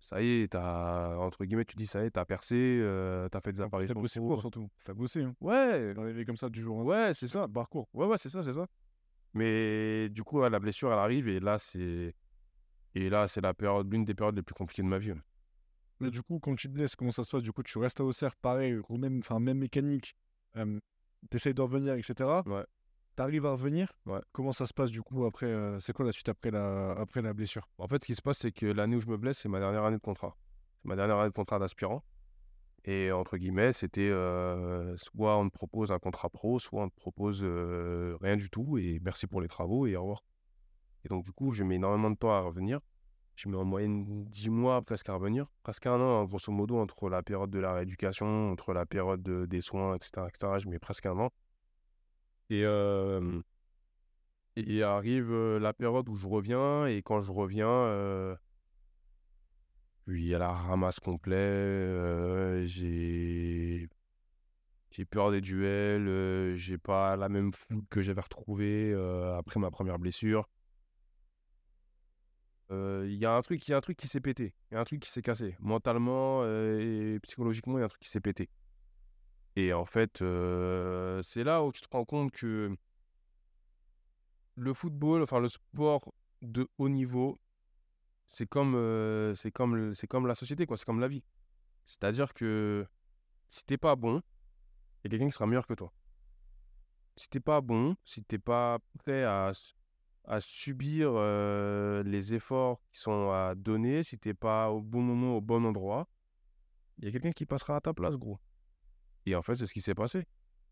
[0.00, 3.40] ça y est, t'as, entre guillemets, tu dis ça y est, t'as percé, euh, t'as
[3.40, 4.00] fait des T'as apparitions.
[4.00, 4.28] bossé pro.
[4.30, 4.68] pour surtout.
[4.84, 5.22] T'as bossé.
[5.22, 5.34] Hein.
[5.40, 7.46] Ouais, D'arriver comme ça du jour au ouais, c'est ça.
[7.48, 7.88] parcours.
[7.92, 8.66] Ouais, ouais, c'est ça, c'est ça.
[9.34, 12.14] Mais du coup, la blessure, elle arrive et là, c'est
[12.94, 15.12] et là, c'est la période, l'une des périodes les plus compliquées de ma vie.
[16.00, 17.42] Mais du coup, quand tu te blesses, comment ça se passe?
[17.42, 20.16] Du coup, tu restes à Auxerre, pareil, ou même, enfin, même mécanique.
[20.56, 20.80] Euh,
[21.28, 22.28] T'essayes de revenir, etc.
[22.46, 22.64] Ouais.
[23.14, 23.92] T'arrives à revenir.
[24.06, 24.20] Ouais.
[24.32, 27.20] Comment ça se passe du coup après euh, C'est quoi la suite après la, après
[27.20, 27.68] la blessure?
[27.76, 29.60] En fait, ce qui se passe, c'est que l'année où je me blesse, c'est ma
[29.60, 30.34] dernière année de contrat.
[30.80, 32.02] C'est ma dernière année de contrat d'aspirant.
[32.84, 34.10] Et entre guillemets, c'était
[34.96, 37.44] soit on te propose un contrat pro, soit on te propose
[38.20, 40.22] rien du tout et merci pour les travaux et au revoir.
[41.04, 42.80] Et donc, du coup, je mets énormément de temps à revenir.
[43.36, 46.78] Je mets en moyenne 10 mois presque à revenir, presque un an, hein, grosso modo,
[46.78, 50.58] entre la période de la rééducation, entre la période de- des soins, etc., etc.
[50.58, 51.30] Je mets presque un an.
[52.50, 53.40] Et, euh,
[54.56, 58.36] et arrive la période où je reviens, et quand je reviens,
[60.08, 61.36] il y a la ramasse complet.
[61.36, 63.88] euh, j'ai
[64.90, 66.08] j'ai peur des duels.
[66.08, 70.48] euh, j'ai pas la même fougue que j'avais retrouvée euh, après ma première blessure.
[72.70, 74.54] Euh, Il y a un truc, il y a un truc qui s'est pété.
[74.70, 75.56] Il y a un truc qui s'est cassé.
[75.60, 78.48] Mentalement et psychologiquement, il y a un truc qui s'est pété.
[79.56, 80.18] Et en fait,
[81.22, 82.74] c'est là où tu te rends compte que
[84.54, 86.12] le football, enfin le sport
[86.42, 87.38] de haut niveau,
[88.30, 90.76] c'est comme, euh, c'est comme, c'est comme la société, quoi.
[90.76, 91.24] C'est comme la vie.
[91.84, 92.86] C'est-à-dire que
[93.48, 94.22] si t'es pas bon,
[95.02, 95.92] il y a quelqu'un qui sera meilleur que toi.
[97.16, 99.50] Si t'es pas bon, si t'es pas prêt à,
[100.24, 105.36] à subir euh, les efforts qui sont à donner, si t'es pas au bon moment,
[105.36, 106.08] au bon endroit,
[106.98, 108.38] il y a quelqu'un qui passera à ta place, gros.
[109.26, 110.24] Et en fait, c'est ce qui s'est passé.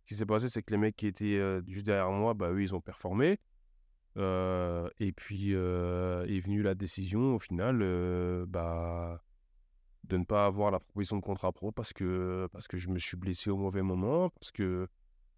[0.02, 2.52] Ce qui s'est passé, c'est que les mecs qui étaient euh, juste derrière moi, bah,
[2.52, 3.40] eux, ils ont performé.
[4.19, 9.23] Euh, et puis euh, est venue la décision, au final, euh, bah,
[10.05, 12.99] de ne pas avoir la proposition de contrat pro parce que, parce que je me
[12.99, 14.89] suis blessé au mauvais moment, parce que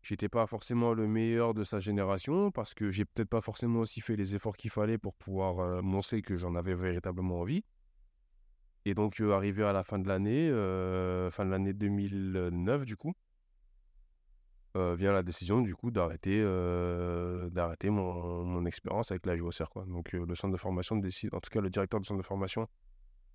[0.03, 4.01] j'étais pas forcément le meilleur de sa génération, parce que j'ai peut-être pas forcément aussi
[4.01, 7.65] fait les efforts qu'il fallait pour pouvoir montrer que j'en avais véritablement envie.
[8.87, 10.49] Et donc, arrivé à la fin de l'année,
[11.31, 13.13] fin de l'année 2009, du coup,
[14.77, 19.85] euh, vient la décision, du coup, d'arrêter euh, d'arrêter mon, expérience avec la JOCR, quoi.
[19.87, 22.27] Donc, euh, le centre de formation décide, en tout cas, le directeur du centre de
[22.27, 22.69] formation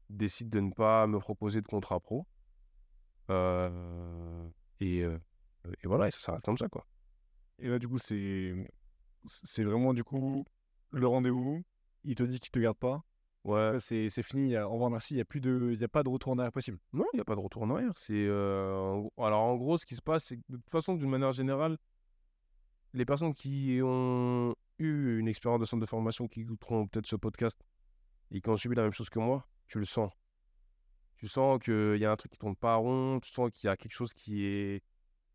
[0.09, 2.25] décide de ne pas me proposer de contrat pro.
[4.79, 6.85] Et, et voilà, et ça s'arrête comme ça, quoi.
[7.59, 8.53] Et là, du coup, c'est
[9.25, 10.45] c'est vraiment du coup
[10.91, 11.63] le rendez-vous.
[12.03, 13.03] Il te dit qu'il te garde pas?
[13.45, 13.77] Ouais.
[13.79, 14.47] C'est fini.
[14.47, 15.13] il y a- Au revoir, merci.
[15.13, 16.77] Il n'y a plus de, il y a pas de retour en arrière possible.
[16.93, 17.93] Non, il n'y a pas de retour en arrière.
[17.95, 21.09] C'est, euh, Alors, en gros, ce qui se passe, c'est que de toute façon, d'une
[21.09, 21.77] manière générale,
[22.93, 27.15] les personnes qui ont eu une expérience de centre de formation, qui écouteront peut-être ce
[27.15, 27.59] podcast
[28.31, 30.11] et qui ont subi la même chose que moi, tu le sens.
[31.17, 33.69] Tu sens qu'il y a un truc qui tourne pas rond, tu sens qu'il y
[33.69, 34.83] a quelque chose qui est,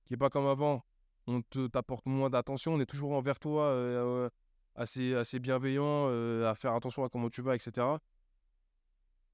[0.04, 0.84] qui est pas comme avant.
[1.26, 4.28] On te t'apporte moins d'attention, on est toujours envers toi, euh,
[4.74, 7.86] assez, assez bienveillant, euh, à faire attention à comment tu vas, etc.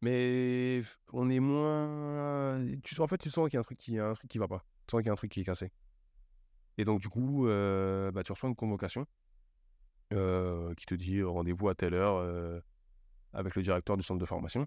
[0.03, 0.83] Mais
[1.13, 2.61] on est moins.
[2.99, 4.65] En fait, tu sens qu'il y a un truc qui, un truc qui va pas.
[4.87, 5.73] Tu sens qu'il y a un truc qui est cassé.
[6.79, 9.07] Et donc, du coup, euh, bah, tu reçois une convocation
[10.13, 12.63] euh, qui te dit rendez-vous à telle heure
[13.33, 14.67] avec le directeur du centre de formation.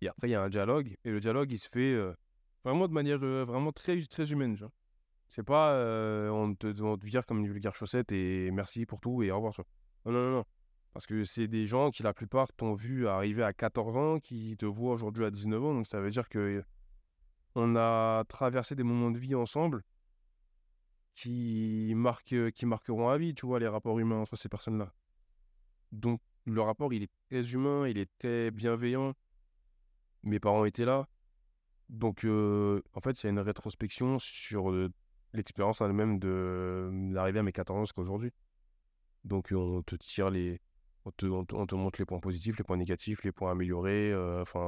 [0.00, 0.96] Et après, il y a un dialogue.
[1.04, 1.96] Et le dialogue, il se fait
[2.64, 4.58] vraiment de manière vraiment très, très humaine.
[5.28, 5.74] C'est pas
[6.32, 9.54] on, te, on vire comme une vulgaire chaussette et merci pour tout et au revoir.
[10.04, 10.44] Non, non, non.
[10.92, 14.56] Parce que c'est des gens qui, la plupart, t'ont vu arriver à 14 ans, qui
[14.56, 15.74] te voient aujourd'hui à 19 ans.
[15.74, 16.64] Donc ça veut dire que
[17.54, 19.82] on a traversé des moments de vie ensemble
[21.14, 24.92] qui, marquent, qui marqueront à vie, tu vois, les rapports humains entre ces personnes-là.
[25.92, 29.14] Donc le rapport, il est très humain, il est très bienveillant.
[30.22, 31.08] Mes parents étaient là.
[31.88, 34.90] Donc, euh, en fait, a une rétrospection sur euh,
[35.32, 38.32] l'expérience elle-même d'arriver à mes 14 ans jusqu'à aujourd'hui.
[39.24, 40.60] Donc, on te tire les,
[41.04, 44.60] on te, on, te, montre les points positifs, les points négatifs, les points améliorés, enfin,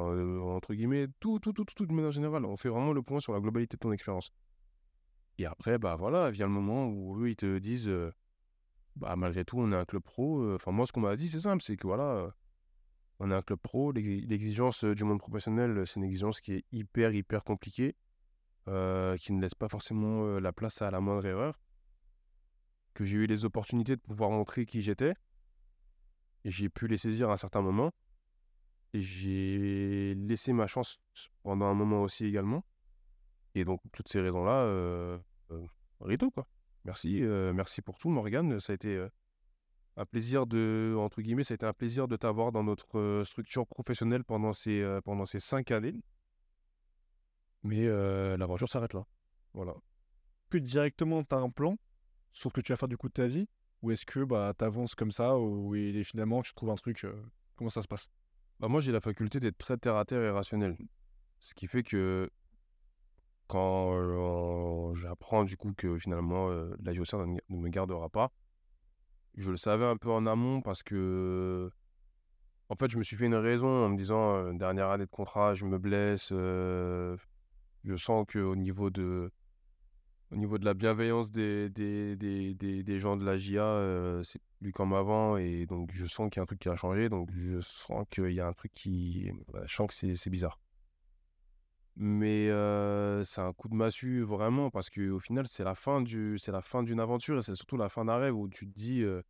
[0.42, 2.44] entre guillemets, tout, tout, tout, tout, tout, de manière générale.
[2.44, 4.30] On fait vraiment le point sur la globalité de ton expérience.
[5.38, 7.90] Et après, bah voilà, vient le moment où eux, ils te disent,
[8.96, 10.54] bah malgré tout, on est un club pro.
[10.54, 12.34] Enfin, moi, ce qu'on m'a dit, c'est simple, c'est que voilà,
[13.18, 13.92] on est un club pro.
[13.92, 17.96] L'exigence du monde professionnel, c'est une exigence qui est hyper, hyper compliquée,
[18.66, 21.61] qui ne laisse pas forcément la place à la moindre erreur.
[22.94, 25.14] Que j'ai eu les opportunités de pouvoir montrer qui j'étais
[26.44, 27.92] j'ai pu les saisir à un certain moment.
[28.94, 30.98] Et j'ai laissé ma chance
[31.42, 32.64] pendant un moment aussi également.
[33.54, 35.18] Et donc, toutes ces raisons-là, euh,
[35.50, 35.66] euh
[36.00, 36.46] Rito, quoi.
[36.84, 38.58] Merci, euh, merci pour tout, Morgane.
[38.60, 39.08] Ça a été euh,
[39.96, 43.66] un plaisir de, entre guillemets, ça a été un plaisir de t'avoir dans notre structure
[43.66, 45.94] professionnelle pendant ces, pendant ces cinq années.
[47.62, 47.86] Mais
[48.36, 49.06] l'aventure s'arrête là.
[49.54, 49.74] Voilà.
[50.50, 51.78] Que directement, tu as un plan?
[52.32, 53.48] Sur ce que tu vas faire du coup de ta vie
[53.82, 57.04] ou est-ce que bah, tu avances comme ça ou et finalement tu trouves un truc
[57.04, 57.12] euh,
[57.56, 58.08] Comment ça se passe?
[58.60, 60.76] Bah, Moi, j'ai la faculté d'être très terre à terre et rationnel.
[61.40, 62.30] Ce qui fait que
[63.48, 68.32] quand euh, j'apprends du coup que finalement euh, la géocère ne, me gardera pas,
[69.36, 71.70] je le savais un peu en amont parce que
[72.68, 75.54] en fait, je me suis fait une raison en me disant dernière année de contrat,
[75.54, 76.28] je me blesse.
[76.30, 77.16] je
[77.96, 79.30] sens qu'au niveau de
[80.32, 84.40] au niveau de la bienveillance des, des, des, des, gens de la GIA, euh, c'est
[84.60, 85.36] plus comme avant.
[85.36, 87.08] Et donc, je sens qu'il y a un truc qui a changé.
[87.10, 89.30] Donc, je sens qu'il y a un truc qui.
[89.64, 90.58] je sens que c'est bizarre.
[91.96, 96.38] Mais euh, c'est un coup de massue vraiment parce qu'au final, c'est la fin du,
[96.38, 98.72] c'est la fin d'une aventure et c'est surtout la fin d'un rêve où tu te
[98.72, 99.20] dis, euh,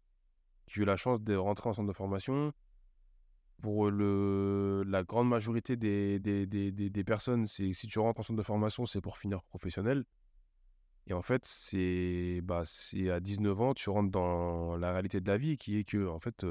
[0.67, 2.53] tu as eu la chance de rentrer en centre de formation.
[3.61, 8.39] Pour le, la grande majorité des, des, des, des personnes, si tu rentres en centre
[8.39, 10.05] de formation, c'est pour finir professionnel.
[11.07, 12.63] Et en fait, c'est bah,
[13.11, 16.21] à 19 ans, tu rentres dans la réalité de la vie qui est que, en
[16.21, 16.47] fait,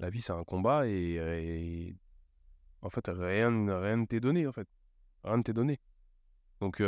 [0.00, 1.94] la vie, c'est un combat et,
[2.82, 3.50] en fait, rien
[3.80, 4.68] rien ne t'est donné, en fait.
[5.24, 5.80] Rien ne t'est donné.
[6.60, 6.82] Donc,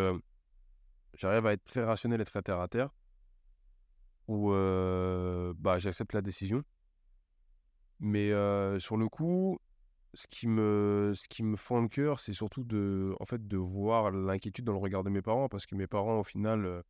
[1.14, 2.90] j'arrive à être très rationnel et très terre à terre
[4.26, 6.62] où bah, j'accepte la décision.
[8.00, 8.30] Mais
[8.80, 9.58] sur le coup,
[10.14, 13.56] ce qui me, ce qui me fend le cœur, c'est surtout de, en fait, de
[13.56, 16.82] voir l'inquiétude dans le regard de mes parents, parce que mes parents, au final, euh,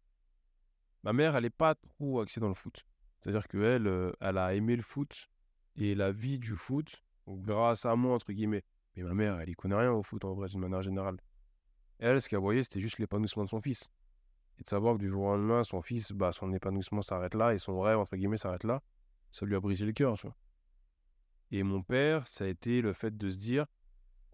[1.02, 2.84] ma mère, elle n'est pas trop axée dans le foot.
[3.20, 5.28] C'est-à-dire qu'elle, euh, elle a aimé le foot
[5.76, 8.64] et la vie du foot, grâce à moi, entre guillemets.
[8.96, 11.18] Mais ma mère, elle y connaît rien au foot, en vrai, d'une manière générale.
[11.98, 13.90] Elle, ce qu'elle voyait, c'était juste l'épanouissement de son fils.
[14.58, 17.54] Et de savoir que du jour au lendemain, son fils, bah, son épanouissement s'arrête là
[17.54, 18.82] et son rêve, entre guillemets, s'arrête là,
[19.30, 20.36] ça lui a brisé le cœur, tu vois.
[21.50, 23.66] Et mon père, ça a été le fait de se dire,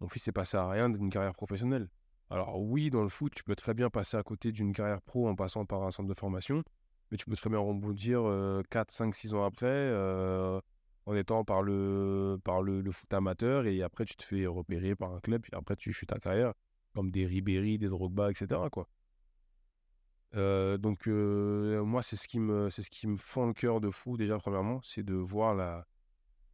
[0.00, 1.88] mon fils est passé à rien d'une carrière professionnelle.
[2.30, 5.28] Alors oui, dans le foot, tu peux très bien passer à côté d'une carrière pro
[5.28, 6.64] en passant par un centre de formation,
[7.10, 8.22] mais tu peux très bien rebondir
[8.70, 10.60] 4, 5, 6 ans après euh,
[11.06, 15.12] en étant par, le, par le, foot amateur et après tu te fais repérer par
[15.12, 16.54] un club et après tu chutes ta carrière
[16.94, 18.60] comme des Ribéry, des Drogba, etc.
[20.34, 23.80] Euh, donc euh, moi, c'est ce, qui me, c'est ce qui me fend le cœur
[23.80, 25.86] de fou déjà premièrement, c'est de voir la,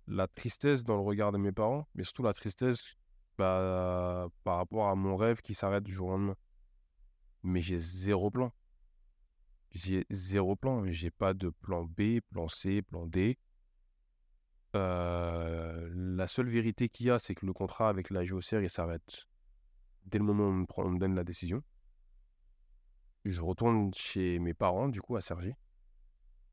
[0.07, 2.97] la tristesse dans le regard de mes parents, mais surtout la tristesse
[3.39, 6.37] bah, par rapport à mon rêve qui s'arrête du jour au lendemain.
[7.43, 8.53] Mais j'ai zéro plan.
[9.73, 10.85] J'ai zéro plan.
[10.87, 13.39] J'ai pas de plan B, plan C, plan D.
[14.77, 18.71] Euh, la seule vérité qu'il y a, c'est que le contrat avec la géocère, il
[18.71, 19.27] s'arrête
[20.07, 21.63] dès le moment où on me, donne la décision.
[23.25, 25.53] Je retourne chez mes parents, du coup, à Sergi.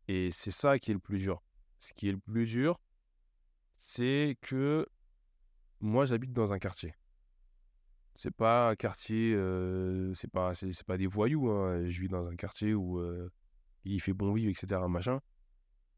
[0.08, 1.42] Et c'est ça qui est le plus dur.
[1.80, 2.80] Ce qui est le plus dur,
[3.80, 4.88] c'est que
[5.80, 6.96] moi, j'habite dans un quartier.
[8.16, 11.50] C'est pas un quartier, euh, c'est pas, c'est, pas des voyous.
[11.50, 11.88] Hein.
[11.88, 13.32] Je vis dans un quartier où euh,
[13.84, 14.82] il fait bon vivre, etc.
[14.90, 15.22] Machin.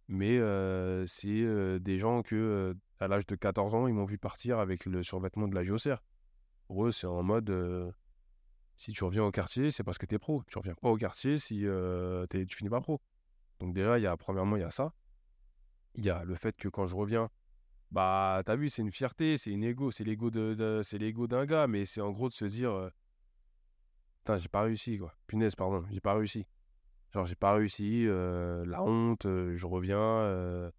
[0.10, 4.60] Mais euh, c'est des gens que, à l'âge de 14 ans, ils m'ont vu partir
[4.60, 6.04] avec le survêtement de la géocère.
[6.68, 7.94] Pour eux, c'est en mode
[8.76, 10.44] si tu reviens au quartier, c'est parce que tu es pro.
[10.48, 11.66] Tu reviens pas au quartier si
[12.30, 13.00] tu finis pas pro.
[13.60, 14.94] Donc, déjà, y a, premièrement, il y a ça.
[15.96, 17.30] Il y a le fait que quand je reviens,
[17.92, 21.46] bah, t'as vu, c'est une fierté, c'est une ego, c'est l'ego de, c'est l'ego d'un
[21.46, 22.90] gars, mais c'est en gros de se dire,
[24.20, 25.14] putain, j'ai pas réussi, quoi.
[25.28, 26.46] Punaise, pardon, j'ai pas réussi.
[27.14, 30.72] Genre, j'ai pas réussi, la honte, je reviens,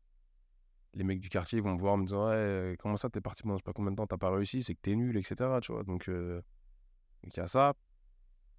[0.95, 3.55] les mecs du quartier vont me voir me dire ouais comment ça t'es parti pendant
[3.55, 5.71] je sais pas combien de temps t'as pas réussi c'est que t'es nul etc tu
[5.73, 5.85] vois.
[5.85, 7.75] Donc il y a ça.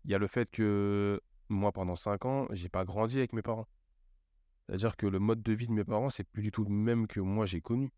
[0.06, 1.20] Il y a le fait que
[1.50, 3.68] moi pendant 5 ans j'ai pas grandi avec mes parents.
[4.66, 6.64] C'est à dire que le mode de vie de mes parents c'est plus du tout
[6.64, 7.92] le même que moi j'ai connu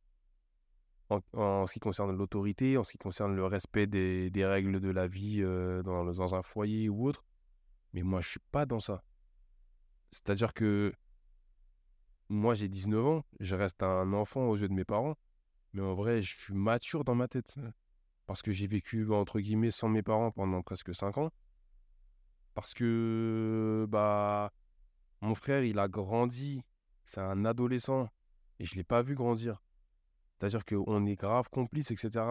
[1.34, 5.08] en, ce qui concerne l'autorité en ce qui concerne le respect des, règles de la
[5.08, 7.24] vie euh, dans, un foyer ou autre
[7.94, 9.04] mais moi je suis pas dans ça
[10.12, 10.94] c'est à dire que
[12.34, 15.16] moi, j'ai 19 ans, je reste un enfant aux yeux de mes parents,
[15.74, 17.56] mais en vrai, je suis mature dans ma tête.
[18.26, 21.30] Parce que j'ai vécu, entre guillemets, sans mes parents pendant presque 5 ans.
[22.54, 24.52] Parce que, bah,
[25.22, 26.64] mon frère, il a grandi,
[27.06, 28.08] c'est un adolescent,
[28.60, 29.62] et je ne l'ai pas vu grandir.
[30.44, 32.26] C'est-à-dire qu'on est grave complices, etc.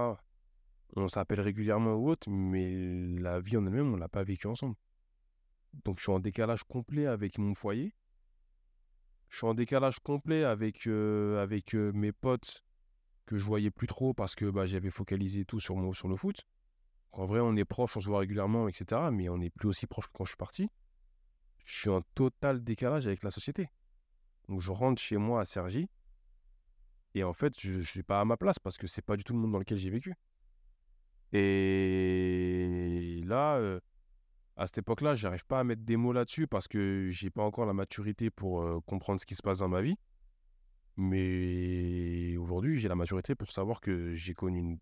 [0.96, 4.46] On s'appelle régulièrement ou autre, mais la vie en elle-même, on ne l'a pas vécu
[4.48, 4.74] ensemble.
[5.84, 7.94] Donc, je suis en décalage complet avec mon foyer
[9.30, 12.62] je suis en décalage complet avec, euh, avec euh, mes potes
[13.24, 16.16] que je voyais plus trop parce que bah, j'avais focalisé tout sur, mon, sur le
[16.16, 16.46] foot.
[17.12, 19.08] En vrai, on est proches, on se voit régulièrement, etc.
[19.10, 20.68] Mais on n'est plus aussi proche que quand je suis parti.
[21.64, 23.70] Je suis en total décalage avec la société.
[24.50, 25.88] Donc je rentre chez moi à Sergi.
[27.14, 29.24] Et en fait, je ne suis pas à ma place parce que c'est pas du
[29.24, 30.14] tout le monde dans lequel j'ai vécu.
[31.32, 33.80] Et là, euh,
[34.56, 37.66] à cette époque-là, j'arrive pas à mettre des mots là-dessus parce que j'ai pas encore
[37.66, 39.96] la maturité pour euh, comprendre ce qui se passe dans ma vie.
[40.96, 44.78] Mais aujourd'hui, j'ai la maturité pour savoir que j'ai connu une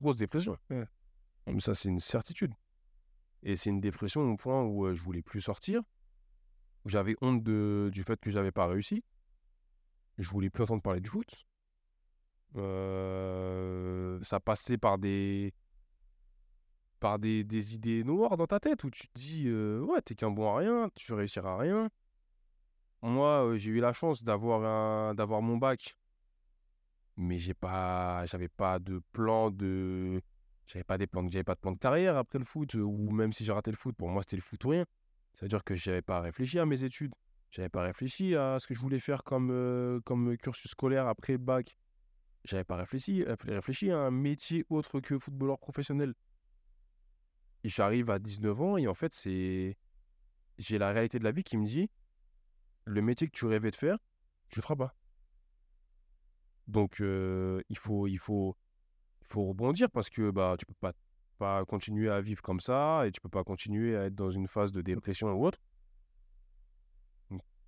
[0.00, 0.56] grosse dépression.
[1.46, 2.52] Mais ça, c'est une certitude.
[3.42, 5.82] Et c'est une dépression au point où euh, je voulais plus sortir.
[6.84, 9.02] J'avais honte de, du fait que j'avais pas réussi.
[10.18, 11.46] Je voulais plus entendre parler du foot.
[12.56, 15.54] Euh, ça passait par des,
[16.98, 20.30] par des, idées noires dans ta tête où tu te dis euh, ouais t'es qu'un
[20.30, 21.90] bon à rien tu réussiras à rien.
[23.02, 25.96] Moi euh, j'ai eu la chance d'avoir un d'avoir mon bac
[27.16, 30.20] mais j'ai pas j'avais pas de plan de
[30.66, 33.32] j'avais pas des plans j'avais pas de plan de carrière après le foot ou même
[33.32, 34.84] si j'ai raté le foot pour moi c'était le foot ou rien.
[35.34, 37.12] Ça veut dire que j'avais pas réfléchi à mes études
[37.50, 41.78] j'avais pas réfléchi à ce que je voulais faire comme comme cursus scolaire après bac
[42.44, 46.14] j'avais pas réfléchi réfléchi à un métier autre que footballeur professionnel
[47.68, 49.76] j'arrive à 19 ans et en fait, c'est.
[50.58, 51.88] J'ai la réalité de la vie qui me dit
[52.84, 53.98] le métier que tu rêvais de faire,
[54.48, 54.94] tu le feras pas.
[56.66, 58.56] Donc, euh, il, faut, il, faut,
[59.20, 60.92] il faut rebondir parce que bah, tu peux pas,
[61.38, 64.48] pas continuer à vivre comme ça et tu peux pas continuer à être dans une
[64.48, 65.60] phase de dépression ou autre.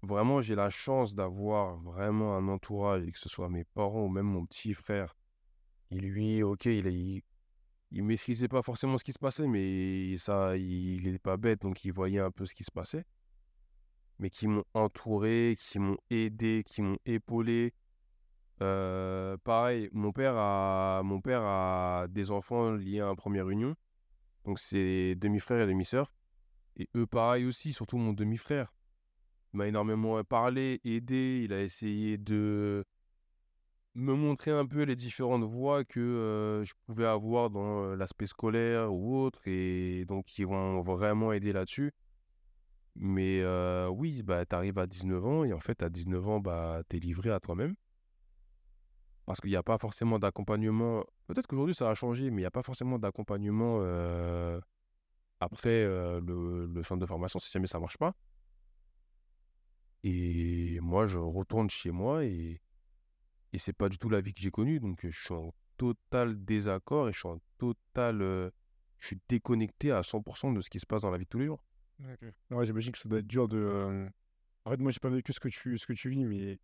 [0.02, 4.26] Vraiment, j'ai la chance d'avoir vraiment un entourage, que ce soit mes parents ou même
[4.26, 5.16] mon petit frère.
[5.90, 7.24] Il lui, ok, il, est,
[7.90, 11.84] il maîtrisait pas forcément ce qui se passait, mais ça, il n'est pas bête, donc
[11.84, 13.04] il voyait un peu ce qui se passait.
[14.18, 17.74] Mais qui m'ont entouré, qui m'ont aidé, qui m'ont épaulé.
[18.62, 23.74] Euh, pareil, mon père, a, mon père a des enfants liés à un première union.
[24.44, 26.12] Donc c'est demi-frère et demi-sœur.
[26.76, 28.72] Et eux, pareil aussi, surtout mon demi-frère.
[29.52, 31.42] Il m'a énormément parlé, aidé.
[31.44, 32.84] Il a essayé de,
[33.94, 39.16] me montrer un peu les différentes voies que je pouvais avoir dans l'aspect scolaire ou
[39.16, 41.92] autre, et donc qui vont vraiment aider là-dessus.
[42.96, 43.44] Mais
[43.88, 46.96] oui, bah, tu arrives à 19 ans, et en fait, à 19 ans, bah, tu
[46.96, 47.74] es livré à toi-même.
[49.26, 51.04] Parce qu'il n'y a pas forcément d'accompagnement.
[51.26, 53.80] Peut-être qu'aujourd'hui, ça a changé, mais il n'y a pas forcément d'accompagnement
[55.40, 58.14] après le, le, centre de formation si jamais ça ne marche pas.
[60.02, 62.60] Et moi, je retourne chez moi et
[63.52, 64.80] et c'est pas du tout la vie que j'ai connue.
[64.80, 68.20] Donc, je suis en total désaccord et je suis en total.
[68.98, 71.38] je suis déconnecté à 100% de ce qui se passe dans la vie de tous
[71.38, 71.64] les jours.
[72.50, 74.08] Ouais, j'imagine que ça doit être dur de.
[74.64, 76.58] En fait, moi, j'ai pas vécu ce que tu, ce que tu vis, mais.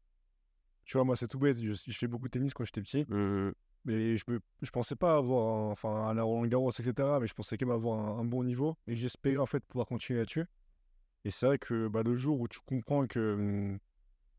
[0.85, 1.61] Tu vois, moi, c'est tout bête.
[1.61, 3.05] Je, fais beaucoup de tennis quand j'étais petit.
[3.09, 3.53] Mmh
[3.87, 5.71] mais je, me, je pensais pas avoir.
[5.71, 6.93] enfin, à la Roland Garros, etc.
[7.21, 8.77] Mais je pensais quand même avoir un, bon niveau.
[8.89, 10.45] Et j'espérais, en fait, pouvoir continuer là-dessus.
[11.27, 13.81] Et c'est vrai que bah, le jour où tu comprends que mmh,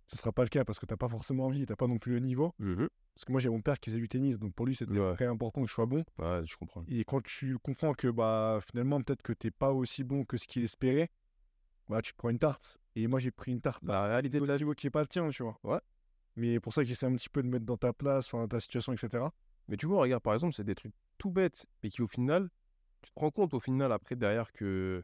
[0.08, 1.86] ce sera pas le cas parce que tu n'as pas forcément envie, tu n'as pas
[1.86, 2.54] non plus le niveau.
[2.60, 4.94] Mmh parce que moi, j'ai mon père qui faisait du tennis, donc pour lui, c'était
[5.16, 6.06] très important que je sois bon.
[6.20, 6.86] Ouais, je comprends.
[6.88, 10.38] Et quand tu comprends que bah, finalement, peut-être que tu n'es pas aussi bon que
[10.38, 11.10] ce qu'il espérait,
[11.90, 12.78] bah, tu prends une tarte.
[12.96, 13.84] Et moi, j'ai pris une tarte.
[13.84, 15.58] La réalité de la niveau qui n'est pas le tien, tu vois.
[15.64, 15.80] Ouais.
[16.36, 18.60] Mais pour ça que j'essaie un petit peu de mettre dans ta place, dans ta
[18.60, 19.26] situation, etc.
[19.68, 22.52] Mais tu vois, regarde, par exemple, c'est des trucs tout bêtes, mais qui au final,
[23.02, 25.04] tu te rends compte au final, après, derrière, que.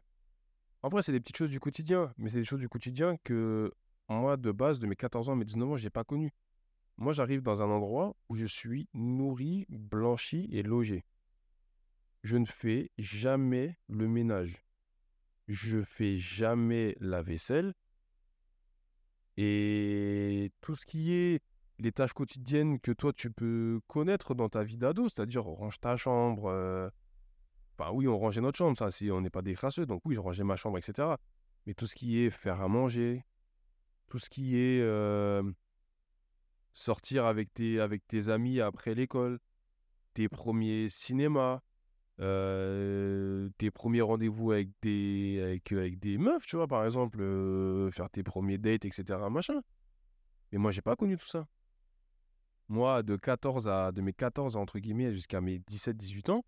[0.84, 3.72] En vrai, c'est des petites choses du quotidien, mais c'est des choses du quotidien que
[4.10, 6.30] moi, de base, de mes 14 ans mes 19 ans, je n'ai pas connu.
[6.98, 11.02] Moi, j'arrive dans un endroit où je suis nourri, blanchi et logé.
[12.22, 14.62] Je ne fais jamais le ménage.
[15.48, 17.72] Je fais jamais la vaisselle.
[19.38, 21.40] Et tout ce qui est
[21.78, 25.96] les tâches quotidiennes que toi tu peux connaître dans ta vie d'ado, c'est-à-dire range ta
[25.96, 26.44] chambre.
[26.50, 26.90] euh,
[27.76, 30.14] Enfin, oui, on rangeait notre chambre, ça, si on n'est pas des crasseux, donc oui,
[30.14, 31.08] je rangeais ma chambre, etc.
[31.66, 33.24] Mais tout ce qui est faire à manger,
[34.08, 34.82] tout ce qui est
[36.72, 39.38] sortir avec tes, avec tes amis après l'école,
[40.12, 41.60] tes premiers cinémas,
[42.18, 47.18] tes premiers rendez-vous avec des, avec, avec des meufs, tu vois, par exemple,
[47.90, 49.18] faire tes premiers dates, etc.
[49.30, 49.62] Machin.
[50.52, 51.46] Mais moi, j'ai pas connu tout ça.
[52.68, 56.44] Moi, de 14 à, de mes 14 entre guillemets jusqu'à mes 17-18 ans,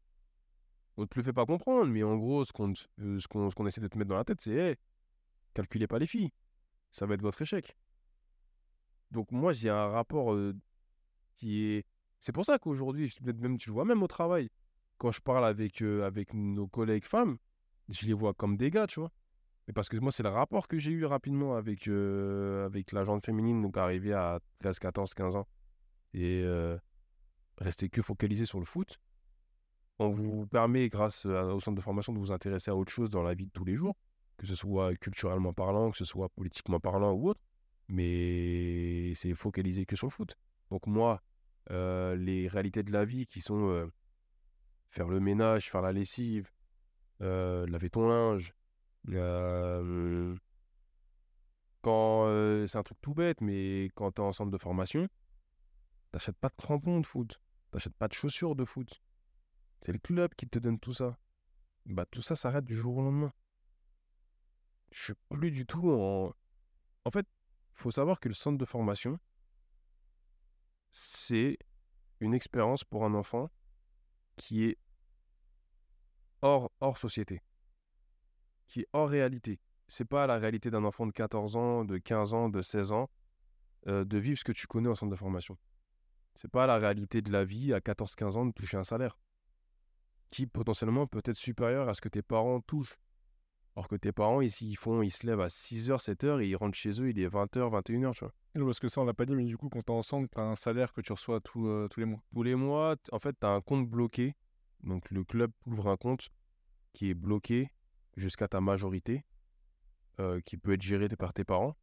[0.97, 3.67] on te le fait pas comprendre, mais en gros, ce qu'on te- euh, ce qu'on
[3.67, 4.77] essaie de te mettre dans la tête, c'est hey,
[5.55, 6.31] calculez pas les filles.
[6.93, 7.77] Ça va être votre échec.
[9.11, 10.37] Donc moi, j'ai un rapport
[11.35, 11.85] qui est...
[12.19, 14.49] C'est pour ça qu'aujourd'hui, peut-être même tu le vois même au travail,
[14.99, 17.37] quand je parle avec, avec nos collègues femmes,
[17.89, 19.13] je les vois comme des gars, tu vois.
[19.67, 23.25] Mais parce que moi, c'est le rapport que j'ai eu rapidement avec, avec la gente
[23.25, 25.47] féminine, donc arrivé à 13, 14, 15 ans.
[26.15, 26.45] Et
[27.59, 28.99] rester que focalisé sur le foot.
[29.99, 33.23] On vous permet, grâce au centre de formation, de vous intéresser à autre chose dans
[33.23, 33.97] la vie de tous les jours,
[34.37, 37.41] que ce soit culturellement parlant, que ce soit politiquement parlant ou autre.
[37.89, 40.37] Mais c'est focalisé que sur le foot.
[40.71, 41.23] Donc moi,
[41.71, 43.91] les réalités de la vie qui sont
[44.91, 46.51] faire le ménage, faire la lessive,
[47.21, 48.55] laver ton linge,
[51.81, 52.27] quand
[52.67, 55.09] c'est un truc tout bête, mais quand tu es en centre de formation,
[56.13, 57.41] t'achètes pas de crampons de foot,
[57.71, 59.01] t'achètes pas de chaussures de foot.
[59.87, 61.17] C'est le club qui te donne tout ça.
[61.85, 63.33] Bah tout ça s'arrête du jour au lendemain.
[64.91, 66.35] Je suis plus du tout en.
[67.05, 67.25] En fait,
[67.73, 69.21] faut savoir que le centre de formation,
[70.91, 71.57] c'est
[72.19, 73.49] une expérience pour un enfant
[74.35, 74.79] qui est
[76.43, 77.41] hors, hors société,
[78.67, 79.61] qui est hors réalité.
[79.87, 83.09] C'est pas la réalité d'un enfant de 14 ans, de 15 ans, de 16 ans,
[83.87, 85.57] euh, de vivre ce que tu connais en centre de formation.
[86.35, 89.17] C'est pas la réalité de la vie à 14-15 ans de toucher un salaire
[90.31, 92.99] qui potentiellement peut être supérieur à ce que tes parents touchent.
[93.77, 96.57] Alors que tes parents, ils, ils font, ils se lèvent à 6h, 7h et ils
[96.57, 98.33] rentrent chez eux, il est 20h, 21h, tu vois.
[98.55, 100.41] Non, Parce que ça, on l'a pas dit, mais du coup, quand t'es ensemble, t'as
[100.41, 102.21] un salaire que tu reçois tous euh, tous les mois.
[102.35, 104.35] Tous les mois, en fait, tu as un compte bloqué.
[104.83, 106.31] Donc, le club ouvre un compte
[106.95, 107.71] qui est bloqué
[108.17, 109.27] jusqu'à ta majorité,
[110.21, 111.77] euh, qui peut être géré par tes parents.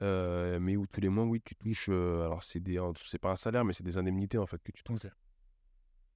[0.00, 1.90] Euh, mais où tous les mois, oui, tu touches.
[1.90, 4.82] alors, c'est des, c'est pas un salaire, mais c'est des indemnités, en fait, que tu
[4.82, 5.06] touches.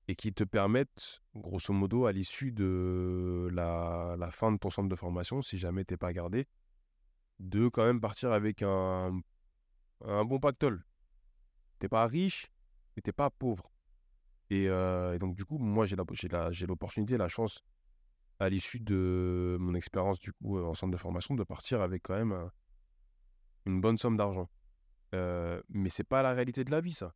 [0.06, 4.96] Et qui te permettent, grosso modo, à l'issue de la, fin de ton centre de
[4.96, 6.46] formation, si jamais t'es pas gardé,
[7.38, 9.18] de quand même partir avec un,
[10.02, 10.84] bon pactole.
[11.78, 12.48] T'es pas riche,
[12.96, 13.70] mais t'es pas pauvre.
[14.50, 17.64] Et, euh, donc, du coup, moi, j'ai j'ai la- l'opportunité, la chance,
[18.38, 22.16] à l'issue de mon expérience du coup en centre de formation, de partir avec quand
[22.16, 22.52] même un-
[23.66, 24.48] une bonne somme d'argent.
[25.14, 27.14] Euh, mais c'est pas la réalité de la vie, ça.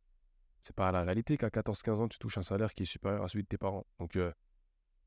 [0.61, 3.27] C'est pas la réalité qu'à 14-15 ans, tu touches un salaire qui est supérieur à
[3.27, 3.85] celui de tes parents.
[3.99, 4.31] Donc, euh,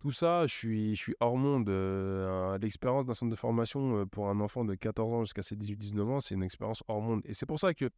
[0.00, 1.68] tout ça, je suis, je suis hors monde.
[1.68, 5.56] Euh, L'expérience d'un centre de formation euh, pour un enfant de 14 ans jusqu'à ses
[5.56, 7.20] 18-19 ans, c'est une expérience hors monde.
[7.24, 7.90] Et c'est pour ça que,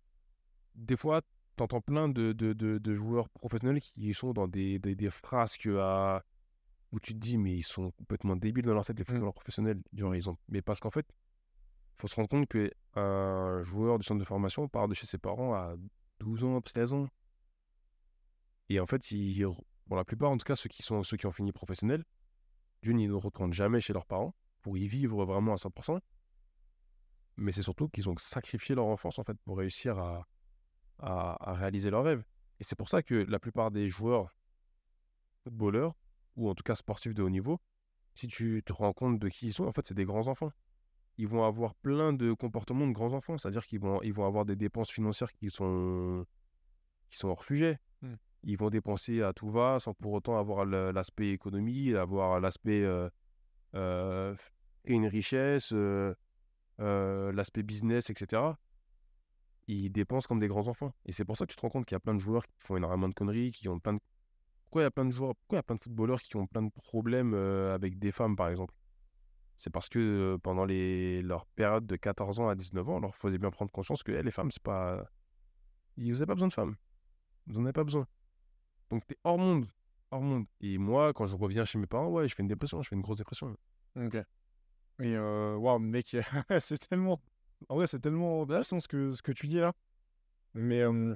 [0.74, 1.22] des fois,
[1.56, 5.68] t'entends plein de, de, de, de joueurs professionnels qui sont dans des, des, des frasques
[5.78, 6.24] à...
[6.90, 9.80] où tu te dis, mais ils sont complètement débiles dans leur tête, les footballeurs professionnels.
[9.96, 10.36] Genre, ils ont...
[10.48, 14.68] Mais parce qu'en fait, il faut se rendre compte qu'un joueur du centre de formation
[14.68, 15.76] part de chez ses parents à
[16.18, 17.06] 12 ans, 16 ans.
[18.68, 19.02] Et en fait,
[19.90, 21.02] la plupart, en tout cas, ceux qui, sont...
[21.02, 22.04] ceux qui ont fini professionnels,
[22.82, 26.00] d'une, ils ne retournent jamais chez leurs parents pour y vivre vraiment à 100%.
[27.36, 30.26] Mais c'est surtout qu'ils ont sacrifié leur enfance, en fait, pour réussir à,
[31.54, 32.24] réaliser leurs rêves.
[32.60, 34.34] Et c'est pour ça que la plupart des joueurs
[35.42, 35.94] footballeurs,
[36.36, 37.60] ou en tout cas sportifs de haut niveau,
[38.14, 40.52] si tu te rends compte de qui ils sont, en fait, c'est des grands enfants.
[41.18, 44.44] Ils vont avoir plein de comportements de grands enfants, c'est-à-dire qu'ils vont, ils vont avoir
[44.44, 46.24] des dépenses financières qui sont,
[47.10, 47.78] qui sont hors sujet.
[48.02, 48.14] Mm.
[48.44, 53.08] Ils vont dépenser à tout va sans pour autant avoir l'aspect économie, avoir l'aspect euh,
[53.74, 54.34] euh,
[54.84, 56.14] une richesse, euh,
[56.80, 58.42] euh, l'aspect business, etc.
[59.66, 60.92] Ils dépensent comme des grands enfants.
[61.06, 62.46] Et c'est pour ça que tu te rends compte qu'il y a plein de joueurs
[62.46, 64.00] qui font énormément de conneries, qui ont plein de...
[64.64, 66.36] Pourquoi il y a plein de joueurs, pourquoi il y a plein de footballeurs qui
[66.36, 68.74] ont plein de problèmes avec des femmes, par exemple?
[69.56, 71.22] C'est parce que pendant les...
[71.22, 74.12] leur période de 14 ans à 19 ans, on leur faisait bien prendre conscience que
[74.12, 75.02] eh, les femmes, c'est pas...
[75.96, 76.76] Ils n'avaient pas besoin de femmes.
[77.46, 78.06] Vous n'en avez pas besoin.
[78.90, 79.66] Donc t'es hors monde.
[80.10, 80.46] Hors monde.
[80.60, 82.96] Et moi, quand je reviens chez mes parents, ouais, je fais une dépression, je fais
[82.96, 83.56] une grosse dépression.
[83.96, 84.14] Ok.
[84.14, 86.16] Et euh, waouh, mec,
[86.60, 87.20] c'est tellement.
[87.68, 89.72] En vrai, c'est tellement intéressant ce que, ce que tu dis là.
[90.54, 91.14] Mais euh,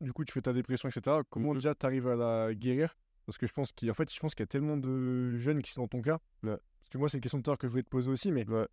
[0.00, 1.18] du coup, tu fais ta dépression, etc.
[1.30, 2.94] Comment déjà t'arrives à la guérir?
[3.24, 5.62] Parce que je pense qu'il en fait, je pense qu'il y a tellement de jeunes
[5.62, 6.18] qui sont dans ton cas.
[6.44, 6.56] Ouais.
[6.78, 8.48] Parce que moi, c'est une question de l'heure que je voulais te poser aussi, mais
[8.48, 8.68] Ouais.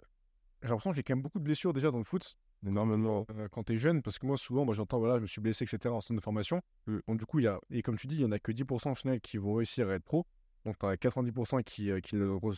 [0.61, 2.38] j'ai l'impression qu'il y a quand même beaucoup de blessures déjà dans le foot.
[2.65, 3.26] Énormément.
[3.31, 5.41] euh, quand tu es jeune, parce que moi, souvent, moi, j'entends, voilà, je me suis
[5.41, 5.94] blessé, etc.
[5.94, 6.61] en centre de formation.
[6.88, 6.98] Mm.
[7.07, 8.52] Donc, du coup, il y a, et comme tu dis, il y en a que
[8.52, 10.26] 10% au final qui vont réussir à être pro.
[10.65, 12.15] Donc, tu en as 90% qui, euh, qui,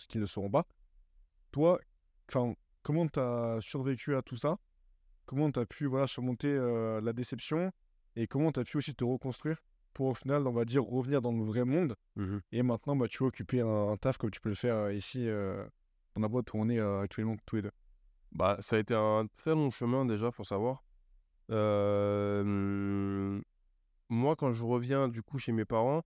[0.08, 0.66] qui ne seront pas.
[1.52, 1.80] Toi,
[2.84, 4.58] comment tu as survécu à tout ça?
[5.26, 7.72] Comment tu as pu voilà, surmonter euh, la déception?
[8.16, 9.58] Et comment tu as pu aussi te reconstruire
[9.94, 11.96] pour, au final, on va dire, revenir dans le vrai monde?
[12.16, 12.42] Mhm.
[12.52, 14.94] Et maintenant, bah, tu vas occuper un, un taf comme tu peux le faire euh,
[14.94, 15.66] ici, euh,
[16.16, 17.72] dans la boîte où on est euh, actuellement tous les deux.
[18.36, 20.84] Bah, ça a été un très long chemin déjà, faut savoir.
[24.10, 26.04] Moi, quand je reviens du coup chez mes parents,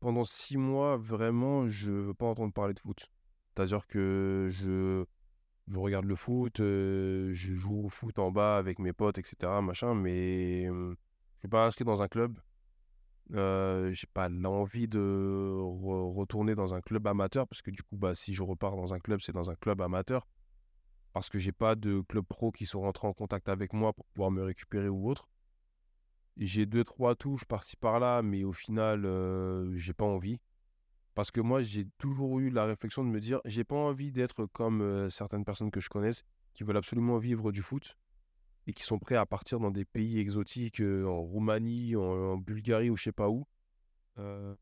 [0.00, 3.10] pendant six mois, vraiment, je veux pas entendre parler de foot.
[3.56, 5.04] C'est-à-dire que je,
[5.68, 9.62] je regarde le foot, je joue au foot en bas avec mes potes, etc.
[9.62, 10.94] Machin, mais euh,
[11.36, 12.38] je suis pas inscrit dans un club.
[13.34, 17.96] Euh, j'ai pas l'envie de re- retourner dans un club amateur parce que du coup,
[17.96, 20.26] bah, si je repars dans un club, c'est dans un club amateur
[21.14, 24.04] parce que j'ai pas de club pro qui sont rentrés en contact avec moi pour
[24.06, 25.28] pouvoir me récupérer ou autre.
[26.36, 30.40] J'ai deux, trois touches par-ci par-là, mais au final, euh, j'ai pas envie.
[31.14, 34.46] Parce que moi, j'ai toujours eu la réflexion de me dire, j'ai pas envie d'être
[34.46, 37.96] comme euh, certaines personnes que je connaisse qui veulent absolument vivre du foot
[38.66, 42.36] et qui sont prêts à partir dans des pays exotiques, euh, en Roumanie, en, en
[42.38, 43.46] Bulgarie ou je sais pas où,
[44.18, 44.56] euh,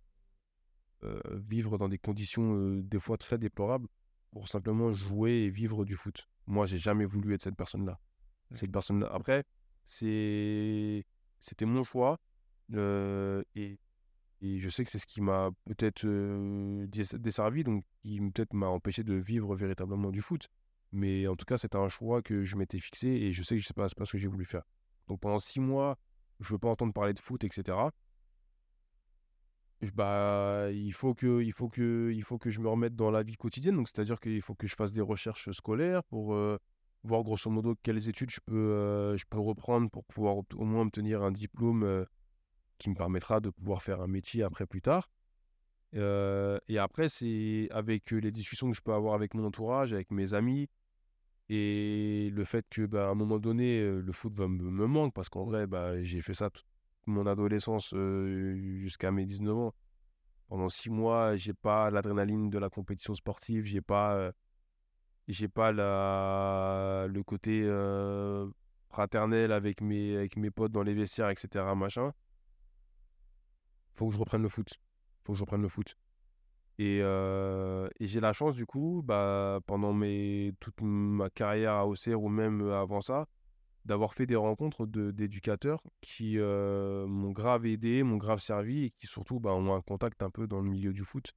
[1.33, 3.89] vivre dans des conditions des fois très déplorables
[4.33, 6.29] pour simplement jouer et vivre du foot.
[6.47, 7.99] Moi, j'ai jamais voulu être cette personne-là.
[8.55, 9.09] Cette personne-là.
[9.13, 9.45] Après,
[9.85, 11.05] c'est
[11.41, 12.21] c'était mon choix
[12.75, 13.79] euh, et,
[14.41, 18.67] et je sais que c'est ce qui m'a peut-être euh, desservi, donc qui peut-être m'a
[18.67, 20.49] empêché de vivre véritablement du foot.
[20.93, 23.63] Mais en tout cas, c'était un choix que je m'étais fixé et je sais que
[23.63, 24.63] c'est pas, c'est pas ce que j'ai voulu faire.
[25.09, 25.99] Donc pendant six mois,
[26.41, 27.79] je veux pas entendre parler de foot, etc.
[29.91, 33.25] Bah, il faut que, il faut que, il faut que je me remette dans la
[33.25, 33.77] vie quotidienne.
[33.77, 36.57] Donc, c'est-à-dire qu'il faut que je fasse des recherches scolaires pour euh,
[37.03, 40.83] voir grosso modo quelles études je peux, euh, je peux reprendre pour pouvoir au moins
[40.83, 42.05] obtenir un diplôme euh,
[42.79, 45.11] qui me permettra de pouvoir faire un métier après plus tard.
[45.95, 50.33] Et après, c'est avec les discussions que je peux avoir avec mon entourage, avec mes
[50.33, 50.71] amis,
[51.51, 55.13] et le fait que, bah, à un moment donné, le foot va me, me manque
[55.13, 56.65] parce qu'en vrai, bah, j'ai fait ça toute
[57.07, 59.75] mon adolescence jusqu'à mes 19 ans.
[60.49, 64.33] Pendant six mois, j'ai pas l'adrénaline de la compétition sportive, j'ai pas,
[65.27, 67.67] j'ai pas le côté
[68.91, 71.65] fraternel avec mes, avec mes potes dans les vestiaires, etc.
[71.75, 72.13] Machin.
[73.95, 74.69] Faut que je reprenne le foot.
[75.25, 75.97] Faut que je reprenne le foot.
[76.79, 82.23] Et, et j'ai la chance, du coup, bah, pendant mes, toute ma carrière à Auxerre
[82.23, 83.27] ou même avant ça,
[83.85, 88.91] d'avoir fait des rencontres de- d'éducateurs qui euh, m'ont grave aidé, m'ont grave servi et
[88.91, 91.35] qui surtout bah, ont un contact un peu dans le milieu du foot.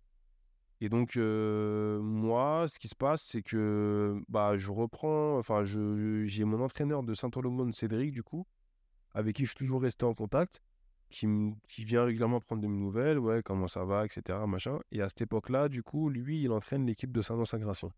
[0.82, 6.44] Et donc, euh, moi, ce qui se passe, c'est que bah, je reprends, enfin, j'ai
[6.44, 8.46] mon entraîneur de Saint-Olomone, Cédric, du coup,
[9.14, 10.62] avec qui je suis toujours resté en contact,
[11.10, 11.28] qui,
[11.70, 14.80] qui vient régulièrement prendre de nouvelles, ouais, comment ça va, etc., machin.
[14.92, 17.92] Et à cette époque-là, du coup, lui, il entraîne l'équipe de Saint-Agration.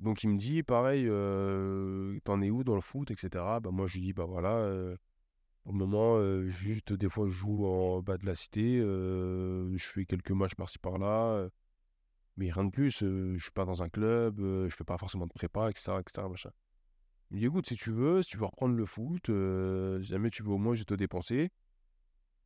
[0.00, 1.06] Donc, il me dit, pareil,
[2.24, 3.60] t'en es où dans le foot, etc.
[3.60, 4.68] Bah, moi, je lui dis, bah voilà,
[5.64, 10.32] au moment, juste des fois, je joue en bas de la cité, je fais quelques
[10.32, 11.48] matchs par-ci par-là,
[12.36, 13.00] mais rien de plus.
[13.00, 16.26] je suis pas dans un club, je fais pas forcément de prépa, etc., etc..
[17.30, 20.30] Il me dit, écoute, si tu veux, si tu veux reprendre le foot, si jamais
[20.30, 21.50] tu veux au moins juste te dépenser,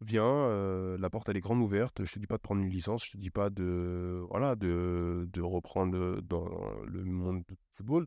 [0.05, 2.05] viens, euh, la porte elle est grande ouverte.
[2.05, 5.29] Je te dis pas de prendre une licence, je te dis pas de voilà de,
[5.33, 6.49] de reprendre dans
[6.85, 8.07] le monde du football.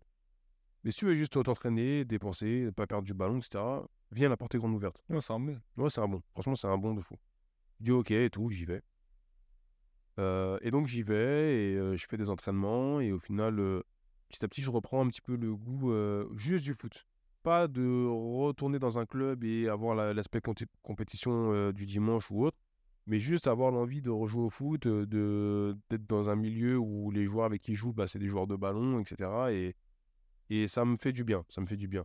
[0.83, 3.63] Mais si tu veux juste t'entraîner, dépenser, pas perdre du ballon, etc.,
[4.11, 5.03] viens, la porte est grande ouverte.
[5.09, 5.59] Ouais, c'est un bon.
[5.75, 6.21] Ouais, c'est un bon.
[6.31, 7.15] Franchement, c'est un bon de fou.
[7.79, 8.81] Je dis ok et tout, j'y vais.
[10.19, 13.83] Euh, et donc j'y vais et euh, je fais des entraînements et au final, euh,
[14.29, 17.05] petit à petit, je reprends un petit peu le goût euh, juste du foot.
[17.47, 22.29] Pas de retourner dans un club et avoir la- l'aspect compé- compétition euh, du dimanche
[22.29, 22.57] ou autre,
[23.05, 27.25] mais juste avoir l'envie de rejouer au foot, euh, d'être dans un milieu où les
[27.25, 29.53] joueurs avec qui je joue, bah, c'est des joueurs de ballon, etc.
[29.53, 29.77] Et,
[30.49, 32.03] et ça me fait du bien, ça me fait du bien.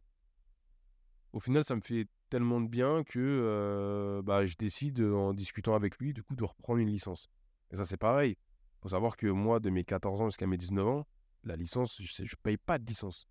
[1.32, 5.74] Au final, ça me fait tellement de bien que euh, bah, je décide, en discutant
[5.74, 7.28] avec lui, du coup, de reprendre une licence.
[7.72, 8.36] Et ça, c'est pareil.
[8.80, 11.04] faut savoir que moi, de mes 14 ans jusqu'à mes 19 ans,
[11.42, 13.26] la licence, je ne paye pas de licence.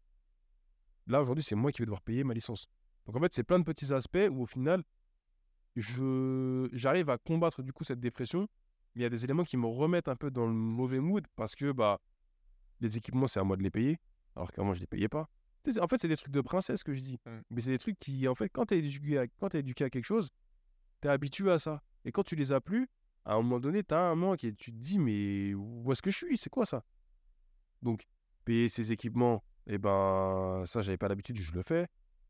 [1.11, 2.67] Là, aujourd'hui, c'est moi qui vais devoir payer ma licence.
[3.05, 4.81] Donc, en fait, c'est plein de petits aspects où, au final,
[5.75, 8.47] je j'arrive à combattre, du coup, cette dépression.
[8.95, 11.25] Mais il y a des éléments qui me remettent un peu dans le mauvais mood
[11.35, 11.99] parce que bah,
[12.79, 13.99] les équipements, c'est à moi de les payer.
[14.38, 15.29] Alors qu'avant, je ne les payais pas.
[15.81, 17.19] En fait, c'est des trucs de princesse que je dis.
[17.25, 17.41] Ouais.
[17.49, 19.83] Mais c'est des trucs qui, en fait, quand tu es éduqué à, quand t'es éduqué
[19.83, 20.29] à quelque chose,
[21.01, 21.83] tu es habitué à ça.
[22.05, 22.88] Et quand tu les as plus,
[23.25, 26.01] à un moment donné, tu as un manque et tu te dis, mais où est-ce
[26.01, 26.38] que je suis?
[26.38, 26.85] C'est quoi ça?
[27.81, 28.07] Donc,
[28.45, 31.88] payer ces équipements, Et ben, ça, j'avais pas l'habitude, je le fais.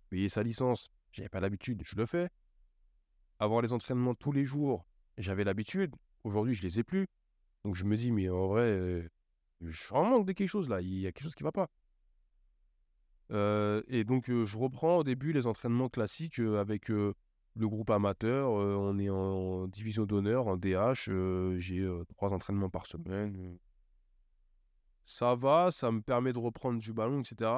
[0.10, 2.30] Payer sa licence, j'avais pas l'habitude, je le fais.
[3.40, 4.86] Avoir les entraînements tous les jours,
[5.18, 5.96] j'avais l'habitude.
[6.24, 7.08] Aujourd'hui, je les ai plus.
[7.64, 9.10] Donc je me dis, mais en vrai, euh,
[9.62, 10.82] je manque de quelque chose là.
[10.82, 11.70] Il y a quelque chose qui va pas.
[13.32, 17.16] Euh, et donc, euh, je reprends au début les entraînements classiques avec le
[17.56, 18.52] groupe amateur.
[18.52, 21.10] on est en division d'honneur, en DH.
[21.58, 23.58] J'ai trois entraînements par semaine.
[25.06, 27.52] Ça va, ça me permet de reprendre du ballon, etc.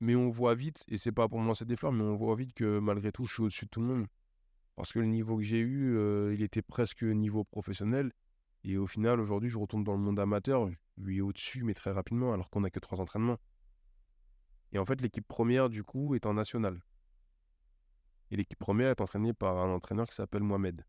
[0.00, 2.36] Mais on voit vite, et c'est pas pour me lancer des fleurs, mais on voit
[2.36, 4.06] vite que malgré tout, je suis au-dessus de tout le monde.
[4.76, 5.96] Parce que le niveau que j'ai eu,
[6.32, 8.12] il était presque niveau professionnel.
[8.64, 10.68] Et au final, aujourd'hui, je retourne dans le monde amateur.
[10.70, 13.38] Je lui au-dessus, mais très rapidement, alors qu'on n'a que trois entraînements.
[14.72, 16.80] Et en fait, l'équipe première, du coup, est en national.
[18.30, 20.84] Et l'équipe première est entraînée par un entraîneur qui s'appelle Mohamed.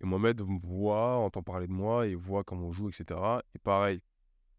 [0.00, 3.20] Et Mohamed voit, entend parler de moi et voit comment on joue, etc.
[3.54, 4.00] Et pareil,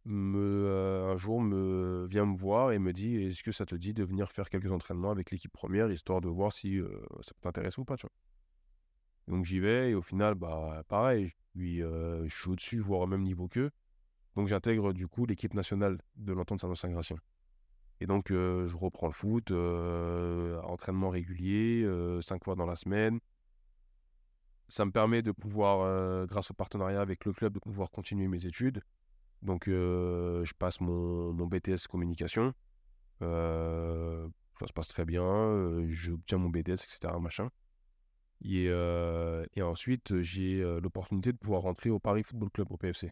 [0.05, 3.75] me, euh, un jour me vient me voir et me dit Est-ce que ça te
[3.75, 6.89] dit de venir faire quelques entraînements avec l'équipe première, histoire de voir si euh,
[7.21, 8.13] ça t'intéresse ou pas tu vois?
[9.27, 13.07] Donc j'y vais et au final, bah pareil, je, euh, je suis au-dessus, voire au
[13.07, 13.71] même niveau qu'eux.
[14.35, 17.17] Donc j'intègre du coup l'équipe nationale de l'entente Saint-Gratien.
[18.01, 21.87] Et donc je reprends le foot, entraînement régulier,
[22.21, 23.19] cinq fois dans la semaine.
[24.67, 28.45] Ça me permet de pouvoir, grâce au partenariat avec le club, de pouvoir continuer mes
[28.45, 28.81] études.
[29.41, 32.53] Donc, je passe mon, BTS communication.
[33.21, 35.85] ça se passe très bien.
[35.87, 37.13] J'obtiens mon BTS, etc.
[37.21, 37.49] Machin.
[38.43, 43.11] Et, et ensuite, j'ai l'opportunité de pouvoir rentrer au Paris Football Club, au PFC.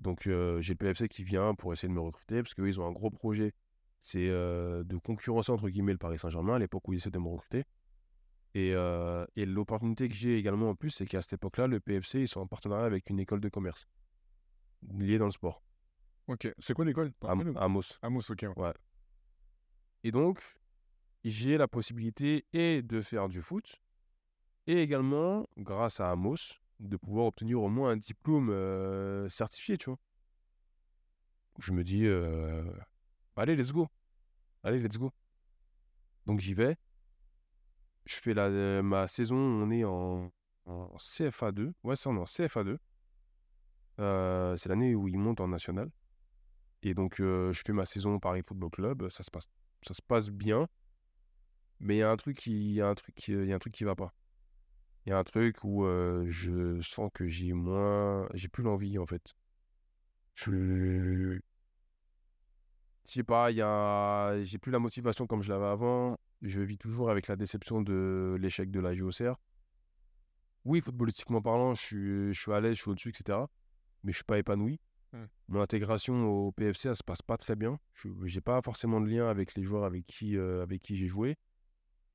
[0.00, 2.86] Donc, j'ai le PFC qui vient pour essayer de me recruter, parce qu'eux, ils ont
[2.86, 3.54] un gros projet.
[4.00, 7.28] C'est de concurrencer, entre guillemets, le Paris Saint-Germain, à l'époque où ils essaient de me
[7.28, 7.64] recruter.
[8.54, 8.70] Et,
[9.36, 12.40] et l'opportunité que j'ai également en plus, c'est qu'à cette époque-là, le PFC, ils sont
[12.40, 13.86] en partenariat avec une école de commerce
[14.98, 15.62] liée dans le sport.
[16.28, 17.12] Ok, c'est quoi l'école?
[17.56, 17.98] Amos.
[18.02, 18.46] Amos, ok.
[18.56, 18.72] Ouais.
[20.04, 20.40] Et donc,
[21.24, 23.80] j'ai la possibilité et de faire du foot,
[24.66, 28.50] et également, grâce à Amos, de pouvoir obtenir au moins un diplôme
[29.30, 29.98] certifié, tu vois.
[31.58, 32.06] Je me dis,
[33.36, 33.88] allez, let's go.
[34.62, 35.10] Allez, let's go.
[36.26, 36.76] Donc j'y vais
[38.04, 40.30] je fais la, euh, ma saison, on est en,
[40.66, 41.72] CFA2.
[41.82, 42.78] Ouais, c'est en CFA2.
[44.00, 45.90] Euh, c'est l'année où il monte en national.
[46.82, 49.08] Et donc, euh, je fais ma saison au Paris Football Club.
[49.08, 49.48] Ça se passe,
[49.82, 50.68] ça se passe bien.
[51.80, 52.94] Mais il y a un truc qui, y y a un
[53.58, 54.14] truc qui va pas.
[55.04, 59.06] Il y a un truc où je sens que j'ai moins, j'ai plus l'envie en
[59.06, 59.34] fait.
[60.34, 61.40] Je,
[63.04, 66.60] je sais pas, il y a, j'ai plus la motivation comme je l'avais avant je
[66.60, 69.36] vis toujours avec la déception de l'échec de la JOCR.
[70.64, 73.38] Oui, footballistiquement parlant, je suis, je suis à l'aise, je suis au-dessus, etc.
[74.04, 74.80] Mais je suis pas épanoui.
[75.12, 75.18] Mmh.
[75.48, 77.78] Mon intégration au PFC, ça se passe pas très bien.
[77.94, 81.08] Je n'ai pas forcément de lien avec les joueurs avec qui, euh, avec qui j'ai
[81.08, 81.36] joué.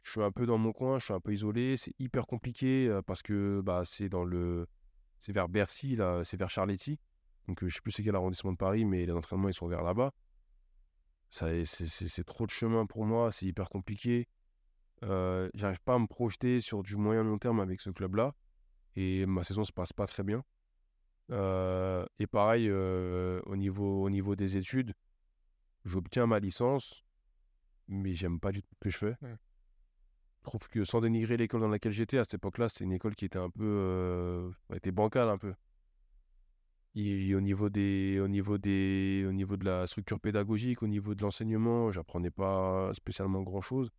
[0.03, 1.75] Je suis un peu dans mon coin, je suis un peu isolé.
[1.75, 4.67] C'est hyper compliqué euh, parce que bah, c'est dans le,
[5.19, 6.99] c'est vers Bercy, là, c'est vers Charletti.
[7.47, 9.67] Donc euh, je sais plus c'est quel arrondissement de Paris, mais les entraînements ils sont
[9.67, 10.13] vers là-bas
[11.29, 14.27] c'est trop de chemin pour moi, c'est hyper compliqué.
[15.03, 18.33] Euh, J'arrive pas à me projeter sur du moyen long terme avec ce club-là.
[18.95, 20.43] Et ma saison se passe pas très bien.
[21.31, 24.93] Euh, et pareil, euh, au, niveau, au niveau des études,
[25.85, 27.03] j'obtiens ma licence,
[27.87, 29.15] mais j'aime pas du tout ce que je fais.
[29.21, 33.15] Je trouve que sans dénigrer l'école dans laquelle j'étais, à cette époque-là, c'était une école
[33.15, 33.65] qui était un peu.
[33.65, 35.53] Euh, était bancale un peu
[36.97, 41.21] au niveau des, au niveau des, au niveau de la structure pédagogique, au niveau de
[41.21, 43.91] l'enseignement, j'apprenais pas spécialement grand chose.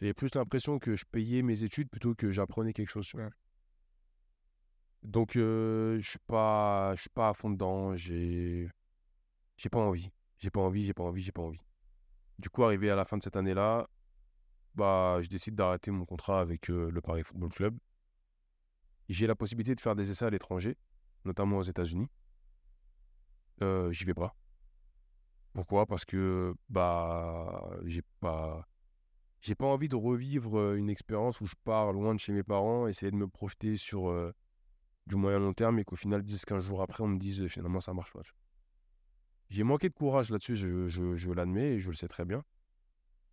[0.00, 3.12] J'avais plus l'impression que je payais mes études plutôt que j'apprenais quelque chose.
[5.02, 7.94] Donc euh, je suis pas, je suis pas à fond dedans.
[7.96, 8.68] J'ai,
[9.56, 10.10] j'ai pas envie.
[10.38, 10.86] J'ai pas envie.
[10.86, 11.22] J'ai pas envie.
[11.22, 11.60] J'ai pas envie.
[12.38, 13.88] Du coup, arrivé à la fin de cette année-là,
[14.74, 17.78] bah, je décide d'arrêter mon contrat avec euh, le Paris Football Club.
[19.08, 20.76] J'ai la possibilité de faire des essais à l'étranger,
[21.24, 22.08] notamment aux États-Unis
[23.62, 24.34] euh, j'y vais pas.
[25.52, 25.86] Pourquoi?
[25.86, 28.66] Parce que bah j'ai pas
[29.40, 32.86] j'ai pas envie de revivre une expérience où je pars loin de chez mes parents,
[32.86, 34.32] essayer de me projeter sur
[35.06, 37.94] du moyen long terme et qu'au final 10-15 jours après on me dise finalement ça
[37.94, 38.20] marche pas.
[39.48, 42.44] J'ai manqué de courage là-dessus, je, je, je l'admets et je le sais très bien,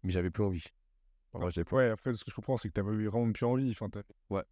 [0.03, 0.65] mais j'avais plus envie.
[1.73, 3.71] ouais, après ce que je comprends c'est que tu avais vraiment plus envie.
[3.71, 3.89] Enfin,
[4.29, 4.43] ouais.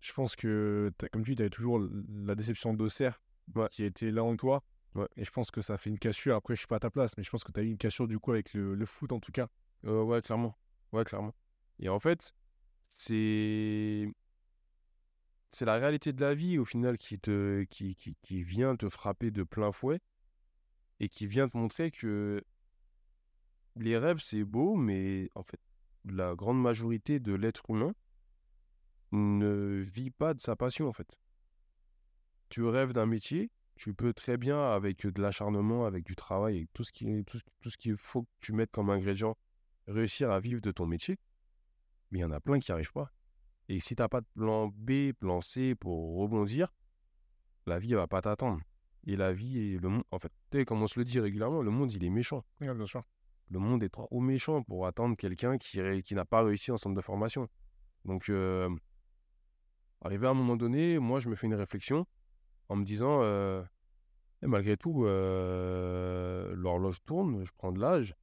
[0.00, 1.80] Je pense que comme tu dis, tu avais toujours
[2.24, 3.22] la déception d'Auxerre
[3.54, 3.68] ouais.
[3.70, 4.64] qui était là en toi.
[4.94, 5.06] Ouais.
[5.16, 6.36] Et je pense que ça fait une cassure.
[6.36, 7.78] Après, je suis pas à ta place, mais je pense que tu as eu une
[7.78, 9.48] cassure du coup avec le, foot en tout cas.
[9.86, 10.56] Euh, ouais, clairement.
[10.92, 11.34] Ouais, clairement.
[11.78, 12.34] Et en fait,
[12.98, 14.08] c'est
[15.50, 18.88] c'est la réalité de la vie au final qui te qui, qui, qui, vient te
[18.88, 20.00] frapper de plein fouet.
[21.00, 22.42] et qui vient te montrer que
[23.76, 25.60] les rêves, c'est beau, mais en fait,
[26.04, 27.94] la grande majorité de l'être humain
[29.12, 31.18] ne vit pas de sa passion, en fait.
[32.48, 33.50] Tu rêves d'un métier,
[33.82, 37.40] tu peux très bien, avec de l'acharnement, avec du travail, et tout ce qui, tout,
[37.60, 39.36] tout ce qu'il faut que tu mettes comme ingrédient,
[39.88, 41.18] réussir à vivre de ton métier.
[42.12, 43.10] Mais il y en a plein qui n'y arrivent pas.
[43.68, 46.72] Et si tu n'as pas de plan B, plan C pour rebondir,
[47.66, 48.60] la vie ne va pas t'attendre.
[49.04, 51.18] Et la vie et le monde, en fait, tu sais, comme on se le dit
[51.18, 52.44] régulièrement, le monde, il est méchant.
[52.60, 53.02] bien sûr.
[53.50, 56.94] Le monde est trop méchant pour attendre quelqu'un qui, qui n'a pas réussi en centre
[56.94, 57.48] de formation.
[58.04, 58.70] Donc, euh,
[60.02, 62.06] arrivé à un moment donné, moi, je me fais une réflexion
[62.68, 63.62] en me disant, euh,
[64.42, 68.14] eh, malgré tout, euh, l'horloge tourne, je prends de l'âge,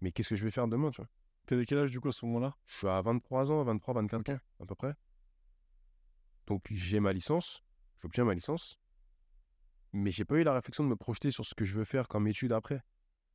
[0.00, 1.08] mais qu'est-ce que je vais faire demain, tu vois?
[1.46, 2.54] T'es de quel âge, du coup, à ce moment-là?
[2.66, 4.94] Je suis à 23 ans, 23, 24 ans, à peu près.
[6.46, 7.62] Donc, j'ai ma licence,
[8.00, 8.78] j'obtiens ma licence,
[9.92, 12.08] mais j'ai pas eu la réflexion de me projeter sur ce que je veux faire
[12.08, 12.82] comme étude après,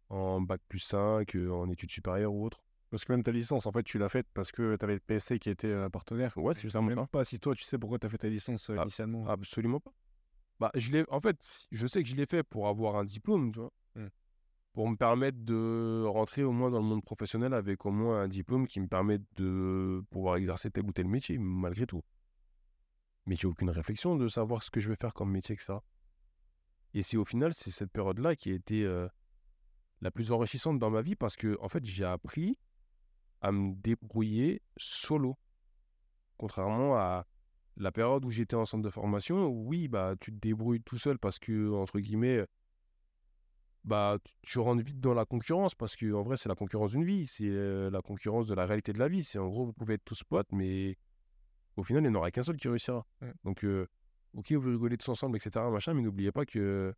[0.10, 2.64] en bac plus 5, euh, en études supérieures ou autre.
[2.90, 5.00] Parce que même ta licence, en fait, tu l'as faite parce que tu avais le
[5.00, 6.38] PSC qui était un partenaire.
[6.38, 8.76] Ouais, c'est même pas si toi, tu sais pourquoi tu as fait ta licence euh,
[8.78, 9.26] Ah, initialement.
[9.28, 9.94] Absolument pas.
[10.62, 13.52] Bah, je l'ai, en fait, je sais que je l'ai fait pour avoir un diplôme,
[13.52, 13.74] tu vois?
[13.96, 14.10] Hmm.
[14.74, 18.28] Pour me permettre de rentrer au moins dans le monde professionnel avec au moins un
[18.28, 22.04] diplôme qui me permet de pouvoir exercer tel ou tel métier, malgré tout.
[23.26, 25.80] Mais j'ai aucune réflexion de savoir ce que je vais faire comme métier, etc.
[26.94, 29.08] Et c'est au final, c'est cette période-là qui a été euh,
[30.02, 32.56] la plus enrichissante dans ma vie parce que, en fait, j'ai appris
[33.42, 35.40] à me débrouiller solo.
[36.38, 37.26] Contrairement à
[37.78, 41.18] la période où j'étais en centre de formation, oui, bah, tu te débrouilles tout seul
[41.18, 42.46] parce que, entre guillemets,
[43.84, 47.04] bah, tu- rentres vite dans la concurrence parce que, en vrai, c'est la concurrence d'une
[47.04, 49.24] vie, c'est euh, la concurrence de la réalité de la vie.
[49.24, 50.98] C'est en gros, vous pouvez être tous potes, mais
[51.78, 53.06] au final, il n'y en aura qu'un seul qui réussira.
[53.22, 53.34] Ouais.
[53.44, 53.88] Donc, euh,
[54.34, 56.94] ok, vous rigolez tous ensemble, etc., machin, mais n'oubliez pas que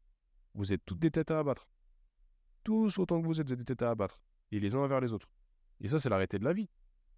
[0.55, 1.67] vous êtes toutes des têtes à abattre.
[2.63, 4.21] Tous autant que vous êtes, vous êtes des têtes à abattre.
[4.51, 5.29] Et les uns envers les autres.
[5.79, 6.69] Et ça, c'est la réalité de la vie.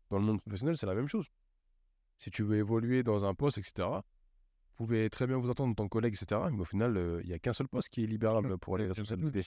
[0.10, 1.28] Dans le monde professionnel, c'est la même chose.
[2.18, 3.88] Si tu veux évoluer dans un poste, etc.,
[4.78, 7.22] vous pouvez très bien vous entendre en tant que collègue, etc., mais au final, euh,
[7.24, 9.46] il n'y a qu'un seul poste qui est libérable pour les responsabilités.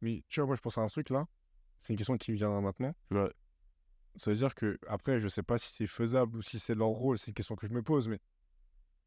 [0.00, 1.26] Mais tu vois, moi, je pense à un truc là.
[1.80, 2.94] C'est une question qui vient maintenant.
[3.10, 3.30] Ouais.
[4.16, 6.88] Ça veut dire que, après, je sais pas si c'est faisable ou si c'est leur
[6.88, 8.18] rôle, c'est une question que je me pose, mais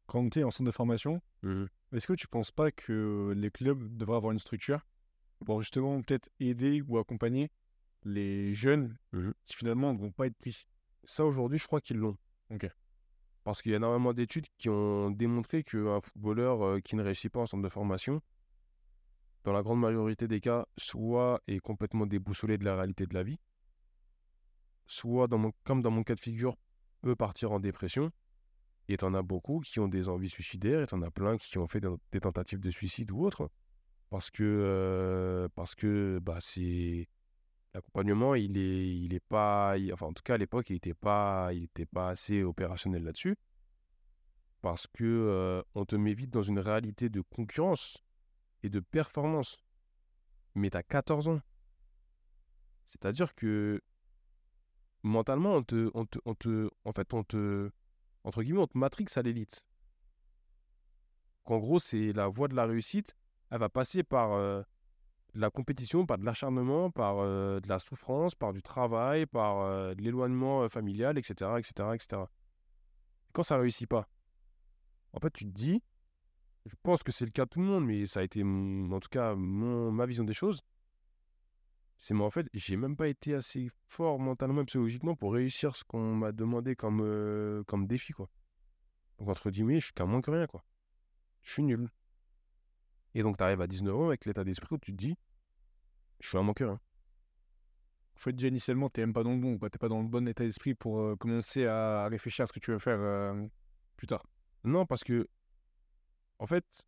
[0.06, 1.68] quand tu es en centre de formation, Mhm.
[1.92, 4.84] est-ce que tu penses pas que les clubs devraient avoir une structure
[5.44, 7.50] pour justement peut-être aider ou accompagner
[8.02, 9.34] les jeunes Mhm.
[9.44, 10.66] qui finalement ne vont pas être pris?
[11.04, 12.16] Ça, aujourd'hui, je crois qu'ils l'ont.
[12.50, 12.68] Ok.
[13.44, 17.30] Parce qu'il y a énormément d'études qui ont démontré qu'un footballeur euh, qui ne réussit
[17.30, 18.22] pas en centre de formation,
[19.44, 23.22] dans la grande majorité des cas, soit est complètement déboussolé de la réalité de la
[23.22, 23.38] vie,
[24.86, 26.56] soit, dans mon, comme dans mon cas de figure,
[27.02, 28.10] peut partir en dépression.
[28.88, 31.66] Et t'en as beaucoup qui ont des envies suicidaires, et t'en as plein qui ont
[31.66, 33.50] fait des, des tentatives de suicide ou autre.
[34.10, 37.08] Parce que, euh, parce que bah, c'est
[37.74, 41.52] l'accompagnement, il est, il est pas, enfin en tout cas à l'époque, il n'était pas,
[41.52, 43.36] il était pas assez opérationnel là-dessus.
[44.62, 47.98] Parce que on te met vite dans une réalité de concurrence
[48.62, 49.58] et de performance.
[50.54, 51.40] Mais tu as 14 ans.
[52.86, 53.82] C'est-à-dire que
[55.02, 57.70] mentalement, on te, on te, en fait, on te,
[58.24, 59.64] entre guillemets, on te matrix à l'élite.
[61.44, 63.14] Qu'en gros, c'est la voie de la réussite.
[63.50, 64.64] Elle va passer par
[65.34, 69.60] de la compétition, par de l'acharnement, par euh, de la souffrance, par du travail, par
[69.60, 72.22] euh, de l'éloignement euh, familial, etc., etc., etc.
[73.32, 74.08] Quand ça réussit pas,
[75.12, 75.82] en fait, tu te dis,
[76.66, 79.00] je pense que c'est le cas de tout le monde, mais ça a été, en
[79.00, 80.62] tout cas, mon, ma vision des choses.
[81.98, 85.74] C'est moi, en fait, j'ai même pas été assez fort mentalement et psychologiquement pour réussir
[85.74, 88.28] ce qu'on m'a demandé comme, comme défi, quoi.
[89.18, 90.64] Donc, entre guillemets, je suis qu'un moins que rien, quoi.
[91.42, 91.88] Je suis nul.
[93.14, 95.16] Et donc, tu arrives à 19 ans avec l'état d'esprit où tu te dis,
[96.20, 96.80] je suis un moins que rien.
[98.16, 100.08] En fait, déjà initialement, tu même pas dans le bon, tu n'es pas dans le
[100.08, 103.46] bon état d'esprit pour euh, commencer à réfléchir à ce que tu veux faire euh,
[103.96, 104.24] plus tard.
[104.62, 105.28] Non, parce que,
[106.38, 106.86] en fait,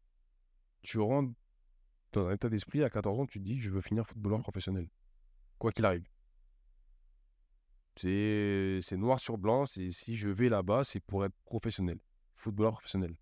[0.82, 1.34] tu rentres
[2.12, 4.88] dans un état d'esprit à 14 ans, tu te dis, je veux finir footballeur professionnel.
[5.58, 6.06] Quoi qu'il arrive.
[7.96, 11.98] C'est c'est noir sur blanc, c'est si je vais là-bas, c'est pour être professionnel,
[12.34, 13.16] footballeur professionnel.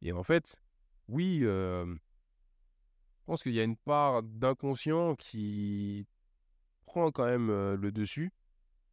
[0.00, 0.56] Et en fait,
[1.08, 1.94] oui, euh,
[3.24, 6.06] je pense qu'il y a une part d'inconscient qui
[6.84, 8.30] prend quand même le dessus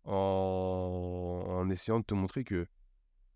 [0.06, 2.66] en, en essayant de te montrer que,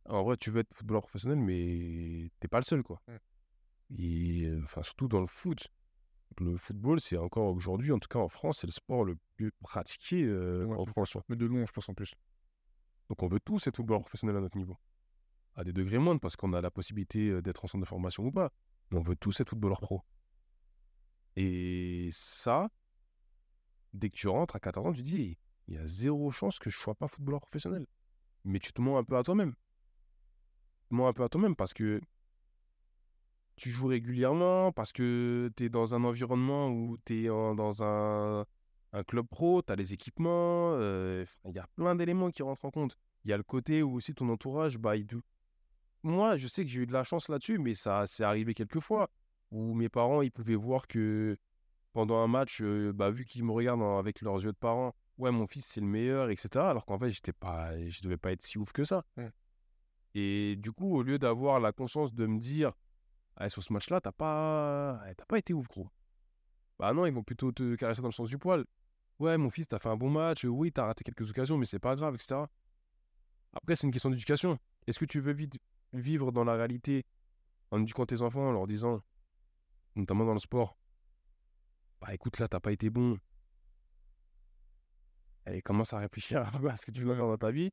[0.05, 3.01] en vrai, tu veux être footballeur professionnel, mais t'es pas le seul, quoi.
[3.09, 3.97] Mm.
[3.99, 5.67] Et, enfin, surtout dans le foot.
[6.39, 9.51] Le football, c'est encore aujourd'hui, en tout cas en France, c'est le sport le plus
[9.59, 11.17] pratiqué euh, Ouais, en France.
[11.27, 12.13] Mais de loin, je pense en plus.
[13.09, 14.77] Donc on veut tous être footballeur professionnel à notre niveau.
[15.55, 18.31] À des degrés moindres, parce qu'on a la possibilité d'être en centre de formation ou
[18.31, 18.49] pas.
[18.91, 20.01] Mais on veut tous être footballeur pro.
[21.35, 22.69] Et ça,
[23.93, 25.37] dès que tu rentres à 14 ans, tu dis,
[25.67, 27.85] il y a zéro chance que je sois pas footballeur professionnel.
[28.43, 29.53] Mais tu te mens un peu à toi-même.
[30.89, 31.99] Tu mens un peu à toi-même parce que
[33.55, 38.45] tu joues régulièrement, parce que tu es dans un environnement où tu es dans un,
[39.07, 42.71] club pro, tu as les équipements, euh, il y a plein d'éléments qui rentrent en
[42.71, 42.97] compte.
[43.25, 45.07] Il y a le côté où aussi ton entourage, bah, il...
[46.03, 48.79] moi, je sais que j'ai eu de la chance là-dessus, mais ça s'est arrivé quelques
[48.79, 49.09] fois
[49.51, 51.37] où mes parents, ils pouvaient voir que
[51.93, 55.31] pendant un match, euh, bah, vu qu'ils me regardent avec leurs yeux de parents, ouais,
[55.31, 56.65] mon fils, c'est le meilleur, etc.
[56.65, 59.05] Alors qu'en fait, j'étais pas, je devais pas être si ouf que ça.
[60.13, 62.73] Et du coup, au lieu d'avoir la conscience de me dire,
[63.37, 65.89] ah, sur ce match-là, t'as pas, t'as pas été ouf, gros.
[66.79, 68.65] Bah non, ils vont plutôt te caresser dans le sens du poil.
[69.19, 71.79] Ouais, mon fils, t'as fait un bon match, oui, t'as raté quelques occasions, mais c'est
[71.79, 72.41] pas grave, etc.
[73.53, 74.59] Après, c'est une question d'éducation.
[74.87, 75.35] Est-ce que tu veux
[75.93, 77.05] vivre dans la réalité
[77.71, 79.01] en éduquant tes enfants, en leur disant,
[79.95, 80.77] notamment dans le sport,
[82.01, 83.17] bah écoute, là, t'as pas été bon.
[85.47, 87.71] Et commence à réfléchir à ce que tu veux faire dans ta vie.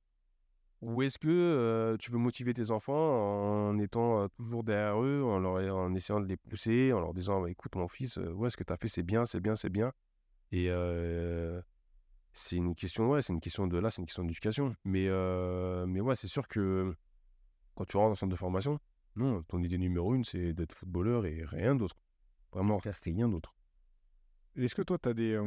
[0.82, 5.22] Ou est-ce que euh, tu veux motiver tes enfants en étant euh, toujours derrière eux,
[5.22, 8.32] en, leur, en essayant de les pousser, en leur disant bah, écoute, mon fils, euh,
[8.32, 9.92] ouais, ce que tu as fait, c'est bien, c'est bien, c'est bien.
[10.50, 10.68] Et
[12.34, 14.74] c'est une question, ouais, c'est une question de là, c'est une question d'éducation.
[14.84, 15.08] Mais,
[15.86, 16.94] mais ouais, c'est sûr que
[17.74, 18.78] quand tu rentres dans un centre de formation,
[19.16, 22.01] non, ton idée numéro une, c'est d'être footballeur et rien d'autre.
[22.52, 23.54] Vraiment, rien d'autre.
[24.56, 25.40] Est-ce que toi, tu as des.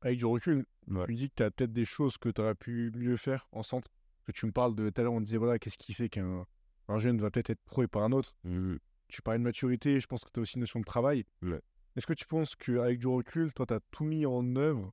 [0.00, 0.64] avec du recul,
[1.06, 3.62] tu dis que tu as peut-être des choses que tu aurais pu mieux faire en
[3.62, 3.90] centre?
[4.24, 6.46] Que tu me parles de tout à l'heure, on disait voilà, qu'est-ce qui fait qu'un
[6.88, 8.34] un jeune va peut-être être pro et pas un autre?
[8.44, 8.76] Mmh
[9.08, 11.24] Tu parlais de maturité, je pense que tu as aussi une notion de travail.
[11.96, 14.92] Est-ce que tu penses qu'avec du recul, toi, tu as tout mis en œuvre?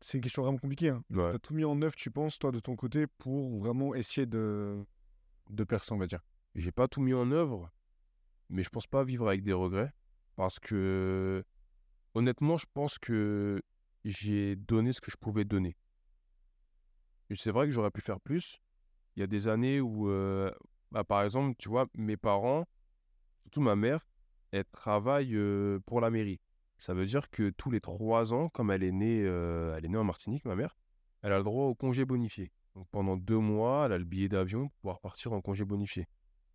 [0.00, 0.90] C'est une question vraiment compliquée.
[0.90, 1.02] Hein.
[1.10, 4.26] Tu as tout mis en œuvre, tu penses, toi, de ton côté, pour vraiment essayer
[4.26, 4.84] de,
[5.48, 6.20] de percer, on va dire?
[6.54, 7.70] J'ai pas tout mis en œuvre,
[8.50, 9.92] mais je pense pas vivre avec des regrets.
[10.36, 11.44] Parce que,
[12.14, 13.62] honnêtement, je pense que
[14.04, 15.76] j'ai donné ce que je pouvais donner.
[17.34, 18.60] C'est vrai que j'aurais pu faire plus.
[19.16, 20.50] Il y a des années où, euh,
[20.90, 22.66] bah, par exemple, tu vois, mes parents,
[23.42, 24.06] surtout ma mère,
[24.50, 26.40] elle travaille euh, pour la mairie.
[26.78, 29.88] Ça veut dire que tous les trois ans, comme elle est née, euh, elle est
[29.88, 30.76] née en Martinique, ma mère,
[31.22, 32.50] elle a le droit au congé bonifié.
[32.74, 36.08] Donc pendant deux mois, elle a le billet d'avion pour pouvoir partir en congé bonifié.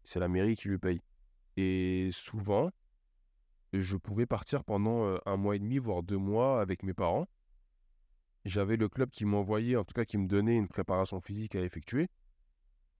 [0.03, 1.01] C'est la mairie qui lui paye.
[1.57, 2.69] Et souvent,
[3.73, 7.27] je pouvais partir pendant un mois et demi, voire deux mois avec mes parents.
[8.45, 11.61] J'avais le club qui m'envoyait, en tout cas qui me donnait une préparation physique à
[11.61, 12.07] effectuer.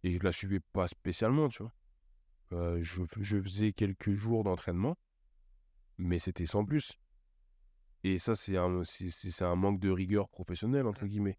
[0.04, 2.82] Et je la suivais pas spécialement, tu vois.
[2.82, 3.04] je,
[3.42, 4.98] faisais quelques jours d'entraînement,
[5.98, 6.98] mais c'était sans plus.
[8.04, 11.38] Et ça, c'est un, c'est, un manque de rigueur professionnelle, entre guillemets.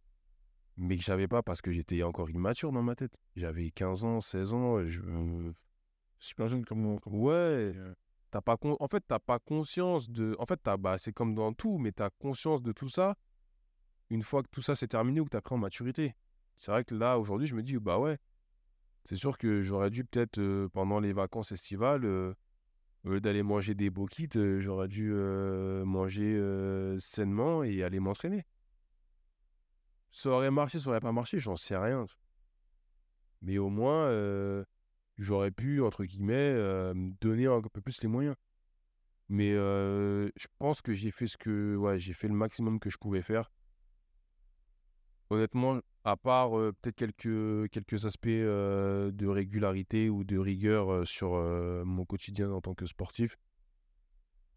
[0.77, 3.17] Mais que j'avais pas parce que j'étais encore immature dans ma tête.
[3.37, 4.87] J'avais 15 ans, 16 ans.
[4.87, 5.01] Je...
[6.19, 7.75] Super jeune comme, comme Ouais
[8.41, 10.37] pas En fait, tu n'as pas conscience de.
[10.39, 13.17] En fait, bah, c'est comme dans tout, mais tu as conscience de tout ça
[14.11, 16.15] une fois que tout ça s'est terminé ou que tu as pris en maturité.
[16.57, 18.19] C'est vrai que là, aujourd'hui, je me dis, bah ouais,
[19.05, 23.89] c'est sûr que j'aurais dû peut-être, pendant les vacances estivales, au lieu d'aller manger des
[23.89, 24.09] beaux
[24.59, 26.39] j'aurais dû manger
[26.99, 28.45] sainement et aller m'entraîner.
[30.13, 32.05] Ça aurait marché, ça aurait pas marché, j'en sais rien.
[33.43, 34.11] Mais au moins,
[35.21, 38.35] j'aurais pu, entre guillemets, euh, me donner un peu plus les moyens.
[39.29, 41.77] Mais euh, je pense que j'ai fait ce que.
[41.77, 43.53] Ouais, j'ai fait le maximum que je pouvais faire.
[45.29, 51.35] Honnêtement, à part euh, peut-être quelques, quelques aspects de régularité ou de rigueur sur
[51.85, 53.37] mon quotidien en tant que sportif,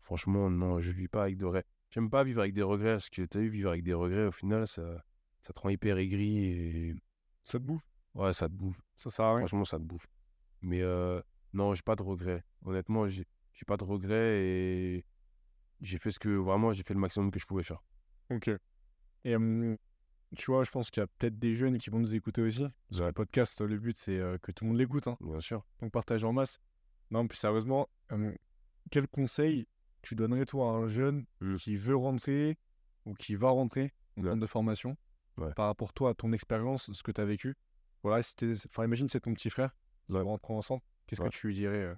[0.02, 1.65] franchement, non, je vis pas avec de regrets.
[1.91, 4.26] J'aime pas vivre avec des regrets, parce que tu as vu, vivre avec des regrets,
[4.26, 5.03] au final, ça,
[5.44, 6.95] ça te rend hyper aigri et.
[7.44, 7.84] Ça te bouffe?
[8.15, 8.81] Ouais, ça te bouffe.
[8.95, 9.45] Ça sert à rien.
[9.45, 10.07] Franchement, ça te bouffe.
[10.64, 11.22] Mais euh,
[11.52, 12.44] non, j'ai pas de regrets.
[12.65, 13.26] Honnêtement, j'ai
[13.68, 15.06] pas de regrets et
[15.81, 17.84] j'ai fait ce que vraiment, j'ai fait le maximum que je pouvais faire.
[18.31, 18.49] Ok.
[19.26, 19.35] Et
[20.35, 22.65] tu vois, je pense qu'il y a peut-être des jeunes qui vont nous écouter aussi.
[22.91, 25.07] Sur le podcast, le but, c'est que tout le monde l'écoute.
[25.07, 25.18] Hein.
[25.19, 25.64] Bien sûr.
[25.81, 26.60] Donc partage en masse.
[27.11, 27.90] Non, plus sérieusement,
[28.90, 29.68] quel conseil
[30.02, 31.56] tu donnerais toi à un jeune mmh.
[31.57, 32.57] qui veut rentrer
[33.06, 34.98] ou qui va rentrer en centre de formation
[35.56, 37.56] par rapport toi à ton expérience, ce que tu as vécu?
[38.02, 38.23] Voilà,
[38.65, 39.76] enfin, imagine c'est ton petit frère
[40.10, 41.96] ensemble, qu'est-ce que tu lui dirais euh?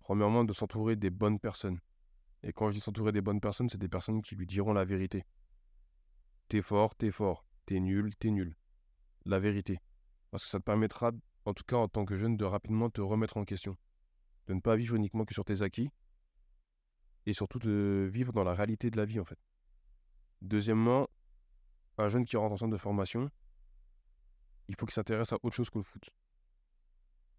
[0.00, 1.80] Premièrement, de s'entourer des bonnes personnes.
[2.42, 4.84] Et quand je dis s'entourer des bonnes personnes, c'est des personnes qui lui diront la
[4.84, 5.24] vérité.
[6.48, 7.46] T'es fort, t'es fort.
[7.64, 8.54] T'es nul, t'es nul.
[9.24, 9.80] La vérité.
[10.30, 11.12] Parce que ça te permettra,
[11.46, 13.78] en tout cas en tant que jeune, de rapidement te remettre en question.
[14.46, 15.90] De ne pas vivre uniquement que sur tes acquis.
[17.24, 19.38] Et surtout de vivre dans la réalité de la vie, en fait.
[20.42, 21.08] Deuxièmement,
[21.96, 23.30] un jeune qui rentre en centre de formation,
[24.68, 26.10] il faut qu'il s'intéresse à autre chose que le foot.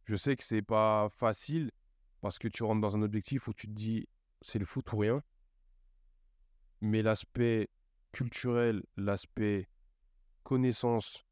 [0.06, 1.72] Je sais que c'est pas facile
[2.22, 4.08] parce que tu rentres dans un objectif où tu te dis
[4.42, 5.24] c'est le foot ou rien.
[6.82, 7.70] Mais l'aspect
[8.12, 9.68] culturel, l'aspect
[10.44, 11.26] connaissance,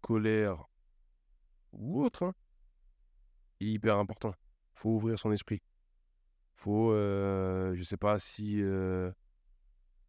[0.00, 0.64] colère
[1.72, 2.34] ou autre, hein,
[3.60, 4.34] est hyper important.
[4.74, 5.60] faut ouvrir son esprit.
[6.54, 9.12] faut, euh, je sais pas si euh,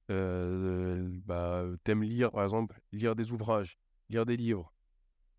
[0.09, 3.77] euh, bah, t'aimes lire, par exemple, lire des ouvrages,
[4.09, 4.73] lire des livres,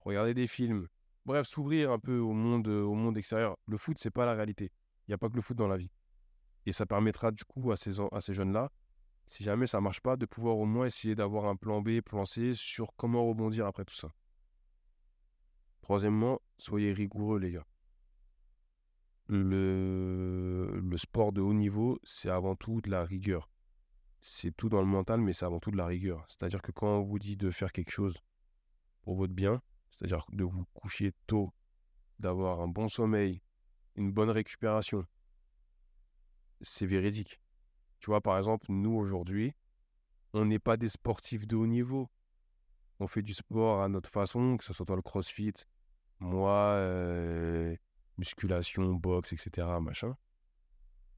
[0.00, 0.88] regarder des films.
[1.26, 3.58] Bref, s'ouvrir un peu au monde, au monde extérieur.
[3.66, 4.70] Le foot, c'est pas la réalité.
[5.06, 5.90] Il n'y a pas que le foot dans la vie.
[6.66, 7.92] Et ça permettra du coup à ces,
[8.32, 8.70] jeunes-là,
[9.26, 12.24] si jamais ça marche pas, de pouvoir au moins essayer d'avoir un plan B, plan
[12.24, 14.08] C sur comment rebondir après tout ça.
[15.82, 17.66] Troisièmement, soyez rigoureux les gars.
[19.26, 23.50] Le sport de haut niveau, c'est avant tout de la rigueur.
[24.20, 26.24] C'est tout dans le mental, mais c'est avant tout de la rigueur.
[26.28, 28.16] C'est-à-dire que quand on vous dit de faire quelque chose
[29.02, 29.60] pour votre bien,
[29.96, 31.52] c'est-à-dire de vous coucher tôt,
[32.18, 33.40] d'avoir un bon sommeil,
[33.96, 35.06] une bonne récupération,
[36.60, 37.40] c'est véridique.
[37.98, 39.54] Tu vois, par exemple, nous aujourd'hui,
[40.34, 42.10] on n'est pas des sportifs de haut niveau.
[43.00, 45.54] On fait du sport à notre façon, que ce soit dans le crossfit,
[46.18, 47.74] moi, euh,
[48.18, 49.66] musculation, boxe, etc.
[49.80, 50.14] Machin.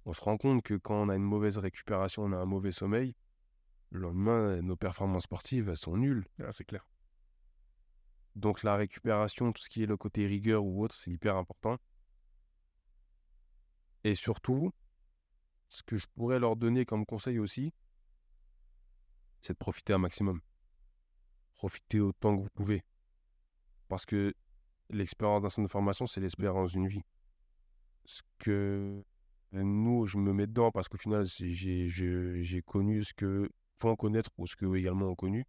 [0.04, 2.72] On se rend compte que quand on a une mauvaise récupération, on a un mauvais
[2.72, 3.16] sommeil,
[3.90, 6.26] le lendemain, nos performances sportives, elles sont nulles.
[6.40, 6.86] Ah, c'est clair.
[8.36, 11.76] Donc la récupération, tout ce qui est le côté rigueur ou autre, c'est hyper important.
[14.04, 14.72] Et surtout,
[15.68, 17.72] ce que je pourrais leur donner comme conseil aussi,
[19.40, 20.40] c'est de profiter un maximum.
[21.54, 22.84] Profitez autant que vous pouvez.
[23.88, 24.34] Parce que
[24.90, 27.04] l'expérience d'un centre de formation, c'est l'espérance d'une vie.
[28.04, 29.02] Ce que
[29.52, 34.46] nous, je me mets dedans parce qu'au final, j'ai connu ce que font connaître ou
[34.46, 35.44] ce qu'eux également ont connu.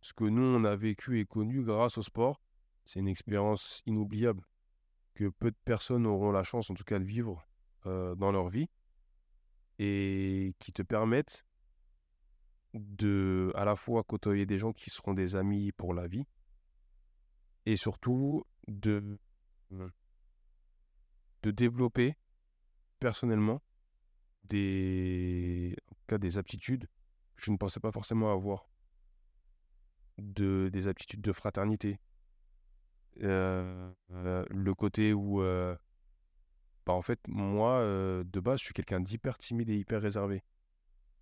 [0.00, 2.40] Ce que nous, on a vécu et connu grâce au sport,
[2.84, 4.44] c'est une expérience inoubliable
[5.14, 7.46] que peu de personnes auront la chance, en tout cas, de vivre
[7.86, 8.68] euh, dans leur vie
[9.78, 11.44] et qui te permettent
[12.74, 16.26] de à la fois côtoyer des gens qui seront des amis pour la vie
[17.66, 19.18] et surtout de
[21.42, 22.16] de développer
[22.98, 23.62] personnellement
[24.44, 26.86] des en cas des aptitudes
[27.36, 28.69] que je ne pensais pas forcément avoir
[30.20, 31.98] de des aptitudes de fraternité
[33.22, 35.76] euh, euh, le côté où euh,
[36.86, 40.42] bah, en fait, moi, de base, je suis quelqu'un d'hyper timide et hyper réservé.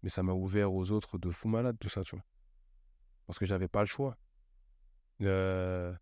[0.02, 2.24] Mais ça m'a ouvert aux autres de fou malade, tout ça, tu vois.
[3.26, 4.16] Parce que j'avais pas le choix.
[5.20, 5.98] Le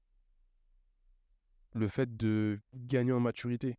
[1.89, 3.79] fait de gagner en maturité.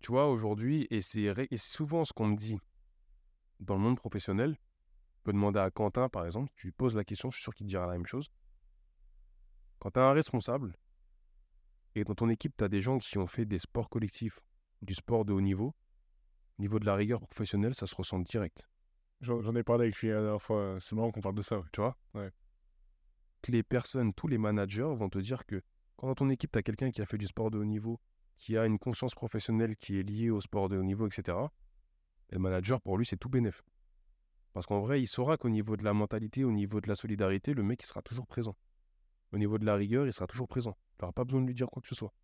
[0.00, 2.58] Tu vois, aujourd'hui, et c'est souvent ce qu'on me dit
[3.58, 4.56] dans le monde professionnel.
[5.26, 7.52] Tu peux demander à Quentin, par exemple, tu lui poses la question, je suis sûr
[7.52, 8.30] qu'il te dira la même chose.
[9.80, 10.76] Quand tu as un responsable,
[11.96, 14.38] et dans ton équipe, tu as des gens qui ont fait des sports collectifs,
[14.82, 15.74] du sport de haut niveau,
[16.60, 18.68] au niveau de la rigueur professionnelle, ça se ressent direct.
[19.20, 20.76] J'en ai parlé avec lui la dernière fois.
[20.78, 21.96] C'est marrant qu'on parle de ça, tu vois?
[22.14, 22.30] Ouais.
[23.48, 25.60] Les personnes, tous les managers vont te dire que
[25.96, 27.98] quand dans ton équipe, tu as quelqu'un qui a fait du sport de haut niveau,
[28.38, 31.36] qui a une conscience professionnelle qui est liée au sport de haut niveau, etc.,
[32.30, 33.64] le manager, pour lui, c'est tout bénef.
[34.56, 37.52] Parce qu'en vrai, il saura qu'au niveau de la mentalité, au niveau de la solidarité,
[37.52, 38.56] le mec, il sera toujours présent.
[39.32, 40.78] Au niveau de la rigueur, il sera toujours présent.
[40.94, 42.14] Il n'aura pas besoin de lui dire quoi que ce soit.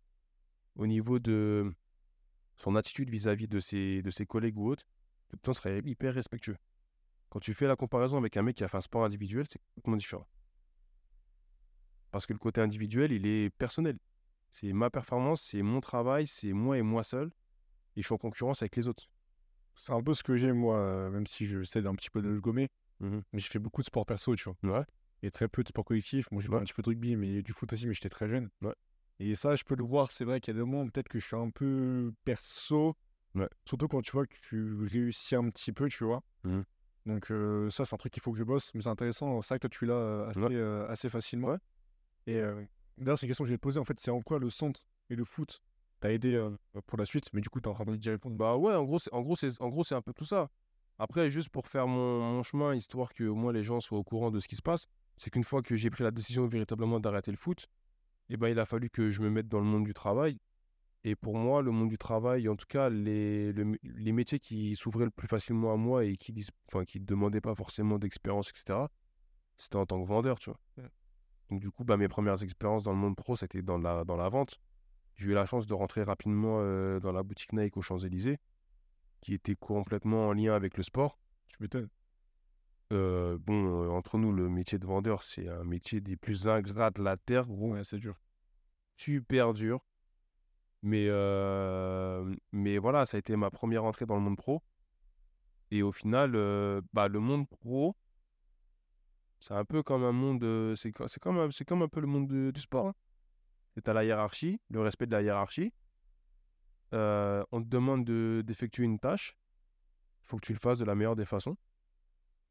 [0.75, 1.71] Au niveau de,
[2.57, 4.83] son attitude vis-à-vis de ses, collègues ou autres,
[5.29, 6.57] le temps serait hyper respectueux.
[7.29, 9.59] Quand tu fais la comparaison avec un mec qui a fait un sport individuel, c'est
[9.75, 10.27] complètement différent.
[12.09, 13.99] Parce que le côté individuel, il est personnel.
[14.49, 17.27] C'est ma performance, c'est mon travail, c'est moi et moi seul.
[17.95, 19.07] Et je suis en concurrence avec les autres.
[19.75, 22.29] C'est un peu ce que j'ai, moi, même si je sais d'un petit peu de
[22.29, 22.69] le gommer.
[22.99, 24.79] Mmh mais j'ai fait beaucoup de sport perso, tu vois.
[24.79, 24.85] Ouais.
[25.23, 26.29] Et très peu de sport collectif.
[26.31, 28.29] Moi, j'ai fait un petit peu de rugby, mais du foot aussi, mais j'étais très
[28.29, 28.49] jeune.
[28.61, 28.75] Ouais.
[29.19, 31.19] Et ça, je peux le voir, c'est vrai qu'il y a des moments peut-être que
[31.19, 32.95] je suis un peu perso.
[33.65, 36.21] Surtout quand tu vois que tu réussis un petit peu, tu vois.
[36.43, 36.61] Mmh.
[37.05, 38.71] Donc euh, ça, c'est un truc qu'il faut que je bosse.
[38.73, 41.57] Mais c'est intéressant, c'est vrai que toi, tu l'as euh, assez, euh, assez, facilement.
[42.27, 42.41] Et
[42.97, 43.79] d'ailleurs, c'est une question que je vais te poser.
[43.79, 45.61] En fait, c'est en quoi le centre et le foot
[46.03, 46.49] t'a aidé
[46.85, 48.35] pour la suite Mais du coup, tu es en train de répondre.
[48.35, 50.49] Bah ouais, en gros, c'est, en gros, c'est, en gros, c'est un peu tout ça.
[50.99, 54.03] Après, juste pour faire mon, mon chemin, histoire que au moins les gens soient au
[54.03, 54.85] courant de ce qui se passe,
[55.15, 57.67] c'est qu'une fois que j'ai pris la décision véritablement d'arrêter le foot,
[58.29, 60.39] eh ben, il a fallu que je me mette dans le monde du travail.
[61.05, 65.05] Et pour moi, le monde du travail, en tout cas, les, les métiers qui s'ouvraient
[65.05, 68.79] le plus facilement à moi et qui ne enfin, qui demandaient pas forcément d'expérience, etc.,
[69.57, 70.59] c'était en tant que vendeur, tu vois.
[71.49, 74.15] Donc, du coup, bah, mes premières expériences dans le monde pro, c'était dans la, dans
[74.15, 74.59] la vente.
[75.15, 78.39] J'ai eu la chance de rentrer rapidement euh, dans la boutique Nike aux Champs-Élysées,
[79.21, 81.19] qui était complètement en lien avec le sport.
[81.47, 81.89] Tu m'étonnes.
[82.91, 87.01] Euh, bon, entre nous, le métier de vendeur, c'est un métier des plus ingrats de
[87.01, 87.45] la terre.
[87.47, 88.19] Bon, c'est dur.
[88.97, 89.85] Super dur.
[90.81, 94.61] Mais, euh, mais voilà, ça a été ma première entrée dans le monde pro.
[95.71, 97.97] Et au final, euh, bah, le monde pro,
[99.39, 100.73] c'est un peu comme un monde.
[100.75, 102.87] C'est co- c'est comme, comme un peu le monde de- du sport.
[102.87, 102.95] Hein.
[103.75, 105.73] Tu as la hiérarchie, le respect de la hiérarchie.
[106.93, 109.35] Euh, on te demande de- d'effectuer une tâche.
[110.23, 111.57] Il faut que tu le fasses de la meilleure des façons.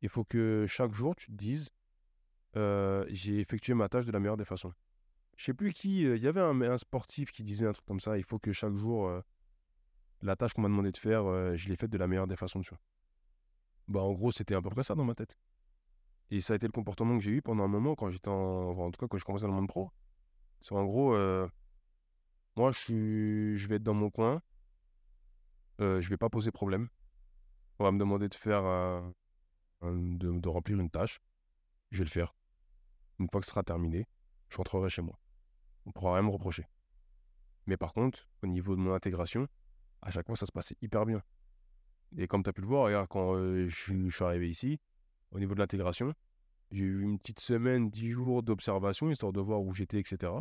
[0.00, 1.70] Il faut que chaque jour, tu te dises
[2.56, 4.72] euh, j'ai effectué ma tâche de la meilleure des façons.
[5.36, 6.04] Je sais plus qui.
[6.06, 8.18] euh, Il y avait un, sportif qui disait un truc comme ça.
[8.18, 9.10] Il faut que chaque jour,
[10.22, 11.24] la tâche qu'on m'a demandé de faire,
[11.56, 12.62] je l'ai faite de la meilleure des façons.
[13.88, 15.36] Bah, en gros, c'était à peu près ça dans ma tête.
[16.30, 18.70] Et ça a été le comportement que j'ai eu pendant un moment quand j'étais en.
[18.78, 19.90] en tout cas, quand je commençais dans le monde pro.
[20.70, 21.48] En gros, euh,
[22.56, 24.42] moi, je, je vais être dans mon coin.
[25.80, 26.88] Euh, je vais pas poser problème.
[27.78, 28.64] On va me demander de faire.
[28.64, 29.12] un-
[29.82, 31.20] de, remplir une tâche.
[31.90, 32.34] Je vais le faire.
[33.18, 34.06] Une fois que ce sera terminé,
[34.48, 35.18] je rentrerai chez moi.
[35.86, 36.66] On pourra rien me reprocher.
[37.66, 39.48] Mais par contre, au niveau de mon intégration,
[40.00, 41.22] à chaque fois, ça se passait hyper bien.
[42.16, 44.78] Et comme tu as pu le voir, regarde, quand euh, je suis arrivé ici,
[45.32, 46.14] au niveau de l'intégration,
[46.72, 50.32] j'ai eu une petite semaine, dix jours d'observation, histoire de voir où j'étais, etc.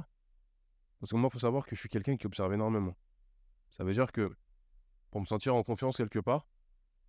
[1.00, 2.96] Parce que moi, il faut savoir que je suis quelqu'un qui observe énormément.
[3.70, 4.32] Ça veut dire que
[5.12, 6.48] pour me sentir en confiance quelque part,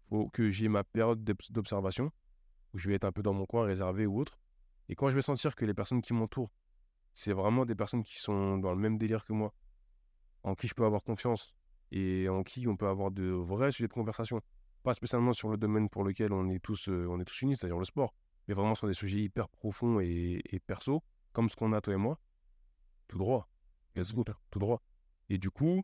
[0.08, 2.10] faut que j'ai ma période d'obs- d'observation,
[2.74, 4.40] où je vais être un peu dans mon coin, réservé ou autre.
[4.88, 6.50] Et quand je vais sentir que les personnes qui m'entourent,
[7.14, 9.54] c'est vraiment des personnes qui sont dans le même délire que moi,
[10.42, 11.54] en qui je peux avoir confiance
[11.92, 14.40] et en qui on peut avoir de vrais sujets de conversation.
[14.82, 17.54] Pas spécialement sur le domaine pour lequel on est tous, euh, on est tous unis,
[17.56, 18.14] c'est-à-dire le sport,
[18.48, 21.02] mais vraiment sur des sujets hyper profonds et, et perso,
[21.32, 22.18] comme ce qu'on a toi et moi,
[23.08, 23.48] tout droit.
[23.94, 24.82] Let's go, tout droit.
[25.28, 25.82] Et du coup,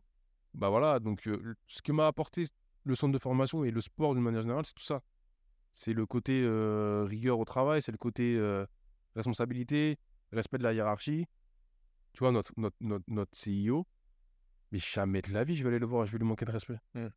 [0.53, 2.45] bah voilà, donc euh, ce que m'a apporté
[2.83, 5.01] le centre de formation et le sport d'une manière générale, c'est tout ça.
[5.73, 8.65] C'est le côté euh, rigueur au travail, c'est le côté euh,
[9.15, 9.97] responsabilité,
[10.31, 11.25] respect de la hiérarchie.
[12.13, 13.85] Tu vois, notre, notre, notre, notre CEO,
[14.71, 16.51] mais jamais de la vie, je vais aller le voir, je vais lui manquer de
[16.51, 16.79] respect.
[16.95, 17.07] Mm.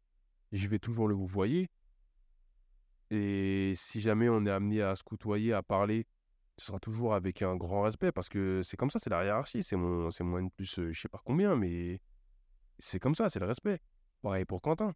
[0.52, 1.70] Je vais toujours le vous voyez.
[3.14, 6.06] Et si jamais on est amené à se côtoyer, à parler,
[6.56, 9.62] ce sera toujours avec un grand respect parce que c'est comme ça, c'est la hiérarchie.
[9.62, 12.01] C'est mon, c'est moins de plus, euh, je sais pas combien, mais
[12.78, 13.80] c'est comme ça, c'est le respect.
[14.22, 14.94] Pareil pour Quentin.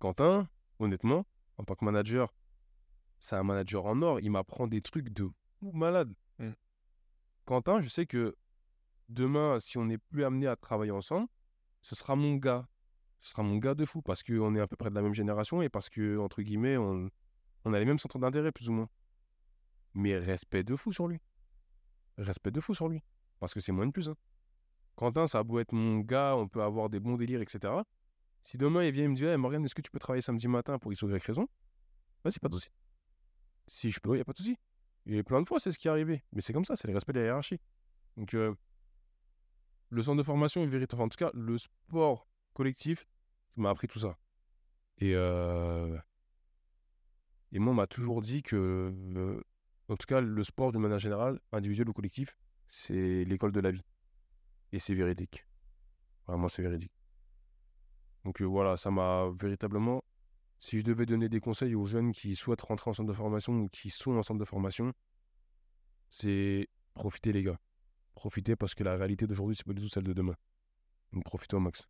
[0.00, 0.48] Quentin,
[0.80, 1.24] honnêtement,
[1.56, 2.34] en tant que manager,
[3.20, 4.18] c'est un manager en or.
[4.18, 5.30] Il m'apprend des trucs de
[5.60, 6.12] malade.
[6.38, 6.50] Mm.
[7.44, 8.34] Quentin, je sais que
[9.08, 11.28] demain, si on n'est plus amené à travailler ensemble,
[11.80, 12.66] ce sera mon gars.
[13.22, 15.14] Ce sera mon gars de fou parce qu'on est à peu près de la même
[15.14, 17.08] génération et parce que, entre guillemets, on,
[17.64, 18.88] on a les mêmes centres d'intérêt, plus ou moins.
[19.94, 21.20] Mais respect de fou sur lui.
[22.18, 23.02] Respect de fou sur lui.
[23.38, 24.08] Parce que c'est moins de plus.
[24.08, 24.16] hein.
[24.96, 27.72] Quentin, ça a beau être mon gars, on peut avoir des bons délires, etc.
[28.44, 30.48] Si demain il vient et me dit hey, Morgan, est-ce que tu peux travailler samedi
[30.48, 31.48] matin pour X ou Y raison?
[32.24, 32.68] Vas-y, pas de souci.
[33.68, 34.56] Si je peux, il n'y a pas de souci.
[35.06, 36.22] Et plein de fois, c'est ce qui est arrivé.
[36.32, 37.58] Mais c'est comme ça, c'est le respect de la hiérarchie.
[38.16, 38.54] Donc, euh,
[39.90, 41.02] le centre de formation est véritable.
[41.02, 43.06] En tout cas, le sport collectif
[43.56, 44.16] m'a appris tout ça.
[44.98, 45.98] Et, euh,
[47.52, 49.42] et moi, on m'a toujours dit que, euh,
[49.88, 52.36] en tout cas, le sport, de manière générale, individuel ou collectif,
[52.68, 53.84] c'est l'école de la vie.
[54.72, 55.46] Et c'est véridique.
[56.26, 56.92] Vraiment, c'est véridique.
[58.24, 60.02] Donc euh, voilà, ça m'a véritablement.
[60.60, 63.52] Si je devais donner des conseils aux jeunes qui souhaitent rentrer en centre de formation
[63.54, 64.92] ou qui sont en centre de formation,
[66.08, 67.58] c'est profitez les gars.
[68.14, 70.36] Profitez parce que la réalité d'aujourd'hui, c'est pas du tout celle de demain.
[71.12, 71.88] Donc profitez au max.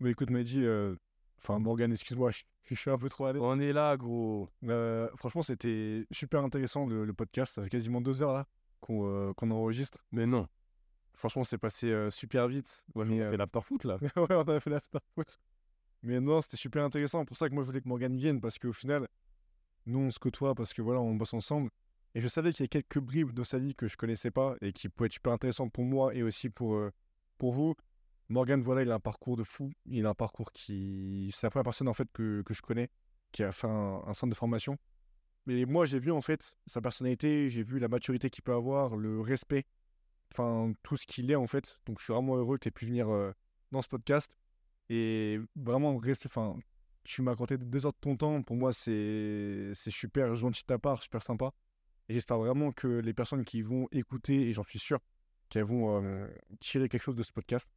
[0.00, 0.96] Mais écoute, Mehdi, euh,
[1.38, 3.42] enfin, Morgan, excuse-moi, je, je suis un peu trop à l'aise.
[3.42, 4.48] On est là, gros.
[4.64, 7.54] Euh, franchement, c'était super intéressant le, le podcast.
[7.54, 8.46] Ça fait quasiment deux heures là
[8.80, 10.04] qu'on euh, enregistre.
[10.12, 10.46] Mais non,
[11.14, 12.84] Franchement, c'est passé super vite.
[12.94, 13.98] moi, Mais, on euh, fait l'after-foot là.
[14.16, 14.80] ouais, on a fait la
[15.14, 15.38] foot.
[16.02, 17.20] Mais non, c'était super intéressant.
[17.20, 19.08] C'est pour ça que moi, je voulais que Morgan vienne parce qu'au final,
[19.86, 21.70] nous, on se côtoie parce que voilà, on bosse ensemble.
[22.16, 24.56] Et je savais qu'il y a quelques bribes de sa vie que je connaissais pas
[24.60, 26.92] et qui pouvaient être super intéressantes pour moi et aussi pour, euh,
[27.38, 27.74] pour vous.
[28.28, 29.72] Morgan, voilà, il a un parcours de fou.
[29.86, 31.30] Il a un parcours qui.
[31.34, 32.90] C'est la première personne en fait que, que je connais
[33.34, 34.78] qui a fait un, centre de formation.
[35.46, 38.96] Mais moi, j'ai vu en fait sa personnalité, j'ai vu la maturité qu'il peut avoir,
[38.96, 39.66] le respect,
[40.32, 41.80] enfin tout ce qu'il est en fait.
[41.84, 43.32] Donc je suis vraiment heureux que tu aies pu venir euh,
[43.72, 44.32] dans ce podcast.
[44.88, 46.56] Et vraiment, reste, enfin,
[47.02, 48.42] tu m'as accordé deux heures de ton temps.
[48.42, 51.50] Pour moi, c'est c'est super gentil de ta part, super sympa.
[52.08, 55.00] Et j'espère vraiment que les personnes qui vont écouter, et j'en suis sûr,
[55.48, 56.28] qu'elles vont euh,
[56.60, 57.68] tirer quelque chose de ce podcast.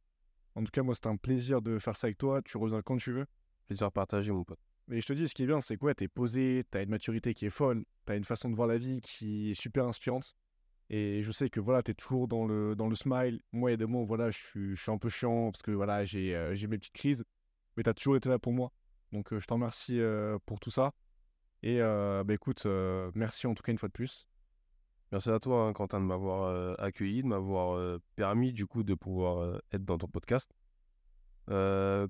[0.58, 2.42] En tout cas, moi, c'était un plaisir de faire ça avec toi.
[2.42, 3.26] Tu reviens quand tu veux.
[3.66, 4.58] Plaisir partagé, mon pote.
[4.88, 7.32] Mais je te dis, ce qui est bien, c'est quoi T'es posé, t'as une maturité
[7.32, 10.34] qui est folle, t'as une façon de voir la vie qui est super inspirante.
[10.90, 13.40] Et je sais que voilà, t'es toujours dans le, dans le smile.
[13.52, 15.62] Moi, il y a des moments, voilà, je suis, je suis un peu chiant parce
[15.62, 17.24] que voilà, j'ai euh, mes petites crises.
[17.76, 18.72] Mais t'as toujours été là pour moi.
[19.12, 20.92] Donc, euh, je t'en remercie euh, pour tout ça.
[21.62, 22.66] Et euh, bah, écoute,
[23.14, 24.26] merci en tout cas une fois de plus.
[25.10, 29.60] Merci à toi, hein, Quentin, de m'avoir accueilli, de m'avoir permis, du coup, de pouvoir
[29.72, 30.50] être dans ton podcast.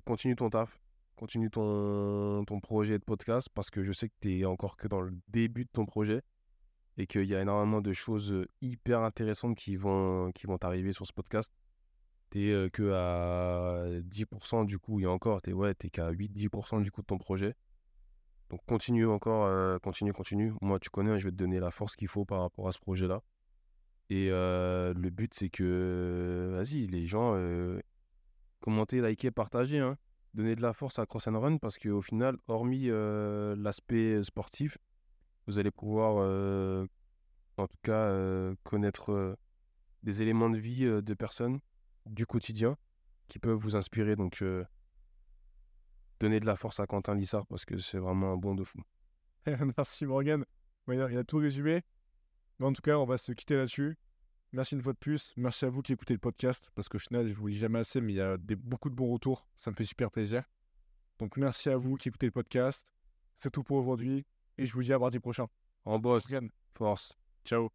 [0.05, 0.79] Continue ton taf.
[1.15, 4.87] continue ton, ton projet de podcast parce que je sais que tu es encore que
[4.87, 6.21] dans le début de ton projet
[6.97, 11.05] et qu'il y a énormément de choses hyper intéressantes qui vont, qui vont t'arriver sur
[11.05, 11.53] ce podcast.
[12.31, 17.01] Tu es que à 10% du coup, et encore, tu ouais, qu'à 8-10% du coup
[17.01, 17.55] de ton projet.
[18.49, 20.53] Donc continue encore, euh, continue, continue.
[20.61, 22.79] Moi, tu connais, je vais te donner la force qu'il faut par rapport à ce
[22.79, 23.21] projet-là.
[24.09, 27.79] Et euh, le but, c'est que, vas-y, les gens, euh,
[28.59, 29.79] commentez, likez, partagez.
[29.79, 29.97] Hein.
[30.33, 32.87] Donnez de la force à Cross and Run parce qu'au final, hormis
[33.57, 34.77] l'aspect sportif,
[35.47, 36.17] vous allez pouvoir,
[37.57, 38.13] en tout cas,
[38.63, 39.35] connaître
[40.03, 41.59] des éléments de vie de personnes
[42.05, 42.77] du quotidien
[43.27, 44.15] qui peuvent vous inspirer.
[44.15, 44.43] Donc,
[46.19, 48.79] donner de la force à Quentin Lissard parce que c'est vraiment un bon de fou.
[49.77, 50.45] Merci Morgan.
[50.87, 51.81] Il a tout résumé.
[52.59, 53.97] Mais en tout cas, on va se quitter là-dessus.
[54.51, 55.33] Merci une fois de plus.
[55.37, 58.01] Merci à vous qui écoutez le podcast parce qu'au final, je vous lis jamais assez,
[58.01, 59.47] mais il y a des, beaucoup de bons retours.
[59.55, 60.43] Ça me fait super plaisir.
[61.19, 62.85] Donc merci à vous qui écoutez le podcast.
[63.37, 64.25] C'est tout pour aujourd'hui
[64.57, 65.47] et je vous dis à mardi prochain.
[65.85, 66.27] En boss.
[66.75, 67.17] Force.
[67.45, 67.69] Ciao.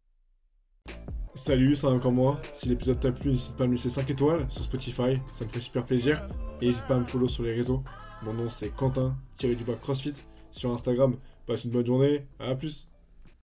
[1.33, 2.41] Salut, c'est encore moi.
[2.53, 5.49] Si l'épisode t'a plu, n'hésite pas à me laisser 5 étoiles sur Spotify, ça me
[5.49, 6.27] fait super plaisir.
[6.61, 7.83] Et n'hésite pas à me follow sur les réseaux.
[8.25, 10.15] Mon nom c'est Quentin, tiré du bas CrossFit
[10.49, 11.15] sur Instagram.
[11.45, 12.89] Passe une bonne journée, à plus